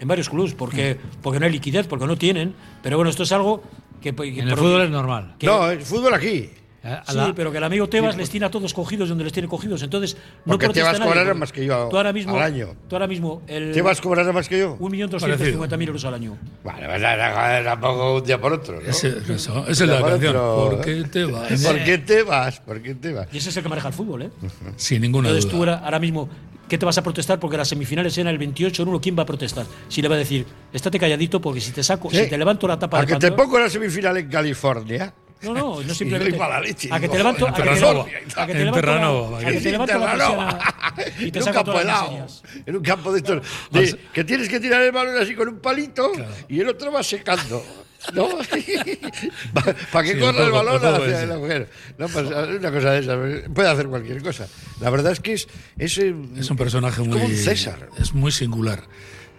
En 0.00 0.08
varios 0.08 0.28
clubs, 0.28 0.54
porque, 0.54 0.98
porque 1.22 1.38
no 1.38 1.46
hay 1.46 1.52
liquidez, 1.52 1.86
porque 1.86 2.06
no 2.08 2.16
tienen. 2.16 2.54
Pero 2.82 2.96
bueno, 2.96 3.08
esto 3.08 3.22
es 3.22 3.30
algo 3.30 3.62
que. 4.00 4.12
que 4.12 4.40
En 4.40 4.48
el 4.48 4.56
fútbol 4.56 4.82
es 4.82 4.90
normal. 4.90 5.36
que- 5.38 5.46
No, 5.46 5.70
el 5.70 5.82
fútbol 5.82 6.12
aquí. 6.14 6.50
A- 6.84 7.02
Sí, 7.10 7.16
la- 7.16 7.32
pero 7.34 7.52
que 7.52 7.58
el 7.58 7.64
amigo 7.64 7.88
Tebas 7.88 8.16
les 8.16 8.28
tiene 8.28 8.46
a 8.46 8.50
todos 8.50 8.74
cogidos 8.74 9.08
donde 9.08 9.24
les 9.24 9.32
tiene 9.32 9.48
cogidos. 9.48 9.82
Entonces, 9.82 10.16
no 10.44 10.52
Porque 10.52 10.66
protesta 10.66 10.92
Tebas 10.92 11.06
cobrará 11.08 11.34
más 11.34 11.52
que 11.52 11.64
yo 11.64 11.88
Tú 11.88 11.96
ahora 11.96 12.12
mismo, 12.12 12.36
al 12.36 12.42
año. 12.42 12.74
Tú 12.88 12.96
ahora 12.96 13.06
mismo. 13.06 13.42
El, 13.46 13.72
¿Te 13.72 13.82
vas 13.82 13.98
a 13.98 14.02
cobrar 14.02 14.32
más 14.32 14.48
que 14.48 14.58
yo? 14.58 14.76
1.250.000 14.78 15.86
euros 15.88 16.04
al 16.04 16.14
año. 16.14 16.36
Vale, 16.64 16.86
vas 16.86 17.02
a 17.02 17.34
joder, 17.34 17.64
tampoco 17.64 18.14
un 18.16 18.24
día 18.24 18.40
por 18.40 18.52
otro. 18.52 18.80
¿no? 18.80 18.88
Ese- 18.88 19.16
eso, 19.32 19.64
esa 19.68 19.84
es 19.84 19.90
la 19.90 20.00
por 20.00 20.10
canción. 20.10 20.36
otro. 20.36 20.70
¿Por 20.76 20.80
qué 20.84 21.04
te 21.04 21.24
vas? 21.24 21.62
¿Por 21.62 21.84
qué 21.84 21.98
te 21.98 22.22
vas? 22.22 22.60
¿Por 22.60 22.82
qué 22.82 22.94
te 22.94 23.12
vas? 23.12 23.28
Y 23.32 23.38
ese 23.38 23.50
es 23.50 23.56
el 23.56 23.62
que 23.62 23.68
maneja 23.68 23.88
el 23.88 23.94
fútbol, 23.94 24.22
¿eh? 24.22 24.30
Sin 24.76 25.02
ninguna 25.02 25.28
Entonces 25.28 25.50
tú 25.50 25.58
duda. 25.58 25.74
ahora, 25.74 25.84
ahora 25.84 25.98
mismo, 26.00 26.28
¿qué 26.68 26.78
te 26.78 26.84
vas 26.86 26.98
a 26.98 27.02
protestar? 27.02 27.38
Porque 27.38 27.56
las 27.56 27.68
semifinales 27.68 28.16
eran 28.18 28.32
el 28.32 28.38
28 28.38 28.82
en 28.82 28.88
1. 28.88 29.00
¿Quién 29.00 29.16
va 29.16 29.22
a 29.22 29.26
protestar? 29.26 29.66
Si 29.88 30.02
le 30.02 30.08
va 30.08 30.16
a 30.16 30.18
decir, 30.18 30.46
estate 30.72 30.98
calladito 30.98 31.40
porque 31.40 31.60
si 31.60 31.70
te 31.70 31.82
saco, 31.84 32.10
Sí. 32.10 32.16
si 32.24 32.28
te 32.30 32.36
levanto 32.38 32.66
la 32.66 32.78
tapa 32.78 32.98
A 32.98 33.00
del 33.00 33.10
que 33.10 33.16
te 33.20 33.30
pongo 33.32 33.58
la 33.58 33.70
semifinal 33.70 34.16
en 34.16 34.28
California. 34.28 35.14
No, 35.42 35.54
no, 35.54 35.82
no 35.82 35.94
simplemente. 35.94 36.30
doy 36.30 36.38
mala 36.38 36.60
leche, 36.60 36.88
a 36.92 37.00
que 37.00 37.08
te 37.08 37.18
levanto, 37.18 37.46
a 37.46 37.48
en 37.48 37.54
que 37.54 37.62
te 37.62 37.68
Terranova. 37.68 38.06
levanto, 38.06 38.40
a 38.40 38.46
que 38.46 38.52
te 38.52 38.58
levanto 38.64 38.86
la- 38.86 39.28
a 39.28 40.94
que 40.94 41.04
te 41.04 41.16
la 41.16 41.26
y 41.26 41.30
te 41.32 41.38
en 41.38 41.44
un 41.48 41.52
campo 41.52 41.80
helado. 41.80 42.26
En 42.66 42.76
un 42.76 42.82
campo 42.82 43.12
de 43.12 43.18
estos. 43.18 43.42
de- 43.70 43.98
que 44.12 44.24
tienes 44.24 44.48
que 44.48 44.60
tirar 44.60 44.82
el 44.82 44.92
balón 44.92 45.16
así 45.20 45.34
con 45.34 45.48
un 45.48 45.58
palito 45.60 46.12
y 46.48 46.60
el 46.60 46.68
otro 46.68 46.92
va 46.92 47.02
secando. 47.02 47.64
¿No? 48.14 48.28
Para 49.92 50.04
que 50.06 50.14
Sí, 50.14 50.18
corra 50.20 50.44
el 50.44 50.50
balón 50.50 50.84
hacia 50.84 51.22
el 51.22 51.32
agujero. 51.32 51.66
No 51.98 52.08
pasa 52.08 52.46
una 52.58 52.72
cosa 52.72 52.90
de 52.92 52.98
esa. 52.98 53.52
Puede 53.52 53.68
hacer 53.68 53.86
cualquier 53.86 54.22
cosa. 54.22 54.48
La 54.80 54.90
verdad 54.90 55.12
es 55.12 55.20
que 55.20 55.34
es. 55.34 55.46
Es, 55.78 55.98
eh, 55.98 56.14
Es 56.36 56.50
un 56.50 56.56
personaje 56.56 57.00
muy. 57.02 57.12
como 57.12 57.24
un 57.26 57.36
César. 57.36 57.88
Es 58.00 58.12
muy 58.12 58.32
singular. 58.32 58.82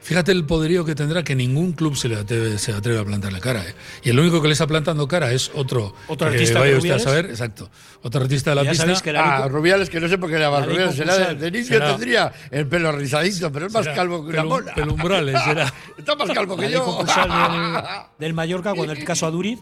Fíjate 0.03 0.33
el 0.33 0.45
poderío 0.45 0.83
que 0.83 0.95
tendrá 0.95 1.23
que 1.23 1.33
ningún 1.33 1.71
club 1.71 1.95
se 1.95 2.09
le 2.09 2.17
atreve, 2.17 2.57
se 2.59 2.73
atreve 2.73 2.99
a 2.99 3.05
plantarle 3.05 3.39
cara. 3.39 3.65
¿eh? 3.65 3.73
Y 4.03 4.09
el 4.09 4.19
único 4.19 4.41
que 4.41 4.47
le 4.49 4.51
está 4.53 4.67
plantando 4.67 5.07
cara 5.07 5.31
es 5.31 5.49
otro. 5.55 5.95
Otro 6.07 6.27
que 6.29 6.33
artista 6.35 6.55
de 6.61 6.65
vaya 6.65 6.77
usted 6.77 6.91
a 6.91 6.99
saber, 6.99 7.25
exacto. 7.27 7.69
Otro 8.01 8.21
artista 8.21 8.49
de 8.49 8.55
la 8.57 8.69
pista. 8.69 9.01
que 9.01 9.13
la 9.13 9.37
Ah, 9.37 9.47
Rubiales, 9.47 9.89
que 9.89 10.01
no 10.01 10.09
sé 10.09 10.17
por 10.17 10.29
qué 10.29 10.35
le 10.35 10.41
llama 10.41 10.59
la 10.59 10.65
Rubiales. 10.65 10.95
Será 10.95 11.33
de, 11.33 11.51
niño 11.51 11.65
Será- 11.65 11.91
tendría 11.91 12.33
el 12.51 12.67
pelo 12.67 12.91
rizadito, 12.91 13.49
pero 13.51 13.67
es 13.67 13.73
más 13.73 13.83
será 13.85 13.95
calvo 13.95 14.25
que 14.25 14.31
una 14.31 14.43
pelum- 14.43 14.73
pelumbrales, 14.75 15.41
será. 15.45 15.73
Está 15.97 16.15
más 16.15 16.29
calvo 16.31 16.57
que 16.57 16.63
La 16.65 16.71
yo. 16.71 17.05
del, 17.05 17.83
del 18.19 18.33
Mallorca, 18.33 18.73
cuando 18.73 18.91
el 18.91 19.03
caso 19.05 19.25
a 19.25 19.31
Duriz, 19.31 19.59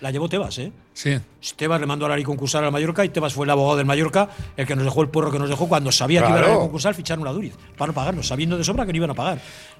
la 0.00 0.12
llevó 0.12 0.28
Tebas, 0.28 0.56
¿eh? 0.58 0.72
Sí. 1.02 1.18
Tebas 1.56 1.80
le 1.80 1.86
mandó 1.86 2.04
a 2.04 2.10
la 2.10 2.14
ley 2.16 2.24
concursal 2.24 2.62
al 2.64 2.72
Mallorca 2.72 3.02
y 3.04 3.08
Tebas 3.08 3.32
fue 3.32 3.46
el 3.46 3.50
abogado 3.50 3.78
del 3.78 3.86
Mallorca, 3.86 4.28
el 4.56 4.66
que 4.66 4.76
nos 4.76 4.84
dejó 4.84 5.00
el 5.00 5.08
porro 5.08 5.30
que 5.30 5.38
nos 5.38 5.48
dejó 5.48 5.66
cuando 5.66 5.90
sabía 5.90 6.20
que 6.22 6.28
iba 6.28 6.38
a 6.40 6.42
la 6.42 6.54
concursal, 6.54 6.94
ficharon 6.94 7.26
a 7.26 7.32
Duriz 7.32 7.54
para 7.78 7.88
no 7.88 7.94
pagarnos, 7.94 8.26
sabiendo 8.26 8.58
de 8.58 8.64
sobra 8.64 8.84
que 8.84 8.92
no 8.92 8.96
iban 8.98 9.10
a 9.10 9.14
pagar. 9.14 9.38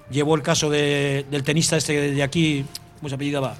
Llevó 0.09 0.33
el 0.35 0.41
caso 0.41 0.69
de- 0.69 1.25
del 1.29 1.43
tenista 1.43 1.77
este 1.77 2.11
de 2.11 2.23
aquí, 2.23 2.65
¿cómo 2.97 3.09
se 3.09 3.15
apellidaba? 3.15 3.55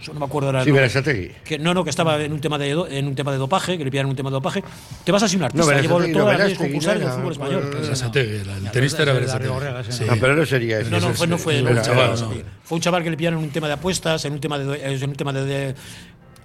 Eso 0.00 0.14
no 0.14 0.20
me 0.20 0.24
acuerdo 0.24 0.48
ahora. 0.48 0.60
el 0.60 0.64
Sí, 0.64 0.70
nombre. 0.70 0.82
Berasategui. 0.84 1.30
que 1.44 1.58
no, 1.58 1.74
no, 1.74 1.84
que 1.84 1.90
estaba 1.90 2.18
en 2.22 2.32
un 2.32 2.40
tema 2.40 2.56
de 2.56 2.70
do- 2.72 2.88
en 2.88 3.06
un 3.06 3.14
tema 3.14 3.32
de 3.32 3.36
dopaje, 3.36 3.76
que 3.76 3.84
le 3.84 3.90
pillaron 3.90 4.08
un 4.08 4.16
tema 4.16 4.30
de 4.30 4.34
dopaje. 4.34 4.64
Te 5.04 5.12
vas 5.12 5.22
a 5.24 5.28
ser 5.28 5.36
un 5.36 5.40
No, 5.40 5.46
artista, 5.46 5.78
llevó 5.78 6.00
no, 6.00 6.06
todas 6.10 6.38
las 6.38 6.38
leyes 6.46 6.58
Verástegui, 6.58 6.72
concursales 6.72 7.02
no 7.02 7.06
del 7.06 7.12
era- 7.12 7.16
fútbol 7.20 7.32
español. 7.32 7.80
Berasategui, 7.82 8.30
el, 8.32 8.48
el 8.66 8.70
tenista 8.70 9.02
era 9.02 9.12
la 9.12 9.20
Berasategui. 9.20 9.92
Sí. 9.92 10.04
No, 10.06 10.16
pero 10.18 10.36
no 10.36 10.46
sería 10.46 10.80
ese. 10.80 10.90
No, 10.90 11.00
no, 11.00 11.12
fue, 11.12 11.26
no 11.26 11.36
fue, 11.36 11.60
no, 11.60 11.68
el 11.68 11.82
chaval. 11.82 12.16
Fue 12.64 12.76
un 12.76 12.80
chaval 12.82 13.02
que 13.02 13.10
le 13.10 13.16
pillaron 13.18 13.40
en 13.40 13.44
un 13.44 13.50
tema 13.50 13.66
de 13.66 13.74
apuestas, 13.74 14.24
en 14.24 14.32
un 14.32 14.40
tema 14.40 14.58
de, 14.58 14.82
en 14.94 15.04
un 15.10 15.16
tema 15.16 15.32
de, 15.34 15.44
de- 15.44 15.74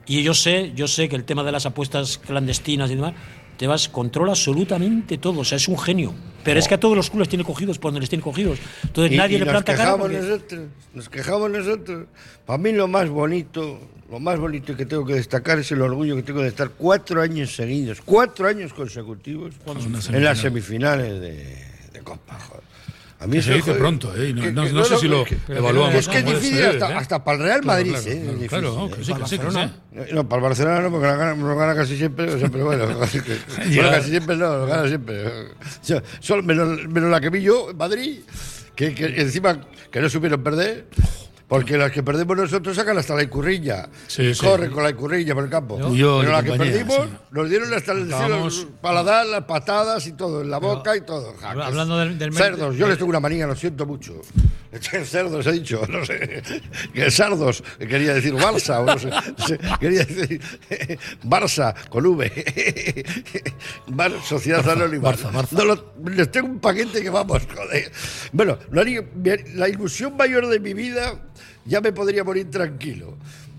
y 0.07 0.23
yo 0.23 0.33
sé, 0.33 0.71
yo 0.75 0.87
sé 0.87 1.09
que 1.09 1.15
el 1.15 1.23
tema 1.23 1.43
de 1.43 1.51
las 1.51 1.65
apuestas 1.65 2.17
clandestinas 2.17 2.89
y 2.91 2.95
demás, 2.95 3.13
Tebas 3.57 3.87
controla 3.87 4.33
absolutamente 4.33 5.17
todo, 5.17 5.39
o 5.39 5.45
sea, 5.45 5.55
es 5.55 5.69
un 5.69 5.77
genio. 5.79 6.13
Pero 6.43 6.59
es 6.59 6.67
que 6.67 6.73
a 6.73 6.79
todos 6.79 6.95
los 6.97 7.09
clubes 7.09 7.29
tiene 7.29 7.45
cogidos 7.45 7.79
por 7.79 7.89
donde 7.91 8.01
les 8.01 8.09
tiene 8.09 8.21
cogidos. 8.21 8.59
Entonces 8.83 9.13
Y- 9.13 9.17
nadie 9.17 9.37
y 9.37 9.39
le 9.39 9.45
nos 9.45 9.53
planta 9.53 9.71
cara. 9.75 9.85
quejamos 9.85 10.01
porque- 10.11 10.17
nosotros, 10.27 10.61
nos 10.93 11.09
quejamos 11.09 11.49
nosotros. 11.51 12.07
Para 12.45 12.57
mí 12.57 12.73
lo 12.73 12.89
más 12.89 13.07
bonito, 13.09 13.79
lo 14.11 14.19
más 14.19 14.37
bonito 14.37 14.75
que 14.75 14.85
tengo 14.85 15.05
que 15.05 15.13
destacar 15.13 15.57
es 15.59 15.71
el 15.71 15.81
orgullo 15.81 16.17
que 16.17 16.23
tengo 16.23 16.41
de 16.41 16.49
estar 16.49 16.69
cuatro 16.71 17.21
años 17.21 17.55
seguidos, 17.55 18.01
cuatro 18.03 18.45
años 18.47 18.73
consecutivos 18.73 19.53
en 19.65 19.81
semifinal. 20.01 20.23
las 20.23 20.37
semifinales 20.39 21.21
de, 21.21 21.65
de 21.93 21.99
Copa. 22.03 22.37
joder. 22.37 22.63
A 23.25 23.29
Que 23.29 23.41
se 23.41 23.53
dice 23.53 23.61
joder, 23.63 23.77
pronto, 23.79 24.15
¿eh? 24.15 24.33
No- 24.33 24.41
que- 24.43 24.51
no- 24.51 24.63
que- 24.65 24.71
no 24.73 24.83
sé 24.85 24.97
si 24.97 25.07
lo 25.07 25.23
que- 25.25 25.37
evaluamos 25.49 25.95
Es 25.95 26.07
que 26.07 26.19
es 26.19 26.25
difícil 26.25 26.63
hasta, 26.65 26.91
¿eh? 26.91 26.93
hasta 26.95 27.23
para 27.23 27.37
el 27.37 27.43
Real 27.43 27.61
Claro, 27.61 27.77
Madrid, 27.79 27.91
claro, 27.91 28.07
¿eh? 28.07 28.11
Es 28.11 28.19
claro, 28.19 28.33
difícil, 28.33 28.47
claro, 28.49 28.89
que 28.89 29.03
sí, 29.03 29.13
que 29.13 29.27
sí, 29.27 29.39
que 29.39 29.51
sí. 30.07 30.13
No, 30.13 30.29
para 30.29 30.39
el 30.39 30.43
Barcelona 30.43 30.79
no, 30.81 30.91
porque 30.91 31.07
lo 31.07 31.17
gana, 31.17 31.35
lo 31.35 31.55
gana 31.57 31.75
casi 31.75 31.97
siempre, 31.97 32.31
o 32.33 32.39
sea, 32.39 32.49
pero 32.49 32.65
bueno, 32.65 32.85
bueno, 32.85 32.99
casi 33.91 34.09
siempre 34.09 34.35
no, 34.37 34.57
lo 34.57 34.67
gana 34.67 34.87
siempre. 34.87 35.25
O 35.27 35.49
sea, 35.81 36.03
solo 36.19 36.43
menos, 36.43 36.87
menos 36.87 37.09
la 37.09 37.19
que 37.19 37.29
vi 37.29 37.41
yo 37.41 37.71
en 37.71 37.77
Madrid, 37.77 38.19
que, 38.75 38.93
que 38.93 39.05
encima 39.21 39.59
que 39.91 40.01
no 40.01 40.09
supieron 40.09 40.43
perder. 40.43 40.85
Porque 41.47 41.77
las 41.77 41.91
que 41.91 42.01
perdemos 42.01 42.35
nosotros 42.35 42.75
sacan 42.75 42.97
hasta 42.97 43.13
la 43.13 43.21
icurriña. 43.21 43.87
Sí, 44.07 44.23
y 44.23 44.33
sí. 44.33 44.43
corren 44.43 44.71
con 44.71 44.81
la 44.83 44.89
icurriña 44.89 45.35
por 45.35 45.43
el 45.43 45.49
campo. 45.51 45.77
Pero 45.77 46.23
la 46.23 46.41
que 46.41 46.53
perdimos 46.53 46.95
sí. 47.05 47.09
nos 47.31 47.49
dieron 47.49 47.71
hasta 47.73 47.91
el 47.91 48.07
paladar, 48.81 49.27
las 49.27 49.43
patadas 49.43 50.07
y 50.07 50.13
todo, 50.13 50.41
en 50.41 50.49
la 50.49 50.57
boca 50.57 50.95
y 50.97 51.01
todo. 51.01 51.35
Hablando 51.43 51.99
del- 51.99 52.17
del- 52.17 52.33
cerdos, 52.33 52.75
yo 52.75 52.87
les 52.87 52.97
tengo 52.97 53.09
una 53.11 53.19
manía, 53.19 53.45
lo 53.45 53.55
siento 53.55 53.85
mucho. 53.85 54.21
Cerdos 55.05 55.45
he 55.47 55.51
dicho, 55.53 55.81
no 55.87 56.03
sé. 56.05 56.43
Sardos, 57.09 57.63
quería 57.79 58.13
decir 58.15 58.33
Barça, 58.33 58.79
o 58.81 58.85
no 58.85 58.97
sé, 58.99 59.57
quería 59.79 60.03
decir 60.03 60.41
Barça 61.23 61.73
con 61.89 62.05
V. 62.07 63.03
Bar, 63.87 64.11
Sociedad 64.21 64.67
Anónima. 64.69 65.11
Barça, 65.13 65.31
Barça. 65.31 65.51
No, 65.53 65.63
lo- 65.65 65.93
les 66.09 66.29
tengo 66.31 66.47
un 66.47 66.59
paquete 66.59 67.01
que 67.01 67.09
vamos, 67.09 67.43
joder. 67.53 67.91
Bueno, 68.33 68.57
haría- 68.75 69.03
la 69.53 69.69
ilusión 69.69 70.17
mayor 70.17 70.47
de 70.47 70.59
mi 70.59 70.73
vida 70.73 71.21
ya 71.65 71.81
me 71.81 71.91
podría 71.91 72.23
morir 72.23 72.49
tranquilo. 72.49 73.15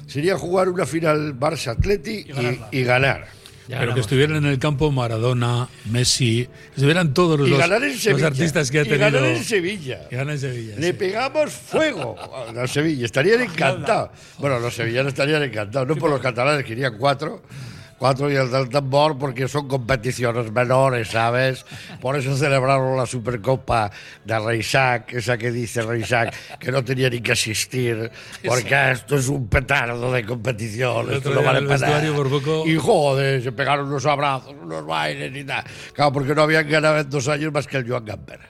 Sería 0.07 0.37
jugar 0.38 0.68
una 0.68 0.87
final 0.87 1.38
Barça-Atleti 1.38 2.27
y, 2.70 2.79
y 2.79 2.85
ganar. 2.85 3.27
Pero 3.68 3.94
que 3.94 4.01
estuvieran 4.01 4.37
en 4.37 4.47
el 4.47 4.61
campo 4.61 4.93
Maradona, 4.93 5.68
Messi, 5.91 6.45
que 6.47 6.74
estuvieran 6.76 7.12
todos 7.12 7.37
los, 7.41 7.49
los 7.49 7.61
Sevilla. 8.01 8.28
artistas 8.28 8.70
que 8.70 8.78
ha 8.78 8.82
y 8.82 8.89
tenido. 8.89 9.11
ganar 9.11 9.24
en 9.24 9.43
Sevilla. 9.43 10.07
Y 10.09 10.14
ganar 10.14 10.34
en 10.34 10.41
Sevilla. 10.41 10.76
Le 10.78 10.87
sí. 10.87 10.93
pegamos 10.93 11.51
fuego 11.53 12.16
a 12.49 12.53
la 12.53 12.68
Sevilla. 12.68 13.05
Estarían 13.05 13.41
encantados. 13.41 14.11
Bueno, 14.39 14.61
los 14.61 14.72
sevillanos 14.72 15.09
estarían 15.12 15.43
encantados. 15.43 15.89
No 15.89 15.97
por 15.97 16.11
los 16.11 16.20
catalanes, 16.20 16.64
que 16.64 16.72
irían 16.74 16.97
cuatro. 16.97 17.43
Cuatro 17.99 18.28
días 18.28 18.51
del 18.51 18.68
tambor 18.68 19.16
porque 19.18 19.49
son 19.49 19.68
competiciones 19.68 20.51
menores, 20.53 21.09
¿sabes? 21.09 21.64
Por 22.01 22.16
eso 22.16 22.36
celebraron 22.36 22.97
la 22.97 23.07
Supercopa 23.07 23.90
de 24.24 24.38
Reisac, 24.38 25.12
esa 25.14 25.38
que 25.38 25.51
dice 25.51 25.82
Reisac, 25.82 26.59
que 26.59 26.70
no 26.70 26.84
tenía 26.84 27.09
ni 27.11 27.20
que 27.20 27.32
asistir, 27.32 28.11
porque 28.47 28.90
esto 28.92 29.16
es 29.16 29.28
un 29.28 29.49
petardo 29.49 30.12
de 30.12 30.24
competición, 30.24 31.09
El 31.11 31.16
esto 31.16 31.30
no 31.30 31.42
vale 31.42 31.62
para 31.66 31.78
nada. 31.78 31.99
vestuario 32.01 32.14
por 32.14 32.28
poco- 32.30 32.66
Y 32.66 32.76
joder, 32.76 33.42
se 33.42 33.53
pegaron 33.53 33.88
unos 33.88 34.05
abrazos, 34.07 34.55
unos 34.61 34.84
bailes 34.86 35.34
y 35.34 35.44
tal. 35.44 35.64
Claro, 35.92 36.12
porque 36.12 36.34
no 36.34 36.42
habían 36.42 36.68
ganado 36.68 36.99
en 36.99 37.09
dos 37.11 37.28
años 37.28 37.53
más 37.53 37.66
que 37.66 37.78
el 37.78 37.88
Joan 37.88 38.05
Gamper. 38.05 38.40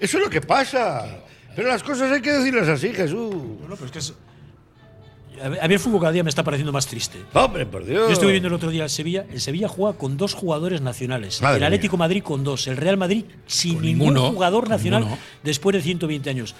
Eso 0.00 0.18
es 0.18 0.24
lo 0.24 0.30
que 0.30 0.40
pasa. 0.40 1.06
Pero 1.56 1.68
las 1.68 1.82
cosas 1.84 2.10
hay 2.10 2.20
que 2.20 2.32
decirlas 2.32 2.66
así, 2.68 2.92
Jesús. 2.92 3.32
No, 3.34 3.74
pero 3.76 3.86
es 3.86 3.92
que 3.92 3.98
es- 4.00 4.12
a 5.60 5.68
mí 5.68 5.74
el 5.74 5.80
fútbol 5.80 6.00
cada 6.00 6.12
día 6.12 6.22
me 6.22 6.30
está 6.30 6.42
pareciendo 6.44 6.72
más 6.72 6.86
triste. 6.86 7.18
Hombre, 7.32 7.66
por 7.66 7.84
Dios. 7.84 8.06
Yo 8.08 8.12
estuve 8.12 8.30
viendo 8.32 8.48
el 8.48 8.54
otro 8.54 8.70
día 8.70 8.84
el 8.84 8.90
Sevilla. 8.90 9.26
El 9.32 9.40
Sevilla 9.40 9.68
juega 9.68 9.96
con 9.98 10.16
dos 10.16 10.34
jugadores 10.34 10.80
nacionales. 10.80 11.40
Madre 11.42 11.58
el 11.58 11.64
Atlético 11.64 11.96
Madrid 11.96 12.22
con 12.22 12.44
dos. 12.44 12.66
El 12.66 12.76
Real 12.76 12.96
Madrid 12.96 13.24
sin 13.46 13.74
Con 13.74 13.82
ningún 13.84 14.14
ninguno, 14.14 14.32
jugador 14.32 14.68
nacional 14.68 15.00
ninguno. 15.02 15.20
después 15.42 15.74
de 15.74 15.82
120 15.82 16.30
años. 16.30 16.54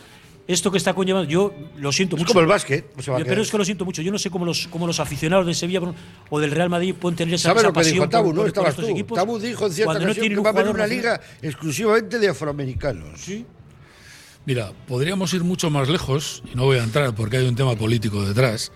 Esto 0.46 0.70
que 0.70 0.76
está 0.76 0.92
conllevando, 0.92 1.26
yo 1.30 1.54
lo 1.78 1.90
siento 1.90 2.16
Es 2.16 2.20
mucho. 2.20 2.28
como 2.34 2.40
el 2.40 2.46
básquet, 2.46 2.84
no 3.06 3.14
a 3.14 3.18
Pero 3.18 3.40
es 3.40 3.50
que 3.50 3.56
lo 3.56 3.64
siento 3.64 3.86
mucho. 3.86 4.02
Yo 4.02 4.12
no 4.12 4.18
sé 4.18 4.28
cómo 4.28 4.44
los, 4.44 4.66
cómo 4.68 4.86
los 4.86 5.00
aficionados 5.00 5.46
de 5.46 5.54
Sevilla 5.54 5.80
o 6.28 6.38
del 6.38 6.50
Real 6.50 6.68
Madrid 6.68 6.94
pueden 6.94 7.16
tener 7.16 7.34
esa, 7.34 7.48
¿Sabes 7.48 7.62
esa 7.62 7.68
lo 7.68 7.72
que 7.72 7.80
dijo 7.80 7.90
pasión 8.02 8.10
Tabu? 8.10 8.24
por- 8.26 8.34
No 8.34 8.40
por- 8.42 8.44
por 8.44 8.48
estabas 8.48 8.70
estos 8.70 8.84
tú. 8.84 8.90
equipos 8.92 9.16
Tabu 9.16 9.38
dijo 9.38 9.66
en 9.66 9.72
cierta 9.72 9.86
cuando 9.86 10.00
no 10.00 10.10
ocasión 10.12 10.22
tienen 10.22 10.36
que 10.36 10.40
un 10.40 10.44
va 10.44 10.48
a 10.50 10.52
haber 10.62 10.74
una 10.74 10.86
liga 10.86 11.18
exclusivamente 11.40 12.18
de 12.18 12.28
afroamericanos. 12.28 13.20
Sí. 13.20 13.46
Mira, 14.46 14.72
podríamos 14.86 15.32
ir 15.32 15.42
mucho 15.42 15.70
más 15.70 15.88
lejos, 15.88 16.42
y 16.52 16.54
no 16.54 16.64
voy 16.64 16.78
a 16.78 16.84
entrar 16.84 17.14
porque 17.14 17.38
hay 17.38 17.48
un 17.48 17.56
tema 17.56 17.76
político 17.76 18.24
detrás, 18.26 18.72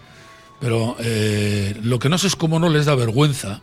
pero 0.60 0.96
eh, 0.98 1.76
lo 1.82 1.98
que 1.98 2.08
no 2.08 2.16
sé 2.16 2.28
es 2.28 2.36
cómo 2.36 2.58
no 2.58 2.70
les 2.70 2.86
da 2.86 2.94
vergüenza 2.94 3.60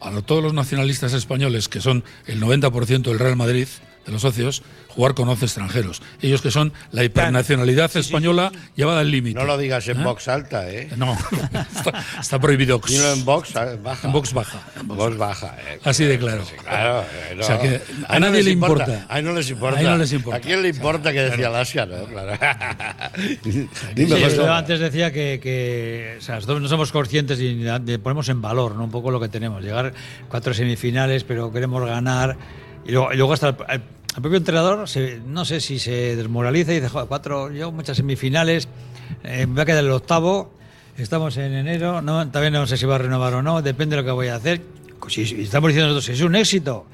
a 0.00 0.20
todos 0.22 0.42
los 0.42 0.52
nacionalistas 0.52 1.12
españoles, 1.12 1.68
que 1.68 1.80
son 1.80 2.02
el 2.26 2.40
90% 2.40 3.02
del 3.02 3.18
Real 3.18 3.36
Madrid, 3.36 3.68
de 4.06 4.12
los 4.12 4.22
socios, 4.22 4.62
jugar 4.88 5.14
con 5.14 5.28
11 5.28 5.44
extranjeros. 5.44 6.02
Ellos 6.20 6.42
que 6.42 6.50
son 6.50 6.72
la 6.92 7.04
hipernacionalidad 7.04 7.94
española 7.96 8.52
llevada 8.76 9.00
al 9.00 9.10
límite. 9.10 9.38
No 9.38 9.44
lo 9.46 9.58
digas 9.58 9.88
en 9.88 10.00
¿Eh? 10.00 10.04
box 10.04 10.28
alta, 10.28 10.70
¿eh? 10.70 10.90
No, 10.96 11.16
está, 11.76 12.04
está 12.20 12.38
prohibido. 12.38 12.80
Dilo 12.86 13.12
en 13.12 13.24
box 13.24 13.54
eh, 13.56 13.78
baja. 13.82 14.06
En 14.06 14.12
box 14.12 14.32
baja. 14.32 14.60
En 14.78 14.88
box 14.88 15.16
baja, 15.16 15.56
¿eh? 15.58 15.80
Así 15.84 16.04
de 16.04 16.18
claro. 16.18 16.44
Claro, 16.62 17.02
eh, 17.02 17.34
no. 17.36 17.42
O 17.42 17.46
sea 17.46 17.60
que 17.60 17.80
a 18.08 18.18
no 18.18 18.26
nadie 18.26 18.42
le 18.42 18.50
importa. 18.50 19.06
Ahí 19.08 19.22
no 19.22 19.32
les 19.32 19.50
importa. 19.50 19.78
Ahí 19.78 19.84
no 19.84 19.96
les 19.96 20.12
importa. 20.12 20.38
¿A 20.38 20.40
quién 20.40 20.62
le 20.62 20.68
importa 20.68 21.12
que 21.12 21.20
decía 21.20 21.86
no? 21.86 22.04
Claro. 22.06 22.38
Sí, 23.44 23.68
Dime, 23.94 24.22
José. 24.22 24.36
yo 24.36 24.52
antes 24.52 24.80
decía 24.80 25.12
que, 25.12 25.38
que, 25.42 26.16
o 26.18 26.20
sea, 26.20 26.36
nosotros 26.36 26.60
no 26.60 26.68
somos 26.68 26.90
conscientes 26.92 27.38
y 27.40 27.64
ponemos 27.98 28.28
en 28.28 28.40
valor 28.42 28.74
¿no? 28.74 28.84
un 28.84 28.90
poco 28.90 29.10
lo 29.10 29.20
que 29.20 29.28
tenemos. 29.28 29.62
Llegar 29.62 29.92
cuatro 30.28 30.54
semifinales, 30.54 31.24
pero 31.24 31.52
queremos 31.52 31.84
ganar. 31.86 32.36
Y 32.86 32.92
luego, 32.92 33.32
hasta 33.32 33.48
el, 33.48 33.82
propio 34.20 34.36
entrenador, 34.36 34.86
no 35.26 35.44
sé 35.44 35.60
si 35.60 35.78
se 35.78 36.16
desmoraliza 36.16 36.72
y 36.72 36.76
dice, 36.76 36.88
"Joder, 36.88 37.08
cuatro, 37.08 37.50
yo 37.50 37.72
muchas 37.72 37.96
semifinales, 37.96 38.68
eh, 39.22 39.46
me 39.46 39.56
va 39.56 39.62
a 39.62 39.66
quedar 39.66 39.84
el 39.84 39.90
octavo, 39.90 40.52
estamos 40.96 41.36
en 41.36 41.54
enero, 41.54 42.02
también 42.30 42.52
no 42.52 42.66
sé 42.66 42.76
si 42.76 42.86
va 42.86 42.96
a 42.96 42.98
renovar 42.98 43.34
o 43.34 43.42
no, 43.42 43.62
depende 43.62 43.96
de 43.96 44.02
lo 44.02 44.06
que 44.06 44.12
voy 44.12 44.28
a 44.28 44.36
hacer. 44.36 44.60
Pues 45.04 45.12
sí, 45.12 45.26
sí, 45.26 45.42
estamos 45.42 45.68
diciendo 45.68 45.92
nosotros, 45.92 46.16
es 46.18 46.22
un 46.24 46.34
éxito, 46.34 46.86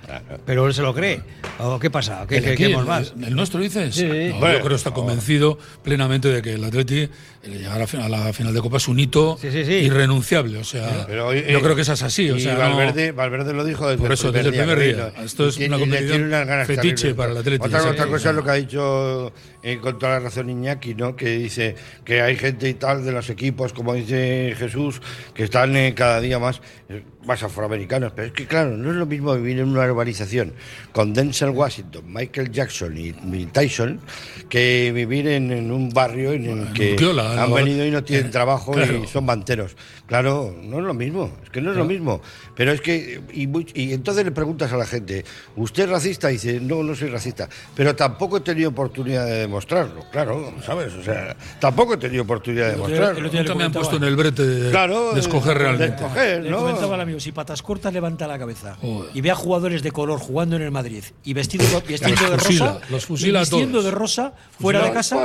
pero 0.45 0.67
él 0.67 0.75
se 0.75 0.83
lo 0.83 0.93
cree. 0.93 1.21
¿O 1.61 1.79
¿Qué 1.79 1.91
pasa? 1.91 2.27
¿Qué 2.29 2.39
¿El 2.39 2.85
más? 2.85 3.15
¿El, 3.25 3.37
nuestro 3.37 3.61
dices? 3.61 3.95
Sí. 3.95 4.03
No, 4.05 4.41
Bueno, 4.41 4.55
yo 4.55 4.59
creo 4.59 4.69
que 4.71 4.75
está 4.75 4.91
convencido 4.91 5.57
plenamente 5.85 6.27
de 6.29 6.43
que 6.43 6.55
el 6.55 6.65
Atleti 6.65 7.03
eh, 7.03 7.09
llegar 7.45 7.81
a 7.81 7.87
fin- 7.87 8.01
a 8.01 8.09
la 8.09 8.33
final 8.33 8.53
de 8.53 8.61
Copa 8.61 8.79
es 8.79 8.89
un 8.89 8.99
hito 8.99 9.39
irrenunciable. 9.45 10.59
O 10.59 10.65
sea, 10.65 11.05
Pero, 11.07 11.33
eh, 11.33 11.47
yo 11.53 11.61
creo 11.63 11.77
que 11.77 11.83
esa 11.83 11.93
es 11.93 12.03
así. 12.03 12.29
O 12.31 12.39
sea, 12.41 12.55
no- 12.55 12.61
Valverde, 12.77 13.13
Valverde 13.13 13.53
lo 13.53 13.65
dijo 13.65 13.89
desde 13.89 14.03
Por 14.03 14.13
eso, 14.13 14.27
el 14.29 14.33
primer 14.33 14.53
desde 14.53 14.59
el 14.59 14.65
primer 14.67 14.97
día. 14.97 15.05
día. 15.11 15.15
que 15.15 15.25
Esto 15.27 15.49
es 15.49 15.59
y 15.59 15.65
una 15.67 15.79
competición 15.79 16.31
fetiche 16.67 17.15
para 17.15 17.33
el 17.33 17.39
Atleti, 17.39 17.65
Otra, 17.65 17.85
otra 17.91 18.07
cosa 18.07 18.31
es 18.31 18.37
lo 18.37 18.43
que 18.45 18.51
ha 18.51 18.55
dicho 18.55 19.33
eh, 19.63 19.79
con 19.79 19.99
toda 19.99 20.13
la 20.13 20.21
razón 20.21 20.49
Iñaki, 20.49 20.95
¿no? 20.95 21.17
que 21.17 21.39
dice 21.39 21.77
que 22.05 22.23
hay 22.23 22.37
gente 22.37 22.69
y 22.69 22.75
tal 22.75 23.05
de 23.05 23.13
los 23.13 23.29
equipos, 23.29 23.75
como 23.75 23.93
dice 23.93 24.55
Jesús, 24.57 25.03
que 25.35 25.45
están 25.45 25.77
eh, 25.77 25.95
cada 25.95 26.21
día 26.21 26.39
más, 26.39 26.63
eh, 26.89 27.03
más 27.27 27.43
afroamericanos. 27.43 28.13
Pero 28.17 28.29
es 28.29 28.33
que, 28.33 28.47
claro, 28.47 28.77
no 28.77 28.91
es 28.91 28.97
lo 28.97 29.05
mismo 29.05 29.35
vivir 29.35 29.59
en 29.59 29.69
una 29.69 29.85
urbanización 29.85 30.55
con 30.93 31.13
Denzel 31.13 31.51
Washington, 31.51 32.05
Michael 32.07 32.51
Jackson 32.51 32.97
y, 32.97 33.09
y 33.09 33.47
Tyson 33.53 34.01
que 34.49 34.93
vivir 34.95 35.29
en, 35.29 35.53
en 35.53 35.71
un 35.71 35.91
barrio 35.91 36.33
en 36.33 36.47
el 36.47 36.73
que 36.73 36.97
han 37.21 37.53
venido 37.53 37.85
y 37.85 37.91
no 37.91 38.03
tienen 38.03 38.31
trabajo 38.31 38.73
claro. 38.73 39.05
y 39.05 39.07
son 39.07 39.27
manteros. 39.27 39.77
Claro, 40.07 40.57
no 40.63 40.79
es 40.79 40.85
lo 40.85 40.95
mismo, 40.95 41.31
es 41.45 41.51
que 41.51 41.61
no 41.61 41.71
es 41.71 41.77
lo 41.77 41.85
mismo. 41.85 42.21
Pero 42.57 42.73
es 42.73 42.81
que, 42.81 43.21
y 43.33 43.93
entonces 43.93 44.25
le 44.25 44.33
preguntas 44.33 44.73
a 44.73 44.77
la 44.77 44.87
gente, 44.87 45.25
¿usted 45.55 45.85
es 45.85 45.91
racista? 45.91 46.31
Y 46.31 46.35
dice, 46.35 46.61
no, 46.61 46.83
no 46.83 46.95
soy 46.97 47.11
racista. 47.11 47.49
Pero 47.77 47.95
tampoco 47.95 48.39
he 48.39 48.41
tenido 48.41 48.71
oportunidad 48.71 49.27
de 49.27 49.47
demostrarlo, 49.51 50.05
claro, 50.13 50.55
¿sabes? 50.65 50.95
O 50.95 51.03
sea, 51.03 51.37
tampoco 51.59 51.95
he 51.95 51.97
tenido 51.97 52.23
oportunidad 52.23 52.67
de 52.67 52.73
demostrarlo. 52.73 53.21
le 53.21 53.31
Nunca 53.43 53.55
me 53.55 53.65
han 53.65 53.73
puesto 53.73 53.97
en 53.97 54.05
el 54.05 54.15
brete 54.17 54.47
de, 54.47 54.71
Claro, 54.71 55.13
de 55.13 55.21
escoger 55.21 55.55
de- 55.55 55.59
de 55.59 55.65
realmente. 55.65 55.97
escoger, 56.05 56.43
Le 56.45 56.51
¿no? 56.51 56.59
comentaba 56.59 56.95
al 56.95 57.01
amigo, 57.01 57.19
si 57.21 57.33
patas 57.33 57.63
cortas 57.63 57.93
levanta 57.93 58.27
la 58.29 58.39
cabeza 58.39 58.77
y 59.13 59.21
ve 59.21 59.31
a 59.31 59.35
jugadores 59.35 59.83
de 59.83 59.91
color 59.91 60.21
jugando 60.21 60.57
en 60.57 60.63
el 60.63 60.71
Madrid 60.71 61.03
y 61.25 61.35
vestido, 61.35 61.65
vestiendo 61.87 62.21
Los 62.23 62.31
de 62.31 62.39
fusila, 62.39 62.67
rosa, 62.75 62.81
los 62.91 63.07
fusila 63.07 63.33
y 63.33 63.37
a 63.37 63.41
vistiendo 63.41 63.73
todos. 63.79 63.85
de 63.85 63.91
rosa 63.91 64.33
fuera 64.59 64.83
de 64.85 64.93
casa. 64.93 65.17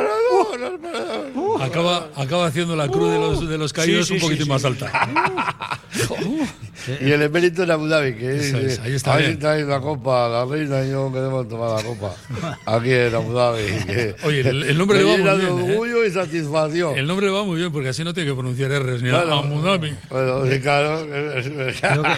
Acaba, 1.61 2.09
acaba 2.15 2.47
haciendo 2.47 2.75
la 2.75 2.87
cruz 2.87 3.11
de 3.11 3.19
los, 3.19 3.47
de 3.49 3.57
los 3.57 3.71
caídos 3.73 4.07
Sí, 4.07 4.19
sí, 4.19 4.25
un 4.25 4.37
sí. 4.37 4.45
más 4.49 4.65
alta. 4.65 4.91
Y 7.01 7.11
el 7.11 7.21
emérito 7.21 7.63
en 7.63 7.71
Abu 7.71 7.87
Dhabi, 7.87 8.15
que 8.15 8.31
dice, 8.33 8.65
es, 8.65 8.79
ahí 8.79 8.93
está 8.95 9.13
a 9.13 9.15
ver 9.17 9.25
bien. 9.25 9.35
si 9.35 9.39
traéis 9.41 9.65
la 9.67 9.79
copa, 9.79 10.27
la 10.29 10.45
reina 10.45 10.83
y 10.83 10.91
yo 10.91 11.11
queremos 11.11 11.47
tomar 11.47 11.71
la 11.71 11.83
copa. 11.83 12.13
Aquí 12.65 12.91
en 12.93 13.15
Abu 13.15 13.33
Dhabi. 13.33 13.61
que 13.87 14.15
Oye, 14.23 14.41
el, 14.47 14.63
el 14.63 14.77
nombre 14.77 14.97
le 15.03 15.03
va 15.05 15.17
muy 15.17 15.23
de 15.23 15.35
bien. 15.35 15.47
¿eh? 15.59 15.71
orgullo 15.71 16.05
y 16.05 16.11
satisfacción. 16.11 16.97
El 16.97 17.07
nombre 17.07 17.25
le 17.27 17.31
va 17.31 17.43
muy 17.43 17.57
bien 17.57 17.71
porque 17.71 17.89
así 17.89 18.03
no 18.03 18.13
tiene 18.13 18.29
que 18.29 18.35
pronunciar 18.35 18.71
R's 18.71 19.01
ni 19.01 19.09
Claro. 19.09 19.33
Abu 19.33 19.61
Dhabi. 19.61 19.95
Bueno, 20.09 20.45
sí, 20.45 20.59
claro. 20.61 21.05
Que- 21.05 21.41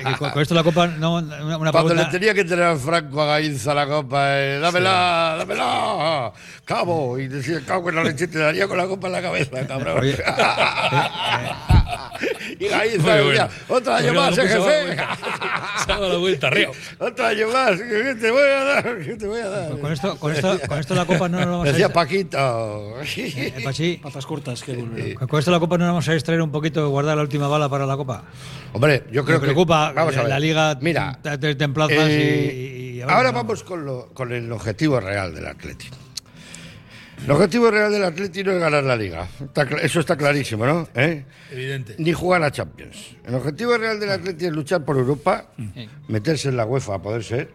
que 0.04 0.18
con, 0.32 0.42
esto 0.42 0.54
la 0.56 0.64
Copa, 0.64 0.88
no, 0.88 1.16
una, 1.16 1.58
una 1.58 1.72
Cuando 1.72 1.90
pregunta- 1.90 2.04
le 2.12 2.12
tenía 2.20 2.34
que 2.34 2.44
tener 2.46 2.78
Franco 2.78 3.22
a 3.22 3.26
Gainza 3.28 3.74
la 3.74 3.88
copa, 3.88 4.40
eh, 4.40 4.60
dámela, 4.60 5.36
dámela, 5.40 6.32
cabo. 6.66 7.18
Y 7.20 7.28
decía, 7.28 7.62
cabo, 7.66 7.90
en 7.90 7.96
la 7.96 8.04
leche 8.04 8.28
te 8.28 8.40
daría 8.40 8.68
con 8.68 8.78
la 8.78 8.86
copa 8.88 9.08
en 9.08 9.14
la 9.14 9.22
cabeza, 9.22 9.66
cabrón. 9.68 10.00
Oye, 10.00 10.18
y 12.20 12.27
Muy 12.60 12.68
decía, 12.70 13.24
bueno. 13.24 13.50
otro 13.70 13.94
año 13.94 14.14
más, 14.14 14.38
eh, 14.38 14.42
pues 14.42 14.52
se 14.52 14.58
jefe. 14.60 15.00
ha 15.02 15.86
dado 15.88 16.10
la 16.10 16.18
vuelta, 16.18 16.50
Río. 16.50 16.72
otro 17.00 17.26
año 17.26 17.48
más, 17.50 17.72
¿qué 17.80 18.16
te 18.20 18.32
voy 18.32 18.42
a 18.50 18.64
dar? 18.64 18.98
¿Qué 19.00 19.16
te 19.16 19.28
voy 19.28 19.40
a 19.42 19.48
dar? 19.50 19.80
con 19.80 19.92
esto, 19.94 20.18
con 20.18 20.34
esto, 20.34 20.60
con 20.68 20.80
esto 20.80 20.96
la 20.96 21.06
Copa 21.06 21.30
no 21.30 21.38
nos 21.40 21.46
vamos 21.48 21.68
a 21.68 21.72
Decía 21.72 21.88
extraer- 21.88 21.94
Paquito. 21.94 23.02
Eh, 23.18 23.62
Pachi, 23.64 23.98
Patas 24.04 24.26
cortas 24.26 24.64
que 24.64 24.74
volverán. 24.76 25.28
con 25.28 25.40
esto 25.40 25.52
la 25.52 25.60
Copa 25.60 25.78
no 25.78 25.86
nos 25.86 25.94
vamos 25.94 26.10
a 26.10 26.14
extraer 26.14 26.42
un 26.42 26.52
poquito, 26.52 26.90
guardar 26.90 27.16
la 27.18 27.24
última 27.24 27.48
bala 27.48 27.70
para 27.70 27.86
la 27.86 27.96
Copa. 27.98 28.24
Hombre, 28.74 29.04
yo 29.12 29.24
creo 29.24 29.38
Me 29.38 29.42
que. 29.42 29.46
preocupa 29.54 29.92
Vamos 29.94 30.14
a 30.14 30.18
la, 30.18 30.24
ver. 30.24 30.30
la 30.32 30.40
liga 30.40 30.78
Mira, 30.82 31.20
te, 31.22 31.56
te- 31.56 31.64
emplazas 31.64 31.98
Eh, 32.10 32.52
y, 32.54 32.58
y- 32.60 32.98
y 32.98 33.02
ahora 33.02 33.32
no. 33.32 33.34
vamos 33.34 33.64
con, 33.64 33.86
lo- 33.86 34.08
con 34.14 34.32
el 34.32 34.52
objetivo 34.52 35.00
real 35.00 35.34
del 35.36 35.46
Atleti. 35.48 35.88
El 37.24 37.32
objetivo 37.32 37.70
real 37.72 37.92
del 37.92 38.04
Atleti 38.04 38.44
no 38.44 38.52
es 38.52 38.60
ganar 38.60 38.84
la 38.84 38.96
liga. 38.96 39.28
Está 39.44 39.64
eso 39.82 40.00
está 40.00 40.16
clarísimo, 40.16 40.66
¿no? 40.66 40.88
¿Eh? 40.96 41.26
Evidente. 41.52 41.96
Ni 41.98 42.14
jugar 42.14 42.44
a 42.44 42.52
Champions. 42.52 43.16
El 43.26 43.36
objetivo 43.36 43.78
real 43.78 44.00
del 44.00 44.12
Atleti 44.12 44.46
es 44.46 44.52
luchar 44.52 44.86
por 44.86 44.98
Europa, 44.98 45.48
meterse 46.08 46.50
en 46.50 46.58
la 46.58 46.66
UEFA 46.66 46.96
a 46.96 47.02
poder 47.02 47.24
ser. 47.24 47.52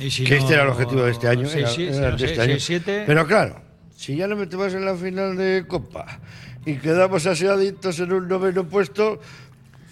Y 0.00 0.10
si 0.10 0.24
que 0.24 0.36
no- 0.36 0.40
este 0.42 0.54
era 0.54 0.62
el 0.62 0.68
objetivo 0.70 1.02
de 1.02 1.10
este 1.10 1.28
año. 1.28 1.48
Sí, 1.48 1.58
era- 1.58 1.68
sí, 1.70 1.82
era 1.84 1.92
sí, 1.94 2.00
de 2.00 2.10
no 2.12 2.18
sé, 2.18 2.24
este 2.26 2.40
año. 2.40 2.52
seis, 2.52 2.64
siete. 2.64 3.04
Pero 3.06 3.26
claro, 3.26 3.60
si 3.96 4.16
ya 4.16 4.26
nos 4.28 4.38
metemos 4.38 4.72
en 4.72 4.84
la 4.84 4.94
final 4.94 5.36
de 5.36 5.64
Copa 5.66 6.20
y 6.64 6.74
quedamos 6.76 7.26
aseaditos 7.26 7.98
en 7.98 8.12
un 8.12 8.28
noveno 8.28 8.64
puesto, 8.64 9.20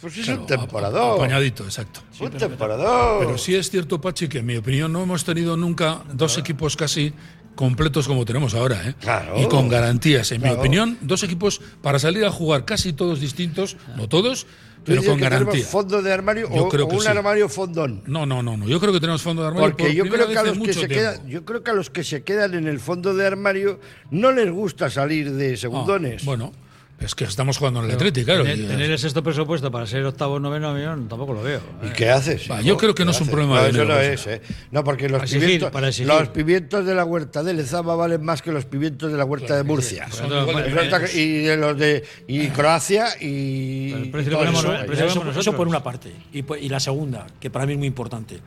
pues 0.01 0.16
es 0.18 0.28
un 0.28 0.47
temporador. 0.47 1.16
Apañadito, 1.18 1.64
exacto. 1.64 2.01
un 2.20 2.30
temporador. 2.30 3.18
Pero 3.26 3.37
sí 3.37 3.57
es 3.57 3.68
cierto, 3.68 4.01
Pachi, 4.01 4.28
que 4.28 4.39
en 4.39 4.47
mi 4.47 4.57
opinión 4.57 4.93
no 4.93 5.03
hemos 5.03 5.24
tenido 5.24 5.57
nunca 5.57 6.03
dos 6.12 6.39
equipos 6.39 6.76
casi 6.76 7.12
completos 7.57 8.07
como 8.07 8.25
tenemos 8.25 8.55
ahora, 8.55 8.81
¿eh? 8.89 8.95
Claro. 9.01 9.41
Y 9.41 9.47
con 9.49 9.69
garantías. 9.69 10.31
En 10.31 10.41
Claro. 10.41 10.55
mi 10.55 10.61
opinión, 10.61 10.99
dos 11.01 11.25
equipos 11.25 11.61
para 11.83 11.99
salir 11.99 12.25
a 12.25 12.31
jugar 12.31 12.65
casi 12.65 12.93
todos 12.93 13.19
distintos, 13.21 13.77
no 13.97 14.09
todos, 14.09 14.45
¿Tú 14.45 14.93
pero 14.93 15.03
con 15.03 15.17
que 15.19 15.25
tenemos 15.25 15.47
garantía. 15.47 15.65
fondo 15.67 16.01
de 16.01 16.13
armario 16.13 16.49
Yo 16.55 16.67
o, 16.67 16.69
creo 16.69 16.85
o 16.85 16.89
que 16.89 16.95
un 16.97 17.03
sí. 17.03 17.09
armario 17.09 17.49
fondón? 17.49 18.03
No, 18.07 18.25
no, 18.25 18.41
no, 18.45 18.57
no. 18.57 18.69
Yo 18.69 18.79
creo 18.79 18.93
que 18.93 19.01
tenemos 19.01 19.21
fondo 19.23 19.43
de 19.43 19.49
armario. 19.49 19.71
Porque 19.71 19.85
por 19.87 19.93
yo 19.95 20.05
creo 20.09 20.29
que 20.29 20.39
a 20.39 20.43
los 20.45 20.59
que 20.59 20.73
se 20.75 20.87
quedan, 20.87 21.27
yo 21.27 21.45
creo 21.45 21.65
que 21.65 21.71
a 21.73 21.75
los 21.75 21.91
que 21.91 22.05
se 22.05 22.23
quedan 22.23 22.55
en 22.55 22.69
el 22.69 22.79
fondo 22.79 23.13
de 23.13 23.27
armario 23.27 23.81
no 24.13 24.31
les 24.31 24.49
gusta 24.53 24.89
salir 24.89 25.33
de 25.33 25.55
Ah, 25.55 25.57
segundones. 25.57 26.25
bueno, 26.25 26.53
Es 26.99 27.14
que 27.14 27.24
estamos 27.24 27.59
jugando 27.59 27.80
en 27.80 27.90
el 27.90 27.92
Atlético, 27.92 28.24
claro. 28.24 28.44
Tener, 28.44 28.80
eh, 28.80 28.92
el 28.94 28.99
sexto 28.99 29.22
presupuesto 29.22 29.70
para 29.70 29.86
ser 29.86 30.03
octavo 30.07 30.40
noveno 30.40 30.72
millón 30.72 31.09
tampoco 31.09 31.34
lo 31.34 31.42
veo. 31.42 31.61
¿Y 31.82 31.88
¿eh? 31.88 31.92
qué 31.94 32.09
haces? 32.09 32.49
Yo 32.64 32.78
creo 32.78 32.94
que 32.94 33.05
no 33.05 33.11
¿Qué 33.11 33.16
es 33.16 33.20
un 33.20 33.26
haces? 33.26 33.34
problema 33.34 33.57
No, 33.57 33.62
de 33.64 33.68
eso 33.68 33.78
no 33.84 33.84
dinero, 33.84 34.01
es, 34.01 34.26
¿eh? 34.26 34.40
No, 34.70 34.82
porque 34.82 35.07
los, 35.11 35.22
exigir, 35.22 35.42
pimientos, 35.42 35.70
para 35.70 35.88
exigir. 35.88 36.07
los 36.09 36.28
pimientos 36.28 36.86
de 36.86 36.94
la 36.94 37.05
huerta 37.05 37.42
de 37.42 37.53
Lezama 37.53 37.94
valen 37.97 38.24
más 38.24 38.40
que 38.40 38.51
los 38.51 38.64
pimientos 38.64 39.12
de 39.12 39.18
la 39.18 39.26
huerta 39.26 39.57
de 39.57 39.62
Murcia. 39.62 40.07
Eso 40.11 40.24
está- 40.80 41.12
y 41.12 41.42
de 41.42 41.57
los 41.59 41.76
de 41.76 42.03
y 42.28 42.47
Croacia 42.49 43.09
y. 43.20 43.90
Pero 43.92 44.03
el 44.05 44.11
precio 44.11 44.28
y 44.28 44.32
lo 44.32 44.38
todo 44.38 44.47
ponemos 44.47 44.64
eso. 44.64 44.72
no- 44.72 44.78
el 44.80 44.86
precio 44.86 45.05
lo 45.05 45.11
Eso, 45.11 45.20
ponemos 45.20 45.40
eso 45.40 45.53
por 45.57 45.68
una 45.68 45.82
parte. 45.82 46.12
Y, 46.32 46.44
y 46.64 46.68
la 46.70 46.80
segunda, 46.80 47.26
que 47.38 47.51
para 47.51 47.66
mí 47.66 47.72
es 47.74 47.78
muy 47.78 47.88
importante. 47.88 48.40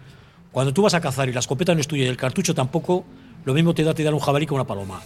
Cuando 0.52 0.74
tú 0.74 0.82
vas 0.82 0.96
a 0.96 1.02
cazar 1.02 1.30
y 1.30 1.34
la 1.34 1.42
escopeta 1.42 1.76
no 1.76 1.82
es 1.82 1.88
tuya 1.88 2.06
y 2.06 2.08
el 2.08 2.18
cartucho 2.18 2.56
tampoco, 2.56 3.06
lo 3.46 3.54
mismo 3.54 3.76
te 3.76 3.84
da 3.84 3.94
te 3.94 4.04
dar 4.04 4.16
un 4.16 4.20
jabalí 4.20 4.48
que 4.48 4.56
una 4.56 4.66
paloma. 4.66 5.00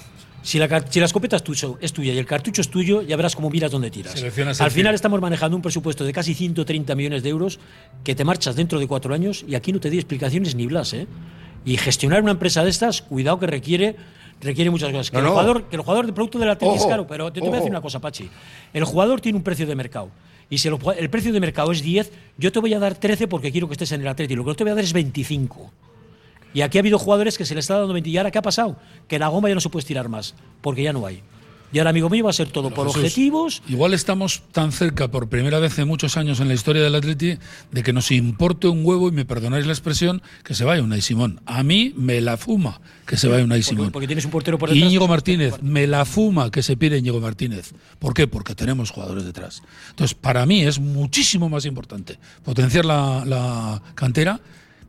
Si 0.43 0.59
la, 0.59 0.67
si 0.89 0.99
la 0.99 1.05
escopeta 1.05 1.37
es, 1.37 1.43
tuyo- 1.43 1.77
es 1.81 1.93
tuya 1.93 2.13
y 2.13 2.17
el 2.17 2.25
cartucho 2.25 2.61
es 2.61 2.69
tuyo, 2.69 3.01
ya 3.01 3.15
verás 3.15 3.35
cómo 3.35 3.49
miras 3.49 3.71
dónde 3.71 3.89
tiras. 3.89 4.13
Seleccionas 4.13 4.59
Al 4.61 4.71
final 4.71 4.93
estamos 4.93 5.19
manejando 5.21 5.55
un 5.55 5.61
presupuesto 5.63 6.03
de 6.03 6.11
casi 6.13 6.33
130 6.33 6.93
millones 6.95 7.23
de 7.23 7.29
euros 7.29 7.59
que 8.03 8.13
te 8.13 8.25
marchas 8.25 8.55
dentro 8.55 8.77
de 8.79 8.85
cuatro 8.87 9.13
años 9.13 9.45
y 9.47 9.55
aquí 9.55 9.71
no 9.71 9.79
te 9.79 9.89
di 9.89 9.97
explicaciones 9.97 10.53
ni 10.55 10.67
blas. 10.67 10.93
¿eh? 10.93 11.07
Y 11.65 11.77
gestionar 11.77 12.21
una 12.21 12.31
empresa 12.31 12.63
de 12.63 12.69
estas, 12.69 13.01
cuidado 13.01 13.39
que 13.39 13.47
requiere 13.47 13.95
requiere 14.41 14.69
muchas 14.69 14.91
cosas. 14.91 15.09
Que, 15.09 15.15
No, 15.15 15.19
el, 15.21 15.25
no. 15.27 15.31
jugador, 15.31 15.63
que 15.69 15.75
el 15.77 15.81
jugador 15.81 16.05
de 16.05 16.11
producto 16.11 16.37
del 16.37 16.49
Atlético 16.49 16.77
es 16.77 16.85
caro, 16.85 17.07
pero 17.07 17.31
te, 17.31 17.39
te 17.39 17.47
voy 17.47 17.53
a 17.53 17.57
decir 17.59 17.71
una 17.71 17.79
cosa, 17.79 18.01
Pachi. 18.01 18.29
El 18.73 18.83
jugador 18.83 19.21
tiene 19.21 19.37
un 19.37 19.43
precio 19.43 19.65
de 19.65 19.73
mercado. 19.75 20.09
Y 20.49 20.57
si 20.57 20.67
el, 20.67 20.77
el 20.97 21.09
precio 21.09 21.31
de 21.31 21.39
mercado 21.39 21.71
es 21.71 21.81
10, 21.81 22.11
yo 22.37 22.51
te 22.51 22.59
voy 22.59 22.73
a 22.73 22.79
dar 22.79 22.95
13 22.95 23.29
porque 23.29 23.49
quiero 23.53 23.67
que 23.69 23.73
estés 23.75 23.93
en 23.93 24.01
el 24.01 24.07
Atlético. 24.09 24.39
Lo 24.39 24.43
que 24.43 24.49
no 24.51 24.55
te 24.55 24.63
voy 24.65 24.71
a 24.71 24.75
dar 24.75 24.83
es 24.83 24.91
25. 24.91 25.71
Y 26.54 26.62
aquí 26.62 26.78
ha 26.78 26.82
habido 26.82 26.99
jugadores 26.99 27.38
que 27.38 27.45
se 27.45 27.56
les 27.56 27.64
está 27.66 27.78
dando 27.80 27.93
20. 27.93 28.10
¿Y 28.10 28.18
ahora 28.18 28.32
qué 28.32 28.38
ha 28.38 28.43
pasado? 28.43 28.78
Que 29.08 29.20
la 29.20 29.28
goma 29.28 29.49
ya 29.49 29.56
no 29.56 29.62
se 29.62 29.70
puede 29.70 29.82
estirar 29.82 30.10
más, 30.10 30.36
porque 30.62 30.84
ya 30.84 30.93
no 30.93 31.06
hay. 31.06 31.24
Y 31.74 31.80
ahora, 31.80 31.89
amigo 31.89 32.08
mío, 32.08 32.24
va 32.24 32.30
a 32.30 32.34
ser 32.34 32.49
todo 32.49 32.70
por 32.70 32.86
Jesús, 32.86 33.01
objetivos. 33.04 33.64
Igual 33.68 33.95
estamos 33.95 34.43
tan 34.51 34.72
cerca 34.72 35.08
por 35.10 35.28
primera 35.28 35.58
vez 35.58 35.80
en 35.80 35.88
muchos 35.88 36.18
años 36.18 36.39
en 36.39 36.47
la 36.47 36.54
historia 36.54 36.84
del 36.84 36.93
Atleti 36.93 37.39
de 37.72 37.82
que 37.82 37.91
nos 37.93 38.12
importe 38.12 38.68
un 38.68 38.86
huevo, 38.86 39.10
y 39.10 39.12
me 39.12 39.26
perdonáis 39.26 39.66
la 39.66 39.74
expresión, 39.74 40.22
que 40.43 40.54
se 40.54 40.66
vaya 40.66 40.84
Unai 40.84 41.01
Simón. 41.01 41.41
A 41.47 41.64
mí 41.64 41.91
me 41.97 42.22
la 42.22 42.38
fuma 42.38 42.80
que 43.08 43.18
se 43.18 43.28
vaya 43.28 43.43
Porque, 43.47 43.64
Simón. 43.64 43.91
porque 43.91 44.06
tienes 44.06 44.24
un 44.24 44.30
portero 44.30 44.60
por 44.60 44.70
Y 44.70 44.76
detrás. 44.76 44.88
Íñigo 44.88 45.08
Martínez, 45.08 45.56
me 45.64 45.88
la 45.88 46.06
fuma 46.06 46.51
que 46.51 46.62
se 46.62 46.78
pide 46.78 46.99
Íñigo 46.99 47.20
Martínez. 47.20 47.74
¿Por 47.97 48.14
qué? 48.14 48.28
Porque 48.28 48.54
tenemos 48.54 48.91
jugadores 48.91 49.26
detrás. 49.26 49.64
Entonces, 49.89 50.14
para 50.14 50.45
mí 50.45 50.62
es 50.62 50.78
muchísimo 50.78 51.49
más 51.49 51.66
importante 51.66 52.20
potenciar 52.43 52.86
la, 52.86 53.24
la 53.26 53.82
cantera, 53.95 54.39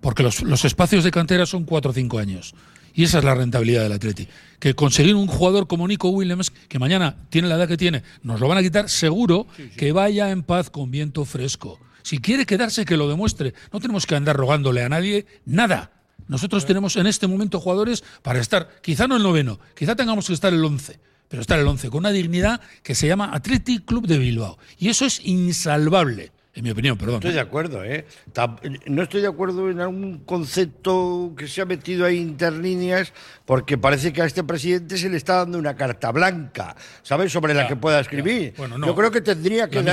porque 0.04 0.22
los, 0.22 0.42
los 0.42 0.66
espacios 0.66 1.02
de 1.02 1.10
cantera 1.10 1.46
son 1.46 1.64
cuatro 1.64 1.90
o 1.90 1.94
cinco 1.94 2.18
años. 2.18 2.54
Y 2.92 3.04
esa 3.04 3.20
es 3.20 3.24
la 3.24 3.34
rentabilidad 3.34 3.84
del 3.84 3.92
Atleti. 3.92 4.28
Que 4.58 4.74
conseguir 4.74 5.14
un 5.14 5.26
jugador 5.26 5.66
como 5.66 5.88
Nico 5.88 6.10
Williams, 6.10 6.50
que 6.68 6.78
mañana 6.78 7.16
tiene 7.30 7.48
la 7.48 7.54
edad 7.54 7.66
que 7.66 7.78
tiene, 7.78 8.02
nos 8.22 8.38
lo 8.38 8.46
van 8.46 8.58
a 8.58 8.62
quitar 8.62 8.90
seguro, 8.90 9.46
que 9.78 9.92
vaya 9.92 10.30
en 10.30 10.42
paz 10.42 10.68
con 10.68 10.90
viento 10.90 11.24
fresco. 11.24 11.80
Si 12.02 12.18
quiere 12.18 12.44
quedarse, 12.44 12.84
que 12.84 12.98
lo 12.98 13.08
demuestre. 13.08 13.54
No 13.72 13.80
tenemos 13.80 14.04
que 14.04 14.14
andar 14.14 14.36
rogándole 14.36 14.84
a 14.84 14.90
nadie 14.90 15.24
nada. 15.46 15.90
Nosotros 16.28 16.66
tenemos 16.66 16.96
en 16.96 17.06
este 17.06 17.26
momento 17.26 17.58
jugadores 17.58 18.04
para 18.20 18.40
estar, 18.40 18.68
quizá 18.82 19.08
no 19.08 19.16
el 19.16 19.22
noveno, 19.22 19.58
quizá 19.74 19.96
tengamos 19.96 20.26
que 20.26 20.34
estar 20.34 20.52
el 20.52 20.62
once, 20.62 21.00
pero 21.28 21.40
estar 21.40 21.58
el 21.58 21.66
once 21.66 21.88
con 21.88 22.00
una 22.00 22.10
dignidad 22.10 22.60
que 22.82 22.94
se 22.94 23.06
llama 23.06 23.30
Athletic 23.32 23.86
Club 23.86 24.06
de 24.06 24.18
Bilbao. 24.18 24.58
Y 24.78 24.90
eso 24.90 25.06
es 25.06 25.24
insalvable, 25.24 26.30
en 26.54 26.64
mi 26.64 26.70
opinión, 26.70 26.96
perdón. 26.96 27.16
Estoy 27.16 27.32
de 27.32 27.40
acuerdo, 27.40 27.84
¿eh? 27.84 28.06
No 28.86 29.02
estoy 29.02 29.20
de 29.20 29.26
acuerdo 29.26 29.70
en 29.70 29.80
algún 29.80 30.18
concepto 30.18 31.34
que 31.36 31.48
se 31.48 31.60
ha 31.60 31.64
metido 31.64 32.06
ahí 32.06 32.18
interlíneas, 32.18 33.12
porque 33.44 33.76
parece 33.76 34.10
que 34.12 34.22
a 34.22 34.24
este 34.24 34.42
presidente 34.42 34.96
se 34.96 35.10
le 35.10 35.18
está 35.18 35.36
dando 35.36 35.58
una 35.58 35.76
carta 35.76 36.10
blanca, 36.12 36.74
¿sabes? 37.02 37.30
Sobre 37.30 37.52
la 37.52 37.62
Ya, 37.62 37.68
que 37.68 37.76
pueda 37.76 38.00
escribir. 38.00 38.54
Bueno, 38.56 38.78
no. 38.78 38.86
Yo 38.86 38.94
creo 38.94 39.10
que 39.10 39.20
tendría 39.20 39.68
que 39.68 39.82
los 39.82 39.88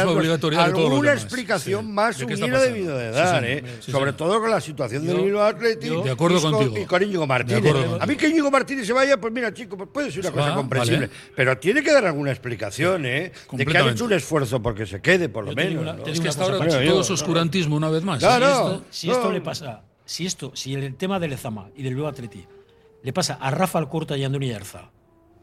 alguna 0.58 1.12
explicación 1.14 1.86
Sí. 1.86 1.91
más 1.91 2.18
¿De 2.18 2.26
hubiera 2.26 2.62
debido 2.62 2.97
de 2.97 3.10
Sí, 3.12 3.16
dar. 3.20 3.43
¿eh? 3.43 3.64
Sí, 3.82 3.91
Sobre 3.91 4.14
todo 4.14 4.39
con 4.39 4.49
la 4.49 4.62
situación 4.62 5.06
del 5.06 5.18
Bilbao 5.22 5.43
Athletic 5.43 5.91
De 6.04 6.12
acuerdo 6.12 6.38
y 6.38 6.41
con- 6.41 6.52
contigo. 6.54 6.78
y 6.78 6.86
con 6.86 7.04
Íñigo 7.04 7.28
Martínez. 7.28 7.76
A 7.99 8.06
mí 8.06 8.16
que 8.16 8.30
Íñigo 8.30 8.49
Martínez 8.49 8.88
se 8.88 8.93
vaya, 8.93 9.20
pues 9.20 9.34
mira, 9.34 9.54
chico, 9.54 9.76
pues 9.76 9.89
puede 9.91 10.12
ser 10.12 10.22
una 10.22 10.30
Se 10.30 10.34
cosa 10.36 10.49
va, 10.49 10.56
comprensible. 10.56 11.08
vale. 11.08 11.20
Pero 11.36 11.58
tiene 11.58 11.84
que 11.84 11.91
dar 11.91 12.06
alguna 12.06 12.32
explicación, 12.32 13.06
¿eh? 13.06 13.10
De 13.10 13.30
que 13.32 13.38
han 13.41 13.47
Completamente. 13.47 13.91
hecho 13.95 14.06
un 14.06 14.14
esfuerzo 14.14 14.62
porque 14.62 14.86
se 14.86 15.02
quede, 15.02 15.28
por 15.28 15.43
lo 15.45 15.54
menos. 15.54 15.82
una- 15.82 15.97
Es 16.10 16.22
que 16.22 16.30
hasta 16.30 16.43
ahora 16.45 16.58
todo 16.68 16.82
Yo- 16.82 17.02
es 17.02 17.10
oscurantismo 17.12 17.76
una 17.76 17.89
vez 17.89 18.04
más. 18.04 18.20
Claro. 18.20 18.45
si 18.45 18.52
esto, 18.52 18.84
si 18.91 19.12
esto 19.12 19.24
no. 19.26 19.32
le 19.34 19.41
pasa, 19.41 19.82
si 20.06 20.26
esto, 20.26 20.52
si 20.56 20.74
el 20.74 20.95
tema 20.95 21.20
de 21.20 21.28
Lezama 21.28 21.70
y 21.76 21.84
del 21.84 21.95
Bilbao 21.95 22.10
Atleti 22.12 22.45
le 23.04 23.14
pasa 23.14 23.36
a 23.36 23.52
Rafa 23.52 23.80
Alcorta 23.80 24.18
y 24.18 24.24
a 24.24 24.28
Andoni 24.28 24.52
Arza, 24.52 24.89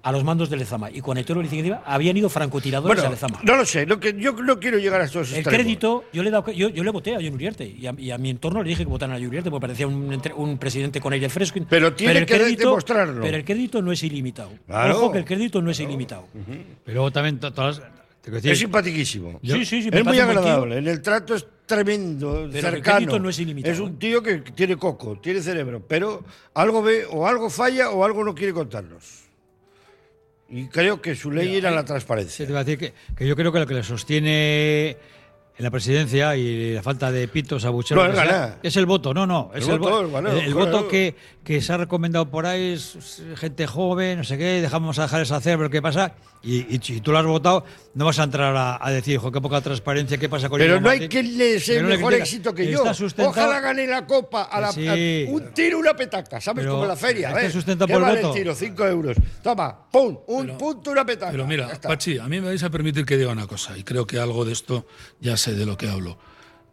a 0.00 0.12
los 0.12 0.22
mandos 0.22 0.48
de 0.48 0.56
Lezama 0.56 0.90
y 0.90 1.00
con 1.00 1.16
Aitor 1.18 1.38
Olizabeth, 1.38 1.80
habían 1.84 2.16
ido 2.16 2.28
francotiradores 2.28 3.02
a 3.04 3.10
Lezama. 3.10 3.40
no 3.42 3.56
lo 3.56 3.66
sé, 3.66 3.84
no, 3.84 3.98
que, 3.98 4.14
yo 4.18 4.32
no 4.32 4.60
quiero 4.60 4.78
llegar 4.78 5.00
a 5.00 5.04
estos 5.04 5.30
El 5.32 5.38
extremos. 5.38 5.60
crédito, 5.64 6.04
yo 6.12 6.22
le, 6.22 6.28
he 6.28 6.32
dado- 6.32 6.52
yo, 6.52 6.68
yo 6.68 6.84
le 6.84 6.90
voté 6.90 7.14
a 7.16 7.18
John 7.20 7.34
Uriarte 7.34 7.66
y 7.66 7.86
a, 7.86 7.94
y 7.98 8.10
a 8.12 8.16
mi 8.18 8.30
entorno 8.30 8.62
le 8.62 8.68
dije 8.70 8.84
que 8.84 8.88
votaran 8.90 9.16
a 9.16 9.18
John 9.18 9.26
Uriarte 9.26 9.50
porque 9.50 9.60
parecía 9.62 9.86
un, 9.88 10.20
un 10.36 10.58
presidente 10.58 11.00
con 11.00 11.12
aire 11.12 11.28
fresco. 11.28 11.58
Pero 11.68 11.92
tiene 11.94 12.18
el 12.20 12.26
que 12.26 12.38
de- 12.38 12.54
demostrarlo. 12.56 13.20
Pero 13.22 13.36
el 13.36 13.44
crédito 13.44 13.82
no 13.82 13.90
es 13.90 14.02
ilimitado. 14.04 14.50
Claro. 14.66 14.96
Ojo 14.96 15.12
que 15.12 15.18
el 15.18 15.24
crédito 15.24 15.60
no 15.60 15.70
es 15.72 15.80
ilimitado. 15.80 16.26
Pero 16.84 17.10
también 17.10 17.40
to- 17.40 17.52
todas. 17.52 17.82
Es 18.44 18.58
simpatiquísimo. 18.58 19.40
Sí, 19.42 19.64
sí, 19.64 19.82
sí, 19.82 19.90
me 19.90 19.98
es 19.98 20.04
muy 20.04 20.18
agradable. 20.20 20.78
En 20.78 20.86
el 20.86 21.02
trato 21.02 21.34
es 21.34 21.44
tremendo, 21.68 22.44
el 22.46 22.52
cercano. 22.52 23.18
no 23.20 23.28
es 23.28 23.38
ilimitado, 23.38 23.72
Es 23.72 23.78
un 23.80 23.90
¿eh? 23.92 23.96
tío 24.00 24.20
que 24.22 24.38
tiene 24.38 24.76
coco, 24.76 25.20
tiene 25.20 25.40
cerebro, 25.40 25.80
pero 25.86 26.24
algo 26.54 26.82
ve, 26.82 27.06
o 27.08 27.28
algo 27.28 27.48
falla, 27.50 27.90
o 27.90 28.04
algo 28.04 28.24
no 28.24 28.34
quiere 28.34 28.52
contarnos. 28.52 29.22
Y 30.50 30.66
creo 30.68 31.00
que 31.00 31.14
su 31.14 31.30
ley 31.30 31.56
era 31.56 31.70
la 31.70 31.82
Sí, 31.82 31.86
transparencia. 31.88 32.46
te 32.46 32.50
iba 32.52 32.60
a 32.60 32.64
decir 32.64 32.78
que, 32.78 32.94
que 33.14 33.26
yo 33.28 33.36
creo 33.36 33.52
que 33.52 33.58
lo 33.60 33.66
que 33.66 33.74
le 33.74 33.82
sostiene 33.84 34.96
en 35.58 35.64
la 35.64 35.70
presidencia 35.72 36.36
y 36.36 36.72
la 36.74 36.82
falta 36.82 37.10
de 37.10 37.26
pitos 37.28 37.64
abucheros 37.64 38.14
No, 38.14 38.22
es 38.22 38.52
es 38.62 38.76
el 38.76 38.86
voto, 38.86 39.12
no, 39.12 39.26
no, 39.26 39.50
es 39.54 39.64
El 39.66 39.72
el, 39.74 39.78
voto 39.80 40.08
vo- 40.10 40.30
el- 40.30 40.38
el 40.44 40.54
voto 40.54 40.86
que, 40.86 41.16
que 41.42 41.60
se 41.60 41.72
ha 41.72 41.76
recomendado 41.78 42.30
por 42.30 42.46
ahí 42.46 42.72
es 42.74 43.20
gente 43.36 43.66
joven, 43.66 44.18
no 44.18 44.24
sé 44.24 44.38
qué, 44.38 44.60
dejamos 44.62 44.98
a 45.00 45.02
dejarles 45.02 45.32
hacer, 45.32 45.56
pero 45.58 45.68
qué 45.68 45.82
pasa, 45.82 46.14
y, 46.44 46.74
y 46.76 46.78
si 46.80 47.00
tú 47.00 47.10
lo 47.10 47.18
has 47.18 47.26
votado, 47.26 47.64
no 47.94 48.04
vas 48.04 48.20
a 48.20 48.22
entrar 48.24 48.54
a, 48.56 48.78
a 48.80 48.90
decir, 48.92 49.14
hijo, 49.14 49.32
qué 49.32 49.40
poca 49.40 49.60
transparencia, 49.60 50.16
qué 50.18 50.28
pasa 50.28 50.48
con 50.48 50.58
Pero 50.60 50.80
no 50.80 50.88
hay 50.90 51.00
Martín". 51.00 51.08
quien 51.08 51.36
le 51.38 51.58
sea 51.58 51.82
no 51.82 51.88
mejor 51.88 52.12
critica. 52.12 52.22
éxito 52.24 52.54
que 52.54 52.70
Está 52.70 52.84
yo. 52.84 52.94
sustentado- 52.94 53.30
Ojalá 53.30 53.60
gane 53.60 53.86
la 53.88 54.06
copa 54.06 54.42
a 54.44 54.60
la, 54.60 54.70
Sí. 54.72 54.86
a 55.26 55.30
un 55.32 55.52
tiro, 55.52 55.78
una 55.80 55.94
petaca, 55.94 56.40
¿sabes? 56.40 56.62
Pero 56.62 56.74
Como 56.76 56.86
la 56.86 56.94
feria. 56.94 57.30
está 57.30 57.42
¿eh? 57.42 57.50
sustentado 57.50 57.88
¿Qué 57.88 57.94
por 57.94 58.02
el 58.02 58.08
vale 58.08 58.22
voto. 58.22 58.34
el 58.36 58.42
tiro? 58.42 58.54
Cinco 58.54 58.86
euros. 58.86 59.16
Toma, 59.42 59.88
pum, 59.90 60.18
un 60.28 60.56
punto, 60.56 60.92
una 60.92 61.04
petaca. 61.04 61.32
Pero 61.32 61.44
mira. 61.46 61.68
Pachi, 61.82 62.18
a 62.18 62.28
mí 62.28 62.40
me 62.40 62.46
vais 62.46 62.62
a 62.62 62.70
permitir 62.70 63.04
que 63.04 63.16
diga 63.16 63.32
una 63.32 63.48
cosa, 63.48 63.76
y 63.76 63.82
creo 63.82 64.06
que 64.06 64.20
algo 64.20 64.44
de 64.44 64.52
esto 64.52 64.86
ya 65.20 65.36
sé 65.48 65.54
de 65.54 65.66
lo 65.66 65.76
que 65.76 65.88
hablo. 65.88 66.18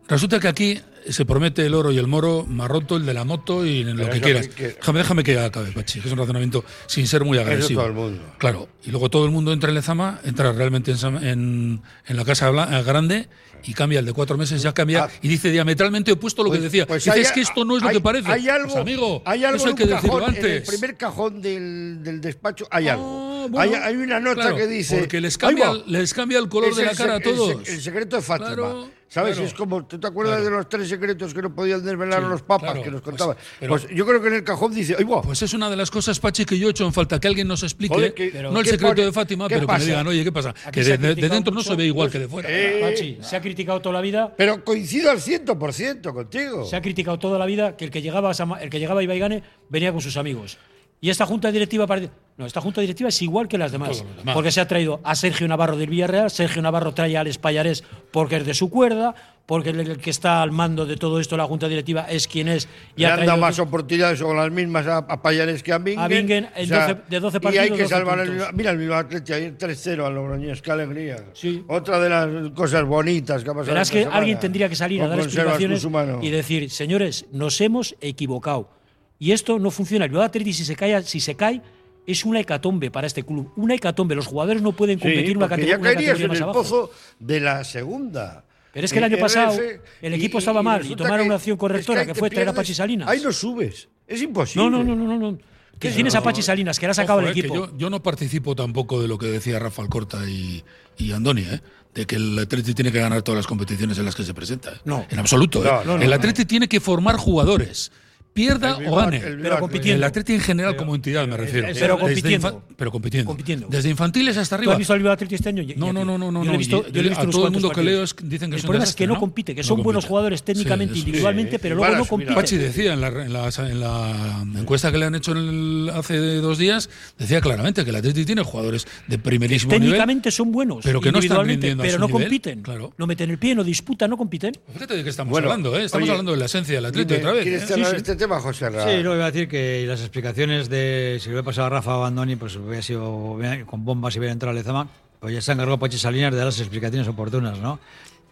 Resulta 0.07 0.39
que 0.39 0.47
aquí 0.47 0.79
se 1.09 1.25
promete 1.25 1.65
el 1.65 1.73
oro 1.73 1.91
y 1.91 1.97
el 1.97 2.05
moro 2.07 2.45
más 2.47 2.67
roto, 2.67 2.95
el 2.95 3.05
de 3.05 3.13
la 3.13 3.23
moto 3.23 3.65
y 3.65 3.81
en 3.81 3.97
lo 3.97 4.03
Pero 4.03 4.13
que 4.13 4.21
quieras. 4.21 4.47
que- 4.49 4.67
Déjame, 4.69 4.99
déjame 4.99 5.23
que 5.23 5.39
acabe, 5.39 5.71
Pachi, 5.71 5.99
que 5.99 6.07
es 6.07 6.11
un 6.11 6.19
razonamiento 6.19 6.63
sin 6.87 7.07
ser 7.07 7.23
muy 7.25 7.37
agresivo. 7.39 7.81
todo 7.81 7.89
el 7.89 7.95
mundo. 7.95 8.21
Claro, 8.37 8.69
y 8.83 8.91
luego 8.91 9.09
todo 9.09 9.25
el 9.25 9.31
mundo 9.31 9.51
entra 9.53 9.69
en 9.69 9.75
Lezama, 9.75 10.19
entra 10.23 10.51
realmente 10.51 10.91
en, 10.91 11.81
en- 12.07 12.17
la 12.17 12.23
Casa 12.25 12.49
eh, 12.49 12.83
Grande 12.83 13.29
y 13.63 13.73
cambia 13.73 13.99
el 13.99 14.05
de 14.05 14.13
cuatro 14.13 14.37
meses, 14.37 14.61
ya 14.61 14.73
cambia 14.73 15.05
Ah. 15.05 15.09
y 15.23 15.27
dice 15.27 15.49
diametralmente 15.49 16.11
opuesto 16.11 16.41
a 16.41 16.45
lo 16.45 16.49
Pues- 16.49 16.59
que 16.59 16.65
decía. 16.65 16.85
pues 16.85 17.03
dice, 17.03 17.15
hay- 17.15 17.21
es 17.23 17.31
que 17.31 17.41
esto 17.41 17.65
no 17.65 17.77
es 17.77 17.81
lo 17.83 17.89
que 17.89 18.01
parece. 18.01 18.31
Hay 18.31 18.47
algo, 18.47 18.67
Pues, 18.73 18.81
amigo, 18.81 19.23
hay 19.25 19.43
algo 19.43 19.57
eso 19.57 19.67
hay 19.69 19.75
que 19.75 19.85
decirlo 19.87 20.19
cajón, 20.19 20.35
En 20.35 20.45
el 20.45 20.51
antes. 20.51 20.67
primer 20.69 20.97
cajón 20.97 21.41
del, 21.41 22.03
del 22.03 22.21
despacho 22.21 22.67
hay 22.69 22.89
algo. 22.89 23.34
Bueno, 23.49 23.75
hay, 23.75 23.81
hay 23.81 23.95
una 23.95 24.19
nota 24.19 24.35
claro, 24.41 24.55
que 24.57 24.67
dice. 24.67 24.97
Porque 24.99 25.21
les 25.21 25.37
cambia, 25.37 25.73
les 25.87 26.13
cambia 26.13 26.39
el 26.39 26.49
color 26.49 26.69
Es 26.71 26.75
de 26.77 26.85
la 26.85 26.93
cara 26.95 27.13
a 27.13 27.17
el 27.17 27.23
todos. 27.23 27.67
El, 27.67 27.81
secreto 27.81 28.15
de 28.15 28.21
Fátima. 28.21 28.47
Claro, 28.55 28.89
¿Sabes? 29.07 29.33
claro. 29.35 29.47
es 29.47 29.53
como, 29.53 29.85
¿tú 29.85 29.99
te 29.99 30.07
acuerdas 30.07 30.37
Claro. 30.39 30.49
de 30.51 30.57
los 30.57 30.67
tres 30.69 30.89
secretos 30.89 31.33
que 31.33 31.41
no 31.41 31.53
podían 31.53 31.83
desvelar 31.85 32.21
Sí, 32.23 32.27
los 32.29 32.41
papas 32.41 32.71
claro, 32.71 32.83
que 32.83 32.91
nos 32.91 33.01
pues, 33.01 33.11
contaban? 33.11 33.37
pero- 33.59 33.69
Pues, 33.77 33.87
yo 33.93 34.05
creo 34.05 34.21
que 34.21 34.27
en 34.27 34.33
el 34.33 34.43
cajón 34.43 34.73
dice. 34.73 34.95
Pues 35.23 35.41
es 35.41 35.53
una 35.53 35.69
de 35.69 35.75
las 35.75 35.91
cosas, 35.91 36.19
Pachi, 36.19 36.43
que 36.43 36.57
yo 36.57 36.67
he 36.67 36.71
hecho 36.71 36.85
en 36.85 36.91
falta 36.91 37.19
que 37.19 37.27
alguien 37.27 37.47
nos 37.47 37.63
explique. 37.63 37.93
Joder, 37.93 38.13
que- 38.13 38.31
no 38.41 38.57
el 38.59 38.63
¿qué 38.65 38.71
secreto 38.71 38.93
pone- 38.95 39.05
de 39.05 39.11
Fátima, 39.11 39.47
pero 39.47 39.67
que 39.67 39.73
me 39.73 39.85
digan, 39.85 40.07
oye, 40.07 40.23
¿qué 40.23 40.31
pasa? 40.31 40.49
Aquí 40.65 40.81
Que 40.81 40.97
de, 40.97 41.15
dentro 41.15 41.53
no 41.53 41.61
se 41.61 41.75
ve 41.75 41.85
igual 41.85 42.07
pues, 42.07 42.13
que 42.13 42.19
de 42.19 42.27
fuera. 42.27 42.49
eh, 42.51 42.79
Pachi, 42.81 43.17
se 43.21 43.35
ha 43.35 43.41
criticado 43.41 43.79
toda 43.81 43.93
la 43.93 44.01
vida. 44.01 44.33
Pero 44.35 44.63
coincido 44.65 45.11
al 45.11 45.19
100% 45.21 46.13
contigo. 46.13 46.65
Se 46.65 46.75
ha 46.75 46.81
criticado 46.81 47.17
toda 47.19 47.37
la 47.39 47.45
vida 47.45 47.77
que 47.77 47.85
el 47.85 47.91
que 47.91 48.01
llegaba 48.01 48.31
a, 48.31 48.33
Sama- 48.33 48.61
el 48.61 48.69
que 48.69 48.79
llegaba 48.79 48.99
a 48.99 49.03
Ibaigane 49.03 49.43
venía 49.69 49.91
con 49.91 50.01
sus 50.01 50.17
amigos. 50.17 50.57
Y 50.99 51.09
esta 51.09 51.25
junta 51.25 51.51
directiva 51.51 51.85
parece- 51.85 52.09
no, 52.37 52.45
esta 52.45 52.59
junta 52.59 52.81
directiva 52.81 53.07
es 53.07 53.21
igual 53.21 53.47
que 53.47 53.57
las 53.57 53.71
demás, 53.71 54.03
porque 54.33 54.51
se 54.51 54.59
ha 54.59 54.67
traído 54.67 54.99
a 55.05 55.15
Sergio 55.15 55.47
Navarro 55.47 55.77
del 55.77 55.89
Villarreal, 55.89 56.29
Sergio 56.29 56.61
Navarro 56.61 56.93
trae 56.93 57.15
al 57.15 57.27
Espallarés 57.27 57.81
porque 58.11 58.35
es 58.35 58.45
de 58.45 58.53
su 58.53 58.69
cuerda, 58.69 59.15
porque 59.45 59.69
el, 59.69 59.97
que 59.99 60.09
está 60.09 60.41
al 60.41 60.51
mando 60.51 60.85
de 60.85 60.97
todo 60.97 61.21
esto 61.21 61.37
la 61.37 61.45
junta 61.45 61.69
directiva 61.69 62.07
es 62.09 62.27
quien 62.27 62.49
es 62.49 62.67
y 62.97 63.01
Le 63.01 63.07
ha 63.07 63.13
han 63.13 63.25
dado 63.25 63.37
más 63.37 63.57
oportunidades 63.59 64.21
o 64.21 64.33
las 64.33 64.51
mismas 64.51 64.85
a, 64.85 64.97
a 64.97 65.21
que 65.63 65.71
a 65.71 65.77
Bingen. 65.77 65.99
A 65.99 66.07
Bingen 66.09 66.49
en 66.57 66.67
12 66.67 66.97
de 67.07 67.19
12 67.21 67.39
Y 67.41 67.47
hay 67.47 67.69
partidos, 67.69 67.77
que 67.77 67.83
12 67.83 67.87
salvar 67.87 68.19
el. 68.19 68.41
Mira 68.53 68.71
el 68.71 68.77
Bilbao 68.79 68.99
Atleti 68.99 69.31
ayer 69.31 69.57
3-0 69.57 70.05
a 70.05 70.09
Logroñés, 70.09 70.61
qué 70.61 70.71
alegría. 70.71 71.23
Sí. 71.31 71.63
Otra 71.69 72.01
de 72.01 72.09
las 72.09 72.51
cosas 72.51 72.83
bonitas 72.83 73.45
que 73.45 73.49
ha 73.49 73.53
pasado. 73.53 73.67
Verás 73.67 73.87
esta 73.87 73.93
que 73.93 74.03
semana. 74.03 74.19
alguien 74.19 74.39
tendría 74.39 74.67
que 74.67 74.75
salir 74.75 75.01
a 75.03 75.07
dar 75.07 75.19
explicaciones 75.19 75.87
y 76.21 76.29
decir, 76.31 76.69
señores, 76.69 77.27
nos 77.31 77.61
hemos 77.61 77.95
equivocado. 78.01 78.71
Y 79.19 79.31
esto 79.31 79.57
no 79.57 79.71
funciona. 79.71 80.03
El 80.03 80.17
Athletic, 80.19 80.53
si 80.53 80.65
se 80.65 80.75
cae, 80.75 81.01
si 81.03 81.21
se 81.21 81.35
cae 81.35 81.61
es 82.07 82.25
una 82.25 82.39
hecatombe 82.39 82.91
para 82.91 83.07
este 83.07 83.23
club. 83.23 83.51
Una 83.55 83.75
hecatombe. 83.75 84.15
Los 84.15 84.27
jugadores 84.27 84.61
no 84.61 84.71
pueden 84.73 84.97
Sí, 84.99 85.03
competir 85.03 85.37
una 85.37 85.47
porque 85.47 85.61
categoría, 85.63 85.75
ya 85.75 85.79
una 85.79 85.89
caerías 85.93 86.11
categoría 86.13 86.25
en 86.25 86.29
más 86.29 86.37
el 86.37 86.43
abajo. 86.43 86.59
pozo 86.59 86.91
de 87.19 87.39
la 87.39 87.63
segunda. 87.63 88.43
Pero 88.73 88.85
es 88.85 88.91
que 88.91 88.97
el 88.99 89.05
año 89.05 89.17
pasado 89.17 89.57
el 90.01 90.13
y- 90.13 90.15
equipo 90.17 90.37
y- 90.37 90.39
estaba 90.39 90.59
y 90.61 90.63
mal 90.63 90.79
y 90.79 90.83
resulta 90.83 91.03
tomaron 91.05 91.23
que- 91.23 91.27
una 91.29 91.35
acción 91.35 91.57
correctora 91.57 92.01
es 92.01 92.07
que, 92.07 92.13
te 92.13 92.19
fue 92.19 92.29
traer 92.29 92.49
a 92.49 92.53
Pachi 92.53 92.73
Salinas. 92.73 93.07
Ahí 93.09 93.21
no 93.21 93.31
subes. 93.31 93.87
Es 94.07 94.21
imposible. 94.21 94.69
No, 94.69 94.83
no, 94.83 94.83
no, 94.83 94.95
no, 94.95 95.17
no. 95.17 95.31
no. 95.31 95.37
Que 95.79 95.91
tienes 95.91 96.15
a 96.15 96.21
Pachi 96.23 96.41
Salinas, 96.41 96.79
que 96.79 96.85
le 96.85 96.91
ha 96.91 96.93
sacado 96.93 97.19
el 97.19 97.27
eh, 97.27 97.33
que 97.33 97.39
equipo. 97.41 97.55
yo, 97.55 97.77
yo 97.77 97.89
no 97.89 98.01
participo 98.01 98.55
tampoco 98.55 99.01
de 99.01 99.07
lo 99.09 99.17
que 99.17 99.25
decía 99.27 99.59
Rafa 99.59 99.81
Alcorta 99.81 100.19
y, 100.29 100.63
y 100.97 101.11
Andoni, 101.11 101.41
¿eh? 101.41 101.61
de 101.93 102.05
que 102.05 102.15
el 102.17 102.37
Atleti 102.39 102.73
tiene 102.73 102.91
que 102.93 102.99
ganar 102.99 103.21
todas 103.23 103.37
las 103.37 103.47
competiciones 103.47 103.97
en 103.97 104.05
las 104.05 104.15
que 104.15 104.23
se 104.23 104.33
presenta. 104.33 104.71
¿eh? 104.71 104.77
No. 104.85 105.05
En 105.09 105.19
absoluto. 105.19 105.61
¿eh? 105.65 105.69
No, 105.85 105.97
no, 105.97 106.01
el 106.03 106.09
no, 106.09 106.15
Atleti 106.15 106.45
tiene 106.45 106.67
que 106.69 106.79
formar 106.79 107.15
jugadores. 107.17 107.91
Pierda 108.35 108.77
o 108.85 108.95
gane. 108.97 109.21
Bilbao- 109.23 109.59
compitiendo. 109.61 109.95
El 109.95 110.03
Atleti 110.03 110.33
en 110.33 110.41
general 110.41 110.75
como 110.75 110.93
entidad, 110.93 111.25
me 111.25 111.37
refiero. 111.37 111.67
pero 111.73 111.95
Desde 111.95 111.99
compitiendo. 112.01 112.49
infa- 112.49 112.61
pero 112.75 112.91
compitiendo. 112.91 113.25
Compitiendo. 113.29 113.67
Desde 113.69 113.89
infantiles 113.89 114.35
hasta 114.35 114.57
¿Tú 114.57 114.59
arriba. 114.59 114.73
has 114.73 114.77
visto 114.77 114.91
al 114.91 114.99
Bilbao 114.99 115.13
Athletic 115.13 115.35
este 115.37 115.47
año? 115.49 115.63
No, 115.77 115.93
no, 115.93 116.03
no, 116.03 116.17
no, 116.17 116.31
no. 116.33 116.43
Yo 116.43 116.51
he 116.51 116.57
visto, 116.57 116.85
yo 116.91 116.99
he 116.99 117.03
visto 117.05 117.21
a 117.21 117.29
todo 117.29 117.45
el 117.47 117.53
mundo 117.53 117.69
que 117.69 117.81
leo 117.81 118.03
es- 118.03 118.13
dicen 118.21 118.49
que 118.49 118.55
El 118.55 118.59
es 118.59 118.63
un 118.63 118.67
problema 118.67 118.83
es 118.83 118.93
que 118.93 119.07
no, 119.07 119.13
¿no? 119.13 119.19
compite, 119.21 119.55
que 119.55 119.61
No 119.61 119.67
son 119.67 119.81
buenos 119.83 120.01
compite. 120.03 120.09
jugadores 120.09 120.43
técnicamente, 120.43 120.93
Sí, 120.95 120.99
individualmente, 120.99 121.51
sí. 121.53 121.57
pero 121.61 121.75
luego 121.75 121.95
no 121.95 122.05
compiten. 122.05 122.35
Pachi 122.35 122.57
decía 122.57 122.91
en 122.91 122.99
la, 122.99 123.07
en 123.07 123.31
la- 123.31 123.49
en 123.57 123.79
la 123.79 124.59
encuesta 124.59 124.91
que 124.91 124.97
le 124.97 125.05
han 125.05 125.15
hecho 125.15 125.31
en 125.31 125.37
el- 125.37 125.91
hace 125.95 126.17
dos 126.17 126.57
días, 126.57 126.89
decía 127.17 127.39
claramente 127.39 127.85
que 127.85 127.89
el 127.91 127.95
Atleti 127.95 128.25
tiene 128.25 128.43
jugadores 128.43 128.85
de 129.07 129.17
primerísimo 129.17 129.71
nivel. 129.71 129.87
Técnicamente 129.91 130.29
son 130.29 130.51
buenos, 130.51 130.83
pero 130.83 130.99
que 130.99 131.09
no 131.09 131.19
están 131.19 131.45
rindiendo 131.47 131.83
pero 131.83 131.99
no 131.99 132.09
compiten. 132.09 132.63
Claro. 132.63 132.93
No 132.97 133.07
meten 133.07 133.29
el 133.29 133.37
pie, 133.37 133.55
no 133.55 133.63
disputan, 133.63 134.09
no 134.09 134.17
compiten. 134.17 134.51
Fíjate 134.73 134.97
de 134.97 135.03
qué 135.05 135.09
estamos 135.09 135.37
hablando, 135.37 135.79
¿eh? 135.79 135.85
Estamos 135.85 136.09
hablando 136.09 136.33
de 136.33 136.37
la 136.37 136.45
esencia 136.47 136.75
del 136.75 136.85
Atleti 136.85 137.13
otra 137.13 137.31
vez. 137.31 138.24
¿Quieres 138.27 138.45
¿eh? 138.45 138.57
cerrar 138.57 138.69
sí. 138.69 138.69
este 138.69 138.69
tema, 138.69 138.69
José 138.69 138.69
Ra? 138.69 138.83
Sí, 138.85 139.03
lo 139.03 139.15
iba 139.15 139.25
a 139.25 139.31
decir 139.31 139.47
que 139.47 139.85
las 139.87 139.99
explicaciones 140.01 140.69
de 140.69 141.17
si 141.19 141.27
lo 141.29 141.33
hubiera 141.33 141.45
pasado 141.45 141.67
a 141.67 141.69
Rafa 141.69 141.97
o 141.97 142.03
a 142.03 142.07
Andoni, 142.07 142.35
pues 142.35 142.55
hubiera 142.55 142.81
sido 142.81 143.37
con 143.65 143.85
bombas 143.85 144.13
si 144.13 144.19
hubiera 144.19 144.33
entrado 144.33 144.53
Lezama, 144.53 144.87
pues 145.19 145.33
ya 145.33 145.41
se 145.41 145.51
han 145.51 145.57
encargado 145.57 145.79
Pachi 145.79 145.97
Salinas 145.97 146.31
de 146.31 146.37
dar 146.37 146.45
las 146.47 146.59
explicaciones 146.59 147.07
oportunas, 147.07 147.59
¿no? 147.59 147.79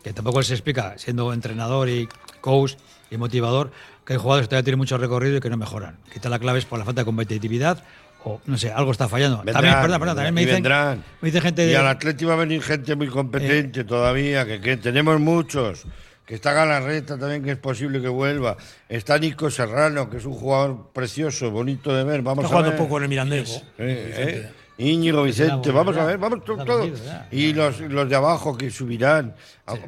Que 0.04 0.14
tampoco 0.14 0.40
les 0.40 0.52
explica, 0.52 0.96
siendo 0.98 1.32
entrenador 1.34 1.90
y 1.90 2.08
coach 2.42 2.74
y 3.10 3.18
motivador, 3.18 3.72
que 4.06 4.14
hay 4.14 4.20
jugadores 4.20 4.46
que 4.48 4.50
todavía 4.50 4.66
tienen 4.66 4.80
mucho 4.80 4.98
recorrido 4.98 5.38
y 5.38 5.40
que 5.40 5.50
no 5.50 5.58
mejoran. 5.58 5.98
Quizá 6.12 6.30
la 6.30 6.40
clave 6.40 6.60
es 6.60 6.66
por 6.66 6.78
la 6.80 6.86
falta 6.86 7.02
de 7.02 7.06
competitividad 7.06 7.84
o, 8.26 8.40
no 8.46 8.58
sé, 8.58 8.72
algo 8.72 8.92
está 8.92 9.08
fallando. 9.08 9.38
Vendrán, 9.38 9.56
también, 9.56 9.82
perdón, 9.82 10.00
perdón, 10.00 10.16
también 10.16 10.34
me 10.34 10.42
y 10.42 10.46
dicen, 10.46 10.64
vendrán. 10.64 11.04
me 11.22 11.28
dice 11.30 11.42
gente 11.42 11.64
Y 11.64 11.68
de... 11.68 11.78
al 11.78 11.88
Atleti 11.88 12.26
va 12.26 12.34
a 12.34 12.38
venir 12.38 12.62
gente 12.62 12.96
muy 12.96 13.08
competente 13.08 13.82
Eh. 13.82 13.84
todavía, 13.84 14.46
que, 14.46 14.60
que 14.62 14.78
tenemos 14.78 15.20
muchos. 15.20 15.84
Que 16.26 16.36
está 16.36 16.54
Galarreta 16.54 17.18
también, 17.18 17.44
que 17.44 17.52
es 17.52 17.58
posible 17.58 18.02
que 18.02 18.08
vuelva. 18.08 18.56
Está 18.88 19.18
Nico 19.20 19.50
Serrano, 19.52 20.10
que 20.10 20.18
es 20.18 20.26
un 20.26 20.34
jugador 20.34 20.90
precioso, 20.94 21.52
bonito 21.52 21.94
de 21.94 22.04
ver. 22.06 22.22
Vamos 22.22 22.46
Está 22.46 22.56
a 22.56 22.60
jugando 22.60 22.72
ver. 22.72 22.80
poco 22.80 22.98
en 22.98 23.04
el 23.04 23.10
Mirandés. 23.10 23.50
Sí, 23.50 23.62
¿eh? 23.78 24.52
Íñigo 24.78 25.22
Vicente, 25.24 25.70
vamos 25.72 25.96
a 25.98 26.06
ver, 26.06 26.18
vamos 26.18 26.44
to- 26.44 26.58
Ya, 26.58 26.66
todo. 26.66 26.80
vendido, 26.80 27.06
ya. 27.06 27.28
Y 27.32 27.54
los, 27.54 27.80
los 27.82 28.10
de 28.10 28.16
abajo 28.16 28.58
que 28.58 28.72
subirán. 28.72 29.36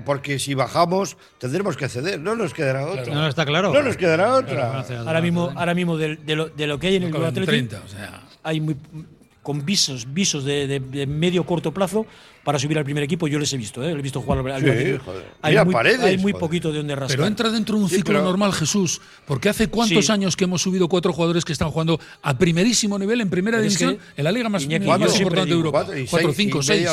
Porque 0.06 0.38
si 0.38 0.54
bajamos, 0.54 1.18
tendremos 1.40 1.76
que 1.76 1.88
ceder. 1.90 2.20
No 2.20 2.36
nos 2.36 2.54
quedará 2.54 2.86
otra. 2.86 3.14
No, 3.14 3.28
está 3.28 3.46
claro. 3.46 3.74
No 3.74 3.82
nos 3.82 3.98
quedará 3.98 4.34
otra. 4.36 4.82
Ahora 5.08 5.22
mismo, 5.22 5.52
ahora 5.56 5.74
mismo 5.74 5.98
de, 5.98 6.18
de 6.18 6.36
lo, 6.36 6.50
de 6.50 6.68
lo 6.68 6.78
que 6.80 6.88
hay 6.88 6.96
en 6.98 7.04
el 7.04 7.16
Athletic, 7.16 7.46
30, 7.46 7.82
o 7.84 7.88
sea. 7.88 8.22
hay 8.44 8.62
muy 8.62 8.76
con 9.46 9.64
visos, 9.64 10.12
visos 10.12 10.44
de, 10.44 10.66
de- 10.66 10.80
de 10.80 11.06
medio 11.06 11.46
corto 11.46 11.72
plazo 11.72 12.06
para 12.44 12.58
subir 12.60 12.78
al 12.80 12.84
primer 12.84 13.04
equipo. 13.04 13.28
Yo 13.28 13.38
les 13.40 13.52
he 13.54 13.58
visto, 13.58 13.84
¿eh? 13.84 13.92
he 13.92 13.96
visto 14.02 14.22
jugar 14.22 14.40
al 14.40 14.60
Sí, 14.62 14.98
joder. 15.04 15.26
Hay 15.42 15.52
Mira, 15.54 15.66
muy, 15.66 15.74
Paredes, 15.74 16.00
hay 16.02 16.18
muy 16.18 16.32
joder. 16.32 16.40
poquito 16.40 16.72
de 16.72 16.78
donde 16.80 16.96
rascar. 16.96 17.16
Pero 17.18 17.28
entra 17.28 17.50
dentro 17.52 17.78
de 17.78 17.84
un 17.84 17.90
Sí, 17.90 17.98
ciclo 17.98 18.16
pero- 18.16 18.24
normal, 18.24 18.54
Jesús. 18.54 19.02
Porque 19.26 19.50
hace 19.50 19.68
cuántos 19.68 20.06
Sí. 20.08 20.12
años 20.12 20.36
que 20.36 20.44
hemos 20.46 20.62
subido 20.64 20.88
cuatro 20.88 21.14
jugadores 21.14 21.46
que 21.46 21.54
están 21.54 21.70
jugando 21.72 22.00
a 22.24 22.38
primerísimo 22.38 22.98
nivel 23.00 23.22
en 23.22 23.30
primera 23.30 23.58
Pero 23.58 23.68
es 23.68 23.78
división, 23.78 23.98
que, 24.16 24.20
en 24.22 24.24
la 24.24 24.32
liga 24.32 24.50
más, 24.50 24.64
Iñaki, 24.64 24.86
importante 24.86 25.46
de 25.46 25.52
Europa. 25.52 25.84
Cuatro 25.86 26.00
y 26.00 26.06
Cuatro, 26.08 26.28
seis, 26.34 26.38
cinco, 26.38 26.60
y 26.60 26.64
seis. 26.64 26.84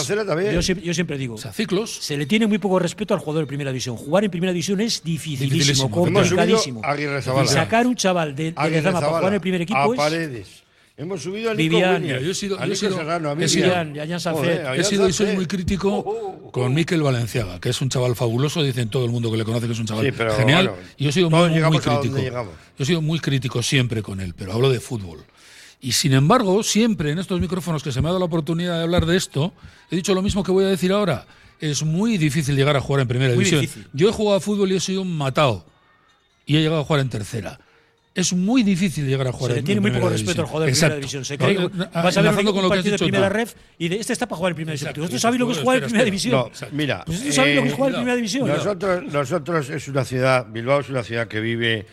yo, 0.53 0.63
siempre, 0.63 0.87
yo 0.87 0.95
siempre 0.95 1.19
digo, 1.19 1.35
O 1.35 1.39
sea, 1.39 1.53
ciclos. 1.53 1.91
se 2.01 2.17
le 2.17 2.27
tiene 2.27 2.47
muy 2.47 2.59
poco 2.59 2.79
respeto 2.79 3.15
al 3.15 3.21
jugador 3.21 3.45
de 3.45 3.47
primera 3.49 3.71
división. 3.71 3.97
Jugar 3.97 4.25
en 4.25 4.31
primera 4.31 4.53
división 4.53 4.81
es 4.81 5.03
dificilísimo, 5.03 5.91
complicadísimo. 5.91 6.83
Y 7.43 7.47
sacar 7.49 7.87
un 7.87 7.97
chaval 7.97 8.35
de, 8.35 8.53
de 8.53 8.53
para 8.53 9.01
jugar 9.07 9.25
en 9.29 9.35
el 9.35 9.41
primer 9.41 9.63
equipo 9.63 9.79
a 9.79 9.87
es 9.87 9.97
Paredes. 9.97 10.62
Hemos 11.03 11.23
subido 11.23 11.51
a 11.51 11.55
Nico 11.55 11.75
Vivian, 11.77 12.03
Williams, 12.03 12.23
yo 12.25 12.31
he 12.31 12.35
sido- 12.35 12.61
a 12.61 12.67
yo 12.67 12.73
he 12.73 12.77
sido- 12.77 12.97
Serrano, 12.97 13.31
a 13.31 13.35
Vivian. 13.35 13.93
Vivian. 13.93 14.21
Joder, 14.21 14.67
He 14.81 15.09
y 15.09 15.13
soy 15.13 15.35
muy 15.35 15.47
crítico 15.47 15.89
Oh, 15.93 15.99
oh, 16.07 16.41
oh. 16.47 16.53
con 16.53 16.73
Miquel 16.75 17.03
Valenciaga, 17.03 17.61
que 17.61 17.71
es 17.71 17.81
un 17.81 17.89
chaval 17.89 18.15
fabuloso, 18.15 18.63
dicen 18.63 18.89
todo 18.89 19.05
el 19.05 19.11
mundo 19.11 19.31
que 19.31 19.37
le 19.37 19.45
conoce 19.45 19.67
que 19.67 19.73
es 19.73 19.79
un 19.79 19.87
chaval 19.87 20.05
Sí, 20.07 20.13
pero 20.17 20.35
genial. 20.37 20.69
bueno, 20.69 20.83
y 20.97 21.05
yo 21.05 21.11
he 21.11 21.13
sido 21.13 21.29
muy, 21.31 21.51
crítico. 21.81 22.17
Yo 22.19 22.45
he 22.79 22.85
sido 22.85 23.03
muy 23.03 23.19
crítico 23.19 23.63
siempre 23.63 24.03
con 24.03 24.21
él, 24.21 24.35
pero 24.37 24.53
hablo 24.53 24.71
de 24.71 24.81
fútbol. 24.81 25.25
Y 25.81 25.93
sin 25.93 26.13
embargo, 26.13 26.63
siempre 26.63 27.11
en 27.11 27.19
estos 27.19 27.41
micrófonos 27.41 27.83
que 27.83 27.91
se 27.91 28.01
me 28.01 28.07
ha 28.07 28.11
dado 28.11 28.21
la 28.21 28.27
oportunidad 28.27 28.77
de 28.79 28.85
hablar 28.85 29.05
de 29.05 29.17
esto, 29.17 29.53
he 29.91 29.97
dicho 29.97 30.15
lo 30.15 30.23
mismo 30.23 30.45
que 30.45 30.53
voy 30.53 30.65
a 30.65 30.69
decir 30.69 30.93
ahora. 30.93 31.27
Es 31.59 31.83
muy 31.85 32.19
difícil 32.19 32.55
llegar 32.57 32.77
a 32.77 32.81
jugar 32.81 33.03
en 33.03 33.09
primera 33.09 33.35
Muy 33.35 33.39
división. 33.45 33.61
difícil. 33.63 33.89
Yo 33.93 34.09
he 34.09 34.13
jugado 34.13 34.37
a 34.37 34.41
fútbol 34.41 34.71
y 34.71 34.77
he 34.77 34.81
sido 34.81 35.03
un 35.03 35.17
matado. 35.17 35.67
Y 36.47 36.57
he 36.57 36.61
llegado 36.61 36.81
a 36.81 36.85
jugar 36.85 37.01
en 37.03 37.09
tercera. 37.09 37.59
Es 38.15 38.35
muy 38.35 38.63
difícil 38.63 39.07
llegar 39.07 39.27
a 39.27 39.33
jugar 39.33 39.53
Se 39.53 39.57
le 39.57 39.63
tiene 39.63 39.81
muy 39.81 39.91
poco 39.91 40.11
respeto 40.11 40.43
al 40.43 40.47
jugador 40.47 40.69
de 40.69 40.73
primera 40.73 40.97
división. 40.97 41.25
Se 41.25 41.39
cree, 41.39 41.55
no, 41.55 41.71
que 41.71 41.79
no, 41.79 41.89
vas 41.93 42.17
a 42.17 42.21
ver 42.21 42.47
un, 42.47 42.69
partido 42.69 42.93
de 42.93 42.99
primera 42.99 43.29
ref 43.31 43.55
y 43.79 43.89
de, 43.89 43.97
este 43.97 44.13
está 44.13 44.27
para 44.27 44.37
jugar 44.37 44.51
en 44.51 44.57
primera 44.57 44.73
división. 44.73 44.89
Exacto, 44.89 45.01
¿Vosotros 45.01 45.19
y 45.19 45.23
sabéis 45.23 45.41
lo 45.41 45.47
que 45.47 45.53
es 45.53 45.59
jugar 45.59 45.79
en 45.79 45.85
espera, 45.85 45.89
primera 45.89 46.05
división? 46.05 46.33
No, 46.33 46.77
mira, 46.77 47.03
Pues 47.07 47.19
¿Vosotros 47.19 47.35
sabéis 47.35 47.57
lo 47.57 47.63
que 47.63 47.69
es 47.69 47.73
eh, 47.73 47.77
jugar 47.77 47.91
en 47.91 47.97
primera 47.97 48.17
división? 48.17 48.49
Nosotros, 48.49 49.05
nosotros 49.13 49.71
es 49.71 49.89
una 49.89 50.05
ciudad, 50.05 50.47
Bilbao 50.51 50.81
es 50.81 50.91
una 50.91 51.03
ciudad 51.03 51.27
que 51.27 51.41
vive 51.41 51.87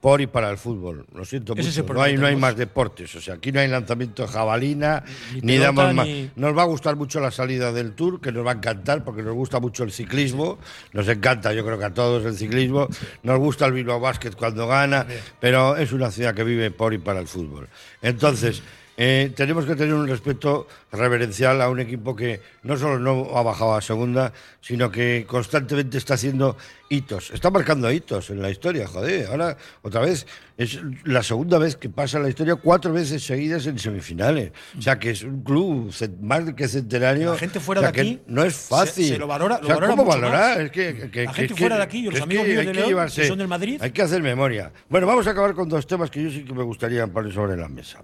por 0.00 0.20
y 0.22 0.26
para 0.26 0.50
el 0.50 0.56
fútbol. 0.56 1.04
Lo 1.14 1.24
siento 1.24 1.54
mucho. 1.54 1.68
No 1.94 2.02
hay, 2.02 2.16
no 2.16 2.26
hay 2.26 2.34
más 2.40 2.56
deportes. 2.56 3.14
O 3.16 3.20
sea, 3.20 3.34
aquí 3.34 3.52
no 3.52 3.60
hay 3.60 3.68
lanzamiento 3.68 4.22
de 4.22 4.28
jabalina, 4.28 5.04
Ni 5.34 5.40
ni, 5.42 5.52
pelota, 5.58 5.64
damos 5.66 5.94
más. 5.94 6.06
ni- 6.06 6.30
Nos 6.36 6.56
va 6.56 6.62
a 6.62 6.64
gustar 6.66 6.96
mucho 6.96 7.20
la 7.20 7.30
salida 7.30 7.70
del 7.72 7.92
Tour, 7.92 8.20
que 8.20 8.32
nos 8.32 8.46
va 8.46 8.52
a 8.52 8.54
encantar 8.54 9.04
porque 9.04 9.22
nos 9.22 9.34
gusta 9.34 9.60
mucho 9.60 9.84
el 9.84 9.92
ciclismo. 9.92 10.58
Nos 10.94 11.06
encanta, 11.08 11.52
yo 11.52 11.64
creo 11.66 11.78
que 11.78 11.84
a 11.84 11.92
todos 11.94 12.24
el 12.24 12.34
ciclismo. 12.34 12.88
Nos 13.22 13.38
gusta 13.38 13.66
el 13.66 13.72
Bilbao 13.72 14.00
Basket 14.00 14.30
cuando 14.32 14.66
gana, 14.66 15.06
pero 15.38 15.76
es 15.76 15.92
una 15.92 16.10
ciudad 16.10 16.34
que 16.34 16.44
vive 16.44 16.70
por 16.70 16.94
y 16.94 16.98
para 16.98 17.20
el 17.20 17.28
fútbol. 17.28 17.68
Entonces. 18.00 18.62
Eh, 19.02 19.32
tenemos 19.34 19.64
que 19.64 19.74
tener 19.76 19.94
un 19.94 20.06
respeto 20.06 20.66
reverencial 20.92 21.62
a 21.62 21.70
un 21.70 21.80
equipo 21.80 22.14
que 22.14 22.40
no 22.64 22.76
solo 22.76 22.98
no 22.98 23.34
ha 23.38 23.42
bajado 23.42 23.74
a 23.74 23.80
segunda, 23.80 24.34
sino 24.60 24.90
que 24.90 25.24
constantemente 25.26 25.96
está 25.96 26.14
haciendo 26.14 26.58
hitos. 26.90 27.30
Está 27.30 27.50
marcando 27.50 27.90
hitos 27.90 28.28
en 28.28 28.42
la 28.42 28.50
historia, 28.50 28.86
joder. 28.86 29.26
Ahora, 29.28 29.56
otra 29.80 30.02
vez, 30.02 30.26
es 30.58 30.80
la 31.04 31.22
segunda 31.22 31.56
vez 31.58 31.76
que 31.76 31.88
pasa 31.88 32.18
en 32.18 32.24
la 32.24 32.28
historia, 32.28 32.56
cuatro 32.56 32.92
veces 32.92 33.24
seguidas 33.24 33.64
en 33.66 33.78
semifinales. 33.78 34.52
O 34.78 34.82
sea, 34.82 34.98
que 34.98 35.10
es 35.12 35.22
un 35.22 35.42
club 35.44 35.90
más 36.20 36.52
que 36.52 36.68
centenario. 36.68 37.32
La 37.32 37.38
gente 37.38 37.58
fuera 37.60 37.80
O 37.80 37.84
sea, 37.84 37.92
de 37.92 38.00
aquí 38.02 38.20
no 38.26 38.44
es 38.44 38.54
fácil. 38.54 39.06
se- 39.06 39.12
se 39.14 39.18
lo 39.18 39.26
valora- 39.26 39.56
lo 39.60 39.62
O 39.62 39.66
sea, 39.66 39.74
valora 39.76 39.90
¿cómo 39.92 40.04
mucho 40.04 40.20
valorar? 40.20 40.56
más. 40.58 40.64
Es 40.66 40.70
que, 40.72 41.10
que- 41.10 41.24
La 41.24 41.32
gente 41.32 41.54
que- 41.54 41.60
fuera 41.60 41.76
de 41.78 41.82
aquí, 41.84 41.98
y 42.06 42.10
los 42.10 42.20
amigos 42.20 42.46
míos 42.46 42.66
de 42.66 42.74
León, 42.74 42.88
llevarse- 42.88 43.22
que 43.22 43.28
son 43.28 43.38
del 43.38 43.48
Madrid. 43.48 43.78
Hay 43.80 43.92
que 43.92 44.02
hacer 44.02 44.20
memoria. 44.22 44.70
Bueno, 44.90 45.06
vamos 45.06 45.26
a 45.26 45.30
acabar 45.30 45.54
con 45.54 45.68
dos 45.70 45.86
temas 45.86 46.10
que 46.10 46.22
yo 46.22 46.30
sí 46.30 46.44
que 46.44 46.52
me 46.52 46.64
gustaría 46.64 47.06
poner 47.06 47.32
sobre 47.32 47.56
la 47.56 47.68
mesa. 47.68 48.02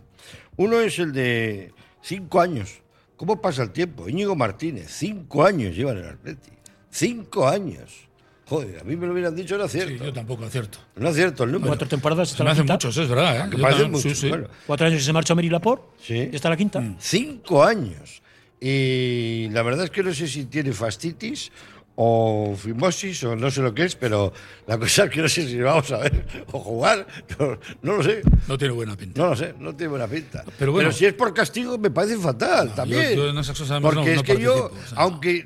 Uno 0.57 0.81
es 0.81 0.99
el 0.99 1.13
de 1.13 1.73
cinco 2.03 2.41
años. 2.41 2.81
¿Cómo 3.17 3.41
pasa 3.41 3.63
el 3.63 3.71
tiempo? 3.71 4.09
Íñigo 4.09 4.37
Martínez, 4.37 4.89
cinco 4.91 5.45
años 5.45 5.75
lleva 5.75 5.93
en 5.93 5.99
el 5.99 6.07
Atleti. 6.07 6.51
Cinco 6.91 7.49
años. 7.49 8.07
Joder, 8.49 8.79
a 8.81 8.85
mí 8.85 8.95
me 8.95 9.07
lo 9.07 9.13
hubieran 9.13 9.35
dicho, 9.35 9.59
no 9.59 9.65
es 9.65 9.73
cierto. 9.73 9.93
Sí, 9.99 10.05
yo 10.05 10.13
tampoco 10.13 10.45
acierto. 10.45 10.79
No 10.95 11.09
es 11.09 11.17
cierto 11.17 11.45
el 11.45 11.51
número. 11.53 11.69
Cuatro 11.71 11.89
temporadas 11.89 12.29
Se 12.29 12.35
está 12.35 12.45
la 12.45 12.53
hacen 12.53 12.63
quinta. 12.63 12.75
muchos, 12.75 12.97
es 12.97 13.09
verdad. 13.09 13.37
¿eh? 13.37 13.41
Ah, 13.43 13.51
que 13.51 13.59
parecen 13.59 13.97
sí, 13.97 14.15
sí. 14.15 14.29
bueno. 14.29 14.47
Cuatro 14.67 14.87
años 14.87 15.03
y 15.03 15.05
se 15.05 15.13
marchó 15.13 15.35
Meri 15.35 15.49
Laporte. 15.51 15.85
Sí. 16.01 16.29
Y 16.33 16.37
está 16.37 16.49
la 16.49 16.57
quinta. 16.57 16.95
Cinco 16.99 17.65
años. 17.65 18.23
Y 18.61 19.49
la 19.51 19.63
verdad 19.63 19.85
es 19.85 19.91
que 19.91 20.03
no 20.03 20.15
sé 20.15 20.29
si 20.29 20.45
tiene 20.47 20.73
fastitis 20.73 21.51
o 21.99 22.55
fimosis 22.57 23.25
o 23.25 23.35
no 23.35 23.51
sé 23.51 23.63
lo 23.63 23.75
que 23.75 23.85
es, 23.85 23.97
pero 23.97 24.33
la 24.67 24.79
cosa 24.79 25.05
es 25.05 25.11
que 25.11 25.23
no 25.23 25.29
sé 25.29 25.49
si 25.49 25.59
vamos 25.61 25.91
a 25.93 25.99
ver 25.99 26.27
o 26.53 26.59
jugar. 26.61 27.07
No, 27.39 27.59
no 27.83 27.97
lo 27.97 28.03
sé. 28.03 28.23
No 28.49 28.57
tiene 28.59 28.75
buena 28.75 28.97
pinta. 28.97 29.23
No 29.23 29.29
lo 29.31 29.37
sé, 29.37 29.55
no 29.59 29.75
tiene 29.75 29.91
buena 29.91 30.07
pinta. 30.07 30.45
Pero 30.59 30.73
bueno. 30.73 30.93
si 30.93 31.07
es 31.07 31.15
por 31.15 31.33
castigo, 31.35 31.79
me 31.79 31.91
parece 31.91 32.19
fatal 32.19 32.75
también. 32.75 33.17
yo 33.17 33.29
en 33.31 33.39
esas 33.39 33.59
cosas 33.59 33.71
además 33.73 33.95
Porque 33.95 34.11
no- 34.11 34.21
es 34.21 34.29
no 34.29 34.35
que 34.35 34.41
yo, 34.43 34.55
participo, 34.71 34.85
o 34.85 34.89
sea. 34.89 34.99
aunque 34.99 35.45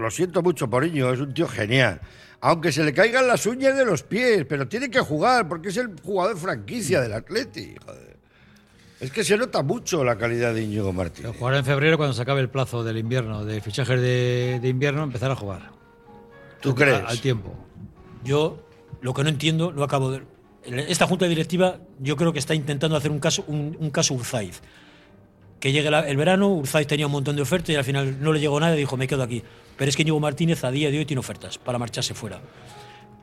lo 0.00 0.10
siento 0.10 0.42
mucho 0.42 0.68
por 0.68 0.84
Iñigo, 0.84 1.12
es 1.12 1.20
un 1.20 1.32
tío 1.32 1.46
genial. 1.48 2.00
Aunque 2.40 2.70
se 2.72 2.84
le 2.84 2.92
caigan 2.92 3.26
las 3.26 3.46
uñas 3.46 3.76
de 3.76 3.84
los 3.84 4.02
pies, 4.02 4.44
pero 4.48 4.68
tiene 4.68 4.90
que 4.90 5.00
jugar 5.00 5.48
porque 5.48 5.68
es 5.70 5.76
el 5.78 5.94
jugador 6.02 6.36
franquicia 6.36 7.00
del 7.00 7.12
Atleti. 7.14 7.74
joder. 7.84 8.15
Es 9.00 9.10
que 9.10 9.24
se 9.24 9.36
nota 9.36 9.62
mucho 9.62 10.04
la 10.04 10.16
calidad 10.16 10.54
de 10.54 10.62
Íñigo 10.62 10.92
Martínez. 10.92 11.36
Jugará 11.38 11.58
en 11.58 11.64
febrero 11.64 11.96
cuando 11.98 12.14
se 12.14 12.22
acabe 12.22 12.40
el 12.40 12.48
plazo 12.48 12.82
del 12.82 12.96
invierno, 12.96 13.44
de 13.44 13.60
fichajes 13.60 14.00
de, 14.00 14.58
de 14.60 14.68
invierno, 14.68 15.02
empezar 15.02 15.30
a 15.30 15.36
jugar. 15.36 15.70
¿Tú 16.60 16.74
crees? 16.74 17.02
Al 17.06 17.20
tiempo. 17.20 17.54
Yo 18.24 18.58
lo 19.02 19.12
que 19.12 19.22
no 19.22 19.28
entiendo, 19.28 19.72
no 19.72 19.82
acabo 19.82 20.10
de. 20.10 20.22
Esta 20.64 21.06
junta 21.06 21.26
directiva, 21.26 21.76
yo 22.00 22.16
creo 22.16 22.32
que 22.32 22.38
está 22.38 22.54
intentando 22.54 22.96
hacer 22.96 23.10
un 23.10 23.20
caso, 23.20 23.44
un, 23.46 23.76
un 23.78 23.90
caso 23.90 24.14
Urzaiz. 24.14 24.60
Que 25.60 25.72
llegue 25.72 25.90
la- 25.90 26.08
el 26.08 26.16
verano, 26.16 26.48
Urzaiz 26.54 26.86
tenía 26.86 27.06
un 27.06 27.12
montón 27.12 27.36
de 27.36 27.42
ofertas 27.42 27.70
y 27.70 27.76
al 27.76 27.84
final 27.84 28.16
no 28.20 28.32
le 28.32 28.40
llegó 28.40 28.58
nada 28.58 28.74
y 28.74 28.78
dijo, 28.78 28.96
me 28.96 29.06
quedo 29.06 29.22
aquí. 29.22 29.42
Pero 29.76 29.88
es 29.90 29.94
que 29.96 30.02
Íñigo 30.02 30.18
Martínez 30.20 30.64
a 30.64 30.70
día 30.70 30.90
de 30.90 30.98
hoy 30.98 31.04
tiene 31.06 31.20
ofertas 31.20 31.58
para 31.58 31.78
marcharse 31.78 32.14
fuera. 32.14 32.40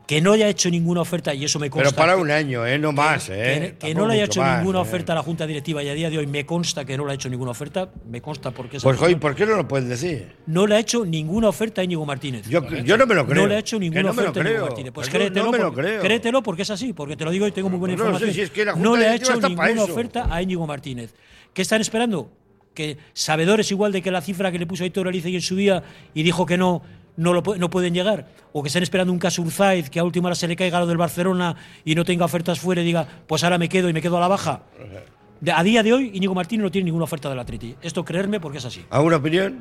Que 0.06 0.20
no 0.20 0.34
haya 0.34 0.50
hecho 0.50 0.70
ninguna 0.70 1.00
oferta, 1.00 1.34
y 1.34 1.46
eso 1.46 1.60
me 1.60 1.70
consta. 1.70 1.90
Pero 1.92 1.96
para 1.98 2.18
un 2.18 2.30
año, 2.30 2.66
¿eh? 2.68 2.78
No 2.78 2.92
más, 2.92 3.30
¿eh? 3.32 3.76
que, 3.80 3.96
no 3.96 4.06
le 4.06 4.16
haya 4.16 4.26
hecho 4.26 4.42
más, 4.42 4.60
ninguna 4.60 4.80
¿eh? 4.80 4.82
oferta 4.82 5.14
a 5.14 5.16
la 5.16 5.24
Junta 5.24 5.48
Directiva 5.48 5.82
y 5.82 5.88
a 5.88 5.94
día 5.94 6.10
de 6.10 6.18
hoy 6.18 6.28
me 6.28 6.46
consta 6.46 6.84
que 6.84 6.98
no 6.98 7.06
le 7.06 7.14
ha 7.14 7.16
hecho 7.16 7.30
ninguna 7.30 7.52
oferta, 7.52 7.90
me 8.10 8.22
consta 8.22 8.52
porque 8.52 8.80
Pues, 8.82 8.98
joder, 8.98 9.18
¿por 9.18 9.34
qué 9.34 9.46
no 9.46 9.56
lo 9.56 9.66
pueden 9.66 9.88
decir? 9.88 10.28
no 10.46 10.68
le 10.68 10.76
ha 10.76 10.80
hecho 10.80 11.06
ninguna 11.06 11.48
oferta 11.48 11.80
a 11.80 11.84
Íñigo 11.86 12.06
Martínez. 12.06 12.48
Yo, 12.50 12.62
yo 12.84 12.98
no 12.98 13.06
me 13.06 13.16
lo 13.16 13.26
creo. 13.26 13.44
No 13.44 13.48
le 13.48 13.56
ha 13.56 13.60
hecho 13.60 13.80
ninguna 13.80 14.02
no 14.04 14.10
oferta 14.12 14.40
a 14.42 14.44
Íñigo. 14.44 14.66
Martínez. 14.66 14.92
Pues 14.94 15.08
no- 15.08 15.14
créetelo, 15.14 15.46
no 15.46 15.52
me 15.52 15.58
lo 15.60 15.64
porque, 15.74 15.82
creo. 15.82 16.02
créetelo 16.02 16.44
porque 16.44 16.62
es 16.64 16.70
así, 16.70 16.92
porque 16.92 17.16
te 17.16 17.24
lo 17.24 17.32
digo 17.32 17.48
y 17.48 17.52
tengo 17.54 17.70
muy 17.70 17.80
buena 17.80 17.96
No 17.96 18.04
sé, 18.04 18.06
información. 18.10 18.34
si 18.34 18.42
es 18.42 18.50
que 18.52 18.66
la 18.66 18.74
no 18.74 18.90
Junta 18.90 19.00
le 19.00 19.08
ha 19.08 19.16
hecho 19.16 19.36
ninguna 19.40 19.84
oferta 19.84 20.28
a 20.30 20.42
Íñigo 20.42 20.68
Martínez. 20.68 21.14
¿Qué 21.54 21.62
están 21.62 21.80
esperando? 21.80 22.30
Que 22.74 22.98
sabedores 23.14 23.72
igual 23.72 23.92
de 23.94 24.02
que 24.02 24.12
la 24.12 24.20
cifra 24.20 24.52
que 24.52 24.60
le 24.60 24.66
puso 24.68 24.84
Aitor 24.84 25.08
Elizegui 25.08 25.36
en 25.36 25.42
su 25.42 25.56
día 25.56 25.82
y 26.14 26.24
dijo 26.24 26.46
que 26.46 26.58
no, 26.58 26.82
no, 27.18 27.34
lo, 27.34 27.44
pu- 27.44 27.58
no 27.58 27.70
pueden 27.70 27.94
llegar. 27.94 28.28
O 28.52 28.62
que 28.64 28.68
estén 28.68 28.84
esperando 28.84 29.12
un 29.14 29.20
caso 29.20 29.42
Urzaiz, 29.42 29.90
que 29.90 30.00
a 30.00 30.04
última 30.04 30.28
hora 30.28 30.36
se 30.36 30.48
le 30.48 30.56
caiga 30.56 30.80
lo 30.80 30.88
del 30.88 30.98
Barcelona 30.98 31.56
y 31.86 31.96
no 31.96 32.04
tenga 32.06 32.26
ofertas 32.26 32.60
fuera 32.60 32.82
y 32.82 32.86
diga, 32.86 33.08
pues 33.28 33.44
ahora 33.44 33.58
me 33.58 33.70
quedo 33.70 33.90
y 33.90 33.94
me 33.94 34.02
quedo 34.02 34.18
a 34.18 34.22
la 34.22 34.28
baja. 34.28 34.62
A 35.54 35.64
día 35.64 35.84
de 35.84 35.92
hoy, 35.94 36.12
Íñigo 36.14 36.34
Martínez 36.34 36.64
no 36.64 36.72
tiene 36.72 36.86
ninguna 36.86 37.04
oferta 37.04 37.30
del 37.30 37.40
Atleti. 37.40 37.76
Esto 37.82 38.06
creerme 38.06 38.40
porque 38.40 38.60
es 38.60 38.66
así. 38.66 38.86
¿Alguna 38.90 39.18
opinión? 39.18 39.60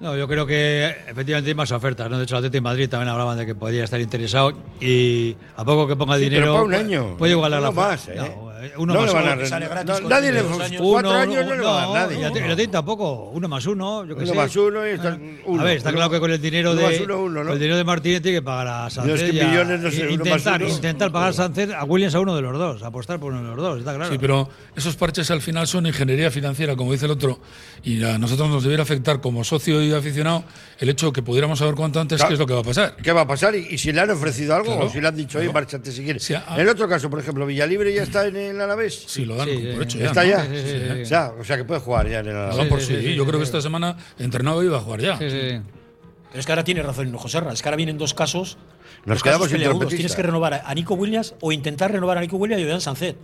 No, 0.00 0.16
yo 0.16 0.28
creo 0.28 0.44
que 0.46 0.86
efectivamente 1.08 1.50
hay 1.50 1.54
más 1.54 1.72
ofertas. 1.72 2.10
¿no? 2.10 2.18
De 2.18 2.24
hecho, 2.24 2.34
el 2.34 2.38
Atlético 2.38 2.58
de 2.58 2.60
Madrid 2.62 2.88
también 2.88 3.08
hablaban 3.08 3.38
de 3.38 3.46
que 3.46 3.54
podría 3.54 3.84
estar 3.84 4.00
interesado 4.00 4.52
y 4.80 5.36
a 5.56 5.64
poco 5.64 5.86
que 5.88 5.96
ponga 5.96 6.16
Sí, 6.16 6.24
dinero. 6.24 6.42
pero 6.42 6.52
para 6.52 6.64
un 6.64 6.70
puede- 6.70 6.84
año. 6.84 7.16
Puede 7.16 7.32
igualar 7.32 7.60
Uno 7.60 7.68
la 7.70 7.74
más, 7.74 8.08
¿eh? 8.08 8.14
No, 8.16 8.52
uno 8.76 8.94
No 8.94 9.00
más 9.00 9.08
le 9.08 9.14
van 9.14 9.24
a 9.28 9.32
uno. 9.32 9.40
re- 9.42 9.46
sale 9.48 9.68
gratis 9.68 10.00
no, 10.02 10.08
nadie 10.08 10.32
le 10.32 10.38
años. 10.40 10.56
cuatro 10.78 11.10
Uno, 11.10 11.18
años 11.18 11.46
no 11.46 11.54
le 11.54 11.62
va 11.62 11.82
a 11.82 11.86
dar 11.86 12.10
nadie. 12.10 12.18
y 12.18 12.22
el 12.22 12.50
Atlético 12.50 12.70
tampoco. 12.72 13.30
Uno 13.30 13.48
más 13.48 13.66
uno. 13.66 14.04
Yo 14.04 14.14
que 14.16 14.22
Uno 14.24 14.32
sé. 14.32 14.36
más 14.36 14.56
uno 14.56 14.86
y 14.86 14.90
está- 14.90 15.18
uno. 15.46 15.60
a 15.62 15.64
ver, 15.64 15.76
está 15.78 15.88
Uno- 15.90 15.96
claro 15.98 16.10
que 16.10 16.20
con 16.20 16.30
el 16.30 16.40
dinero 16.40 16.72
uno 16.72 16.80
de. 16.88 17.02
uno, 17.04 17.18
uno, 17.22 17.40
¿no? 17.40 17.44
con 17.44 17.52
el 17.52 17.58
dinero 17.58 17.76
de 17.76 17.84
Martínez 17.84 18.22
tiene 18.22 18.38
que 18.38 18.42
pagar 18.42 18.66
a 18.68 18.90
Sánchez. 18.90 19.20
es 19.22 19.30
que 19.32 19.42
a- 19.42 19.46
millones, 19.48 19.80
no 19.80 19.90
sé, 19.90 19.96
uno 20.08 20.16
más 20.24 20.26
intentar, 20.26 20.62
uno. 20.62 20.74
intentar 20.74 21.12
pagar 21.12 21.28
a 21.30 21.32
Sánchez 21.32 21.70
a 21.72 21.84
Williams 21.84 22.14
a 22.14 22.20
uno 22.20 22.36
de 22.36 22.42
los 22.42 22.58
dos. 22.58 22.82
Apostar 22.82 23.18
por 23.20 23.32
uno 23.32 23.42
de 23.50 23.56
los 23.56 23.64
dos, 23.64 23.78
está 23.80 23.94
claro. 23.94 24.10
Sí, 24.12 24.18
pero 24.18 24.48
esos 24.76 24.96
parches 24.96 25.30
al 25.30 25.40
final 25.40 25.66
son 25.66 25.86
ingeniería 25.86 26.30
financiera, 26.30 26.76
como 26.76 26.92
dice 26.92 27.04
el 27.06 27.12
otro, 27.12 27.38
y 27.82 28.02
a 28.02 28.18
nosotros 28.18 28.48
nos 28.48 28.62
debiera 28.62 28.82
afectar 28.82 29.20
como 29.20 29.44
socio 29.44 29.82
y 29.82 29.92
aficionado 29.92 30.44
el 30.78 30.88
hecho 30.88 31.06
de 31.06 31.12
que 31.12 31.22
pudiéramos 31.22 31.58
saber 31.58 31.74
cuanto 31.74 32.00
antes 32.00 32.16
Claro. 32.18 32.28
qué 32.28 32.34
es 32.34 32.40
lo 32.40 32.46
que 32.46 32.54
va 32.54 32.60
a 32.60 32.64
pasar. 32.64 32.96
¿Qué 33.02 33.12
va 33.12 33.22
a 33.22 33.26
pasar? 33.26 33.54
¿Y, 33.54 33.66
y 33.70 33.78
si 33.78 33.92
le 33.92 34.00
han 34.00 34.10
ofrecido 34.10 34.54
algo 34.54 34.66
Claro, 34.72 34.86
o 34.86 34.90
si 34.90 35.00
le 35.00 35.08
han 35.08 35.16
dicho, 35.16 35.38
oye, 35.38 35.46
claro. 35.48 35.60
márchate 35.60 35.92
si 35.92 36.02
quieres? 36.04 36.22
Sí, 36.22 36.34
ah. 36.34 36.44
en 36.54 36.60
el 36.60 36.68
otro 36.68 36.88
caso, 36.88 37.08
por 37.10 37.18
ejemplo, 37.20 37.46
Villalibre 37.46 37.92
ya 37.94 38.02
está 38.02 38.26
en 38.26 38.36
el 38.36 38.53
Alavés. 38.60 39.04
Sí, 39.06 39.24
lo 39.24 39.36
dan 39.36 39.48
Sí, 39.48 39.68
por 39.74 39.82
hecho 39.82 39.98
ya. 39.98 40.06
¿Está 40.06 40.22
¿no? 40.24 40.28
ya? 40.30 40.42
Sí, 40.44 40.50
sí, 40.56 40.62
sí, 40.62 40.78
sí. 40.96 41.02
O 41.02 41.06
sea, 41.06 41.32
o 41.40 41.44
sea, 41.44 41.56
que 41.56 41.64
puede 41.64 41.80
jugar 41.80 42.08
ya 42.08 42.20
en 42.20 42.26
el 42.28 42.32
Lo 42.34 42.38
Alavés. 42.40 42.56
dan 42.58 42.68
por 42.68 42.80
Sí, 42.80 42.86
sí. 42.86 42.96
sí, 43.00 43.06
sí, 43.08 43.14
Yo 43.14 43.26
creo 43.26 43.38
que 43.38 43.44
esta 43.44 43.60
semana 43.60 43.96
entrenado 44.18 44.62
iba 44.62 44.76
a 44.78 44.80
jugar 44.80 45.00
ya. 45.00 45.18
Sí, 45.18 45.30
sí. 45.30 45.60
Pero 46.30 46.40
es 46.40 46.46
que 46.46 46.52
ahora 46.52 46.64
tiene 46.64 46.82
razón 46.82 47.12
José 47.12 47.38
Serra. 47.38 47.52
Es 47.52 47.62
que 47.62 47.68
ahora 47.68 47.76
vienen 47.76 47.96
dos 47.96 48.12
casos. 48.12 48.58
Nos 49.04 49.16
dos 49.18 49.22
quedamos 49.22 49.48
casos. 49.48 49.88
Tienes 49.88 50.16
que 50.16 50.22
renovar 50.22 50.62
a 50.64 50.74
Nico 50.74 50.94
Williams 50.94 51.34
o 51.40 51.52
intentar 51.52 51.92
renovar 51.92 52.18
a 52.18 52.20
Nico 52.20 52.36
Williams 52.36 52.60
y 52.60 52.64
a 52.64 52.66
Ollán 52.68 52.80
Sancet. 52.80 53.16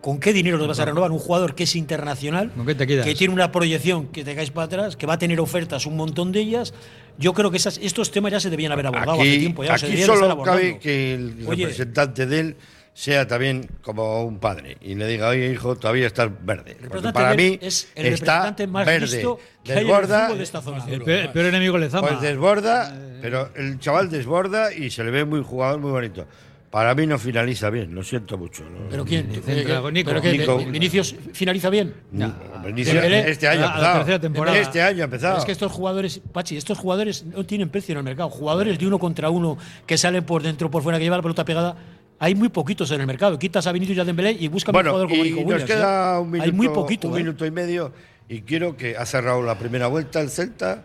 ¿Con 0.00 0.20
qué 0.20 0.34
dinero 0.34 0.58
los 0.58 0.68
vas 0.68 0.78
a 0.80 0.84
renovar? 0.84 1.10
Un 1.12 1.18
jugador 1.18 1.54
que 1.54 1.62
es 1.64 1.74
internacional, 1.76 2.50
¿Con 2.52 2.66
qué 2.66 2.74
te 2.74 2.86
quedas? 2.86 3.06
que 3.06 3.14
tiene 3.14 3.32
una 3.32 3.50
proyección 3.50 4.08
que 4.08 4.22
te 4.22 4.34
caes 4.34 4.50
para 4.50 4.66
atrás, 4.66 4.96
que 4.96 5.06
va 5.06 5.14
a 5.14 5.18
tener 5.18 5.40
ofertas, 5.40 5.86
un 5.86 5.96
montón 5.96 6.30
de 6.30 6.40
ellas. 6.40 6.74
Yo 7.16 7.32
creo 7.32 7.50
que 7.50 7.56
esas, 7.56 7.78
estos 7.78 8.10
temas 8.10 8.30
ya 8.32 8.38
se 8.38 8.50
debían 8.50 8.70
haber 8.72 8.86
abordado 8.86 9.12
hace 9.12 9.30
Aquí, 9.30 9.38
tiempo. 9.38 9.64
Ya, 9.64 9.78
se 9.78 9.86
aquí 9.86 10.02
solo 10.02 10.42
cabe 10.42 10.78
que 10.78 11.14
el 11.14 11.44
Oye, 11.46 11.62
representante 11.64 12.26
de 12.26 12.40
él 12.40 12.56
sea 12.94 13.26
también 13.26 13.68
como 13.82 14.24
un 14.24 14.38
padre 14.38 14.78
y 14.80 14.94
le 14.94 15.06
diga, 15.08 15.28
oye, 15.28 15.50
hijo, 15.52 15.74
todavía 15.76 16.06
estás 16.06 16.30
verde. 16.42 16.76
Porque 16.88 17.12
para 17.12 17.34
mí 17.34 17.58
es 17.60 17.88
el 17.96 18.06
está 18.06 18.44
representante 18.46 18.66
más 18.68 18.86
verde. 18.86 19.06
listo 19.06 19.40
que 19.64 19.72
hay 19.72 19.78
en 19.78 19.82
el 19.82 19.86
desborda, 19.88 20.28
de 20.34 20.42
esta 20.42 20.62
zona. 20.62 20.84
El 20.88 21.02
peor, 21.02 21.18
el 21.20 21.28
peor 21.30 21.46
enemigo 21.46 21.76
le 21.76 21.90
zama. 21.90 22.06
pues 22.08 22.20
desborda, 22.20 22.96
pero 23.20 23.50
el 23.56 23.80
chaval 23.80 24.08
desborda 24.10 24.72
y 24.72 24.90
se 24.90 25.02
le 25.02 25.10
ve 25.10 25.24
muy 25.24 25.42
jugador, 25.42 25.80
muy 25.80 25.90
bonito. 25.90 26.26
Para 26.70 26.92
mí 26.96 27.06
no 27.06 27.18
finaliza 27.20 27.70
bien, 27.70 27.94
lo 27.94 28.02
siento 28.02 28.36
mucho. 28.36 28.64
¿no? 28.64 28.88
¿Pero 28.90 29.04
quién? 29.04 29.28
¿Qué- 29.28 29.54
Nico. 29.92 30.10
pero 30.10 30.20
qué- 30.20 30.32
Nico. 30.38 30.58
¿Vinicius 30.58 31.14
finaliza 31.32 31.70
bien? 31.70 31.94
No, 32.10 32.34
Vinicius, 32.64 32.94
Dembélé, 32.94 33.30
este 33.30 33.46
año 33.46 33.64
a 33.64 33.74
ha 33.74 33.92
empezado. 33.98 34.20
temporada. 34.20 34.58
Este 34.58 34.82
año 34.82 35.02
ha 35.02 35.04
empezado. 35.04 35.38
Es 35.38 35.44
que 35.44 35.52
estos 35.52 35.70
jugadores, 35.70 36.20
Pachi, 36.32 36.56
estos 36.56 36.78
jugadores 36.78 37.24
no 37.26 37.44
tienen 37.44 37.68
precio 37.70 37.92
en 37.92 37.98
el 37.98 38.04
mercado. 38.04 38.28
Jugadores 38.28 38.76
de 38.76 38.86
uno 38.88 38.98
contra 38.98 39.30
uno 39.30 39.56
que 39.86 39.96
salen 39.96 40.24
por 40.24 40.42
dentro, 40.42 40.68
por 40.70 40.82
fuera, 40.82 40.98
que 40.98 41.04
llevan 41.04 41.18
la 41.18 41.22
pelota 41.22 41.44
pegada. 41.44 41.76
Hay 42.24 42.34
muy 42.34 42.48
poquitos 42.48 42.90
en 42.90 43.02
el 43.02 43.06
mercado. 43.06 43.38
Quitas 43.38 43.66
a 43.66 43.72
Vinicius 43.72 43.98
y 43.98 44.00
a 44.00 44.04
Dembélé 44.04 44.32
y 44.32 44.48
buscan 44.48 44.72
un 44.74 44.76
Bueno, 44.78 44.90
jugador 44.92 45.10
como 45.10 45.24
Nico 45.24 45.36
nos 45.40 45.44
Williams. 45.46 45.64
queda 45.64 46.16
¿eh? 46.16 46.20
un 46.20 46.30
minuto, 46.30 46.44
Hay 46.50 46.52
muy 46.56 46.68
poquito. 46.70 47.08
un 47.08 47.14
¿eh? 47.14 47.16
minuto 47.18 47.44
y 47.44 47.50
medio 47.50 47.92
y 48.30 48.40
quiero 48.40 48.78
que 48.78 48.96
ha 48.96 49.04
cerrado 49.04 49.42
la 49.42 49.58
primera 49.58 49.88
vuelta 49.88 50.22
el 50.22 50.30
Celta. 50.30 50.84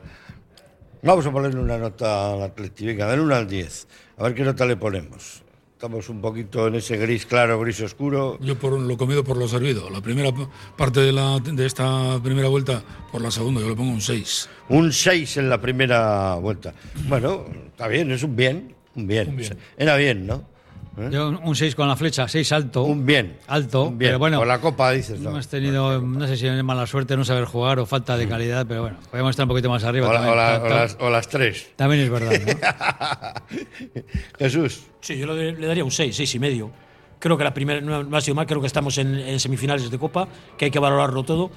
Vamos 1.01 1.25
a 1.25 1.31
ponerle 1.31 1.61
una 1.61 1.77
nota 1.77 2.33
al 2.33 2.41
Atleti, 2.41 2.85
venga, 2.87 3.09
del 3.09 3.21
1 3.21 3.33
al 3.35 3.47
10. 3.47 3.87
A 4.17 4.23
ver 4.23 4.35
qué 4.35 4.43
nota 4.43 4.65
le 4.65 4.75
ponemos. 4.75 5.41
Estamos 5.71 6.09
un 6.09 6.19
poquito 6.19 6.67
en 6.67 6.75
ese 6.75 6.97
gris 6.97 7.25
claro, 7.25 7.57
gris 7.61 7.79
oscuro. 7.79 8.37
Yo 8.41 8.59
por 8.59 8.77
lo 8.77 8.97
comido 8.97 9.23
por 9.23 9.37
lo 9.37 9.47
servido. 9.47 9.89
La 9.89 10.01
primera 10.01 10.33
parte 10.75 10.99
de, 10.99 11.13
la, 11.13 11.39
de 11.39 11.65
esta 11.65 12.19
primera 12.21 12.49
vuelta, 12.49 12.83
por 13.13 13.21
la 13.21 13.31
segunda, 13.31 13.61
yo 13.61 13.69
le 13.69 13.75
pongo 13.77 13.93
un 13.93 14.01
6. 14.01 14.49
Un 14.67 14.91
6 14.91 15.37
en 15.37 15.49
la 15.49 15.61
primera 15.61 16.35
vuelta. 16.35 16.73
Bueno, 17.07 17.45
está 17.69 17.87
bien, 17.87 18.11
es 18.11 18.23
un 18.23 18.35
bien. 18.35 18.75
Un 18.95 19.07
bien. 19.07 19.29
Un 19.29 19.37
bien. 19.37 19.57
Era 19.77 19.95
bien, 19.95 20.27
¿no? 20.27 20.58
¿Eh? 21.01 21.09
Yo 21.11 21.29
un 21.29 21.55
6 21.55 21.75
con 21.75 21.87
la 21.87 21.95
flecha, 21.95 22.27
6 22.27 22.51
alto. 22.51 22.83
Un 22.83 23.05
bien. 23.05 23.37
Alto, 23.47 23.83
Un 23.85 23.97
bien. 23.97 24.09
pero 24.09 24.19
bueno. 24.19 24.39
Con 24.39 24.47
la 24.47 24.59
copa 24.59 24.91
dices, 24.91 25.19
¿no? 25.19 25.29
Hemos 25.29 25.47
tenido, 25.47 26.01
no 26.01 26.27
sé 26.27 26.37
si 26.37 26.47
es 26.47 26.63
mala 26.63 26.85
suerte, 26.87 27.15
no 27.15 27.23
saber 27.25 27.45
jugar 27.45 27.79
o 27.79 27.85
falta 27.85 28.17
de 28.17 28.27
calidad, 28.27 28.65
pero 28.67 28.81
bueno, 28.81 28.97
podemos 29.09 29.29
estar 29.31 29.45
un 29.45 29.49
poquito 29.49 29.69
más 29.69 29.83
arriba. 29.83 30.09
O, 30.09 30.11
también, 30.11 30.33
o 30.33 30.35
la- 30.35 30.61
o 30.63 30.69
las, 30.69 30.97
o 30.99 31.09
las 31.09 31.27
tres. 31.27 31.69
también 31.75 32.01
es 32.03 32.09
verdad. 32.09 33.33
¿no? 33.51 33.59
Jesús. 34.39 34.83
Sí, 35.01 35.17
yo 35.17 35.27
le, 35.33 35.53
le 35.53 35.67
daría 35.67 35.83
un 35.83 35.91
6, 35.91 36.15
6 36.15 36.35
y 36.35 36.39
medio. 36.39 36.71
Creo 37.19 37.37
que 37.37 37.43
la 37.43 37.53
primera 37.53 37.81
no, 37.81 38.03
no 38.03 38.17
ha 38.17 38.21
sido 38.21 38.35
mal, 38.35 38.45
creo 38.45 38.61
que 38.61 38.67
estamos 38.67 38.97
en, 38.97 39.15
en 39.15 39.39
semifinales 39.39 39.89
de 39.91 39.97
Copa, 39.99 40.27
que 40.57 40.65
hay 40.65 40.71
que 40.71 40.79
valorarlo 40.79 41.23
todo, 41.23 41.51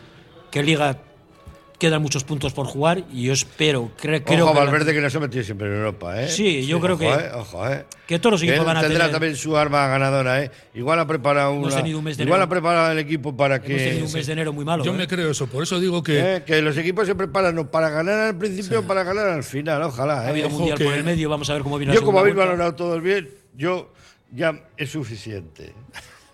que 0.50 0.62
Liga 0.62 0.98
quedan 1.82 2.00
muchos 2.00 2.22
puntos 2.22 2.52
por 2.52 2.66
jugar 2.68 3.02
y 3.12 3.24
yo 3.24 3.32
espero, 3.32 3.90
cre- 4.00 4.22
creo 4.24 4.44
Ojo 4.46 4.54
que, 4.54 4.60
Valverde 4.60 4.94
que 4.94 5.00
no 5.00 5.10
se 5.10 5.16
ha 5.16 5.20
metido 5.20 5.42
siempre 5.42 5.66
en 5.66 5.74
Europa, 5.74 6.22
¿eh? 6.22 6.28
Sí, 6.28 6.64
yo 6.64 6.78
creo 6.78 6.94
ojo, 6.94 7.00
que- 7.00 7.10
¿eh? 7.12 7.30
Ojo, 7.34 7.68
¿eh? 7.68 7.84
que 8.06 8.20
todos 8.20 8.32
los 8.34 8.40
Que 8.40 8.46
equipos 8.50 8.60
él 8.60 8.66
van 8.66 8.76
a 8.76 8.80
tendrá 8.82 8.98
tener- 9.06 9.10
también 9.12 9.34
su 9.36 9.56
arma 9.56 9.88
ganadora, 9.88 10.44
¿eh? 10.44 10.50
Igual 10.74 11.00
ha 11.00 11.06
preparado 11.08 11.54
Hemos 11.54 11.66
una, 11.72 11.76
tenido 11.76 11.98
un 11.98 12.04
mes 12.04 12.16
de 12.16 12.22
igual 12.22 12.38
enero. 12.38 12.46
ha 12.46 12.48
preparado 12.48 12.92
el 12.92 12.98
equipo 13.00 13.36
para 13.36 13.56
hemos 13.56 13.66
tenido 13.66 13.96
que 13.98 14.02
un 14.04 14.12
mes 14.12 14.26
de 14.28 14.32
enero 14.32 14.52
muy 14.52 14.64
malo. 14.64 14.84
Yo 14.84 14.92
¿eh? 14.94 14.96
me 14.96 15.08
creo 15.08 15.32
eso, 15.32 15.48
por 15.48 15.64
eso 15.64 15.80
digo 15.80 16.04
que. 16.04 16.36
¿eh? 16.36 16.42
que 16.46 16.62
los 16.62 16.76
equipos 16.76 17.04
se 17.06 17.16
preparan 17.16 17.54
no 17.56 17.68
para 17.68 17.90
ganar 17.90 18.18
al 18.20 18.38
principio 18.38 18.78
o 18.78 18.82
para 18.84 19.02
ganar 19.02 19.26
al 19.28 19.42
final, 19.42 19.82
ojalá. 19.82 20.20
ha 20.20 20.26
¿eh? 20.26 20.30
habido 20.30 20.46
ojo 20.46 20.58
mundial 20.58 20.78
que- 20.78 20.84
por 20.84 20.94
el 20.94 21.02
medio, 21.02 21.28
vamos 21.28 21.50
a 21.50 21.54
ver 21.54 21.62
cómo 21.64 21.78
viene 21.78 21.92
Yo 21.94 22.00
la 22.00 22.06
como 22.06 22.20
habéis 22.20 22.36
valorado 22.36 22.76
todos 22.76 23.02
bien, 23.02 23.28
yo 23.56 23.92
ya 24.30 24.54
es 24.76 24.88
suficiente. 24.90 25.74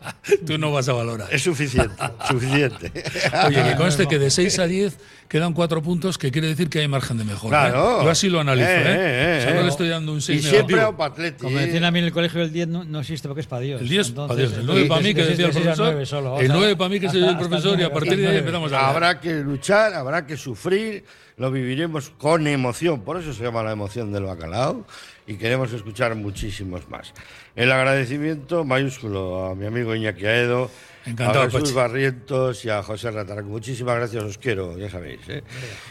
Tú 0.47 0.59
no 0.59 0.73
vas 0.73 0.89
a 0.89 0.93
valorar. 0.93 1.29
Es 1.33 1.43
suficiente, 1.43 1.95
suficiente. 2.29 2.93
Oye, 3.47 3.63
que 3.63 3.77
conste 3.77 4.07
que 4.07 4.19
de 4.19 4.31
6 4.31 4.59
a 4.59 4.67
10 4.67 4.99
quedan 5.29 5.53
4 5.53 5.83
puntos, 5.83 6.19
que 6.19 6.31
quiere 6.31 6.49
decir 6.49 6.69
que 6.69 6.81
hay 6.81 6.89
margen 6.89 7.19
de 7.19 7.25
mejora. 7.25 7.71
Claro. 7.71 8.01
¿eh? 8.01 8.05
Yo 8.05 8.11
así 8.11 8.29
lo 8.29 8.41
analizo. 8.41 8.69
Eh, 8.69 8.81
¿eh? 8.81 8.85
eh, 8.87 9.57
eh. 9.59 9.63
le 9.63 9.69
estoy 9.69 9.89
dando 9.89 10.13
un 10.13 10.21
6 10.21 10.45
Y 10.45 10.49
siempre 10.49 10.81
a. 10.81 10.87
Como 10.87 11.59
¿eh? 11.59 11.67
decían 11.67 11.85
a 11.85 11.91
mí 11.91 11.99
en 11.99 12.05
el 12.07 12.13
colegio, 12.13 12.43
el 12.43 12.53
10 12.53 12.69
no, 12.69 12.85
no 12.85 13.01
existe 13.01 13.29
porque 13.29 13.41
es 13.41 13.47
para 13.47 13.63
Dios. 13.63 13.81
El 13.81 13.89
10 13.89 14.09
Entonces, 14.09 14.29
para 14.29 14.41
Dios, 14.41 14.53
el 14.53 14.61
sí, 14.61 14.67
9 14.67 14.87
para 14.87 15.01
mí, 15.01 15.15
que 15.15 15.25
decía 15.25 15.47
el 15.47 15.53
profesor. 15.53 16.07
solo, 16.07 16.35
o 16.35 16.41
El 16.41 16.47
sea, 16.47 16.57
9 16.57 16.77
para 16.77 16.89
mí, 16.89 17.01
que 17.01 17.09
soy 17.09 17.25
el 17.25 17.39
profesor, 17.39 17.81
y 17.81 17.83
a 17.83 17.93
partir 17.93 18.17
de 18.17 18.29
ahí 18.29 18.37
empezamos 18.39 18.73
a 18.73 18.77
hablar. 18.77 18.91
Habrá 18.95 19.21
que 19.21 19.35
luchar, 19.35 19.95
habrá 19.95 20.27
que 20.27 20.37
sufrir, 20.37 21.05
lo 21.37 21.51
viviremos 21.51 22.11
con 22.19 22.47
emoción, 22.47 23.03
por 23.03 23.21
eso 23.21 23.33
se 23.33 23.45
llama 23.45 23.63
la 23.63 23.73
emoción 23.73 24.13
del 24.13 24.25
bacalao 24.25 24.87
y 25.29 25.37
queremos 25.37 25.71
escuchar 25.75 26.15
muchísimos 26.15 26.89
más. 26.89 27.13
El 27.55 27.71
agradecimiento 27.71 28.65
mayúsculo 28.65 29.45
a 29.45 29.55
mi 29.55 29.67
amigo 29.67 29.95
Iñaki 29.95 30.25
Aedo, 30.25 30.71
Encantado, 31.05 31.43
a 31.43 31.51
Jesús. 31.51 31.75
Barrientos 31.75 32.65
y 32.65 32.71
a 32.71 32.83
José 32.83 33.11
Rataraco. 33.11 33.49
Muchísimas 33.49 33.97
gracias, 33.97 34.25
os 34.25 34.39
quiero, 34.39 34.79
ya 34.79 34.89
sabéis. 34.89 35.21
¿eh? 35.29 35.45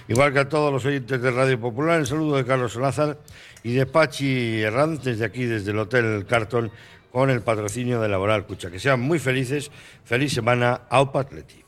Igual 0.07 0.33
que 0.33 0.39
a 0.39 0.49
todos 0.49 0.73
los 0.73 0.83
oyentes 0.85 1.21
de 1.21 1.29
Radio 1.29 1.59
Popular, 1.59 1.99
el 1.99 2.07
saludo 2.07 2.37
de 2.37 2.45
Carlos 2.45 2.73
Solázar 2.73 3.19
y 3.61 3.73
de 3.73 3.85
Pachi 3.85 4.61
Herranz 4.61 5.03
desde 5.03 5.25
aquí, 5.25 5.45
desde 5.45 5.69
el 5.69 5.77
Hotel 5.77 6.25
Carton, 6.27 6.71
con 7.11 7.29
el 7.29 7.41
patrocinio 7.41 8.01
de 8.01 8.09
Laboral 8.09 8.47
Cucha. 8.47 8.71
Que 8.71 8.79
sean 8.79 8.99
muy 8.99 9.19
felices, 9.19 9.69
feliz 10.03 10.33
semana, 10.33 10.81
Aupa 10.89 11.21
Atleti. 11.21 11.66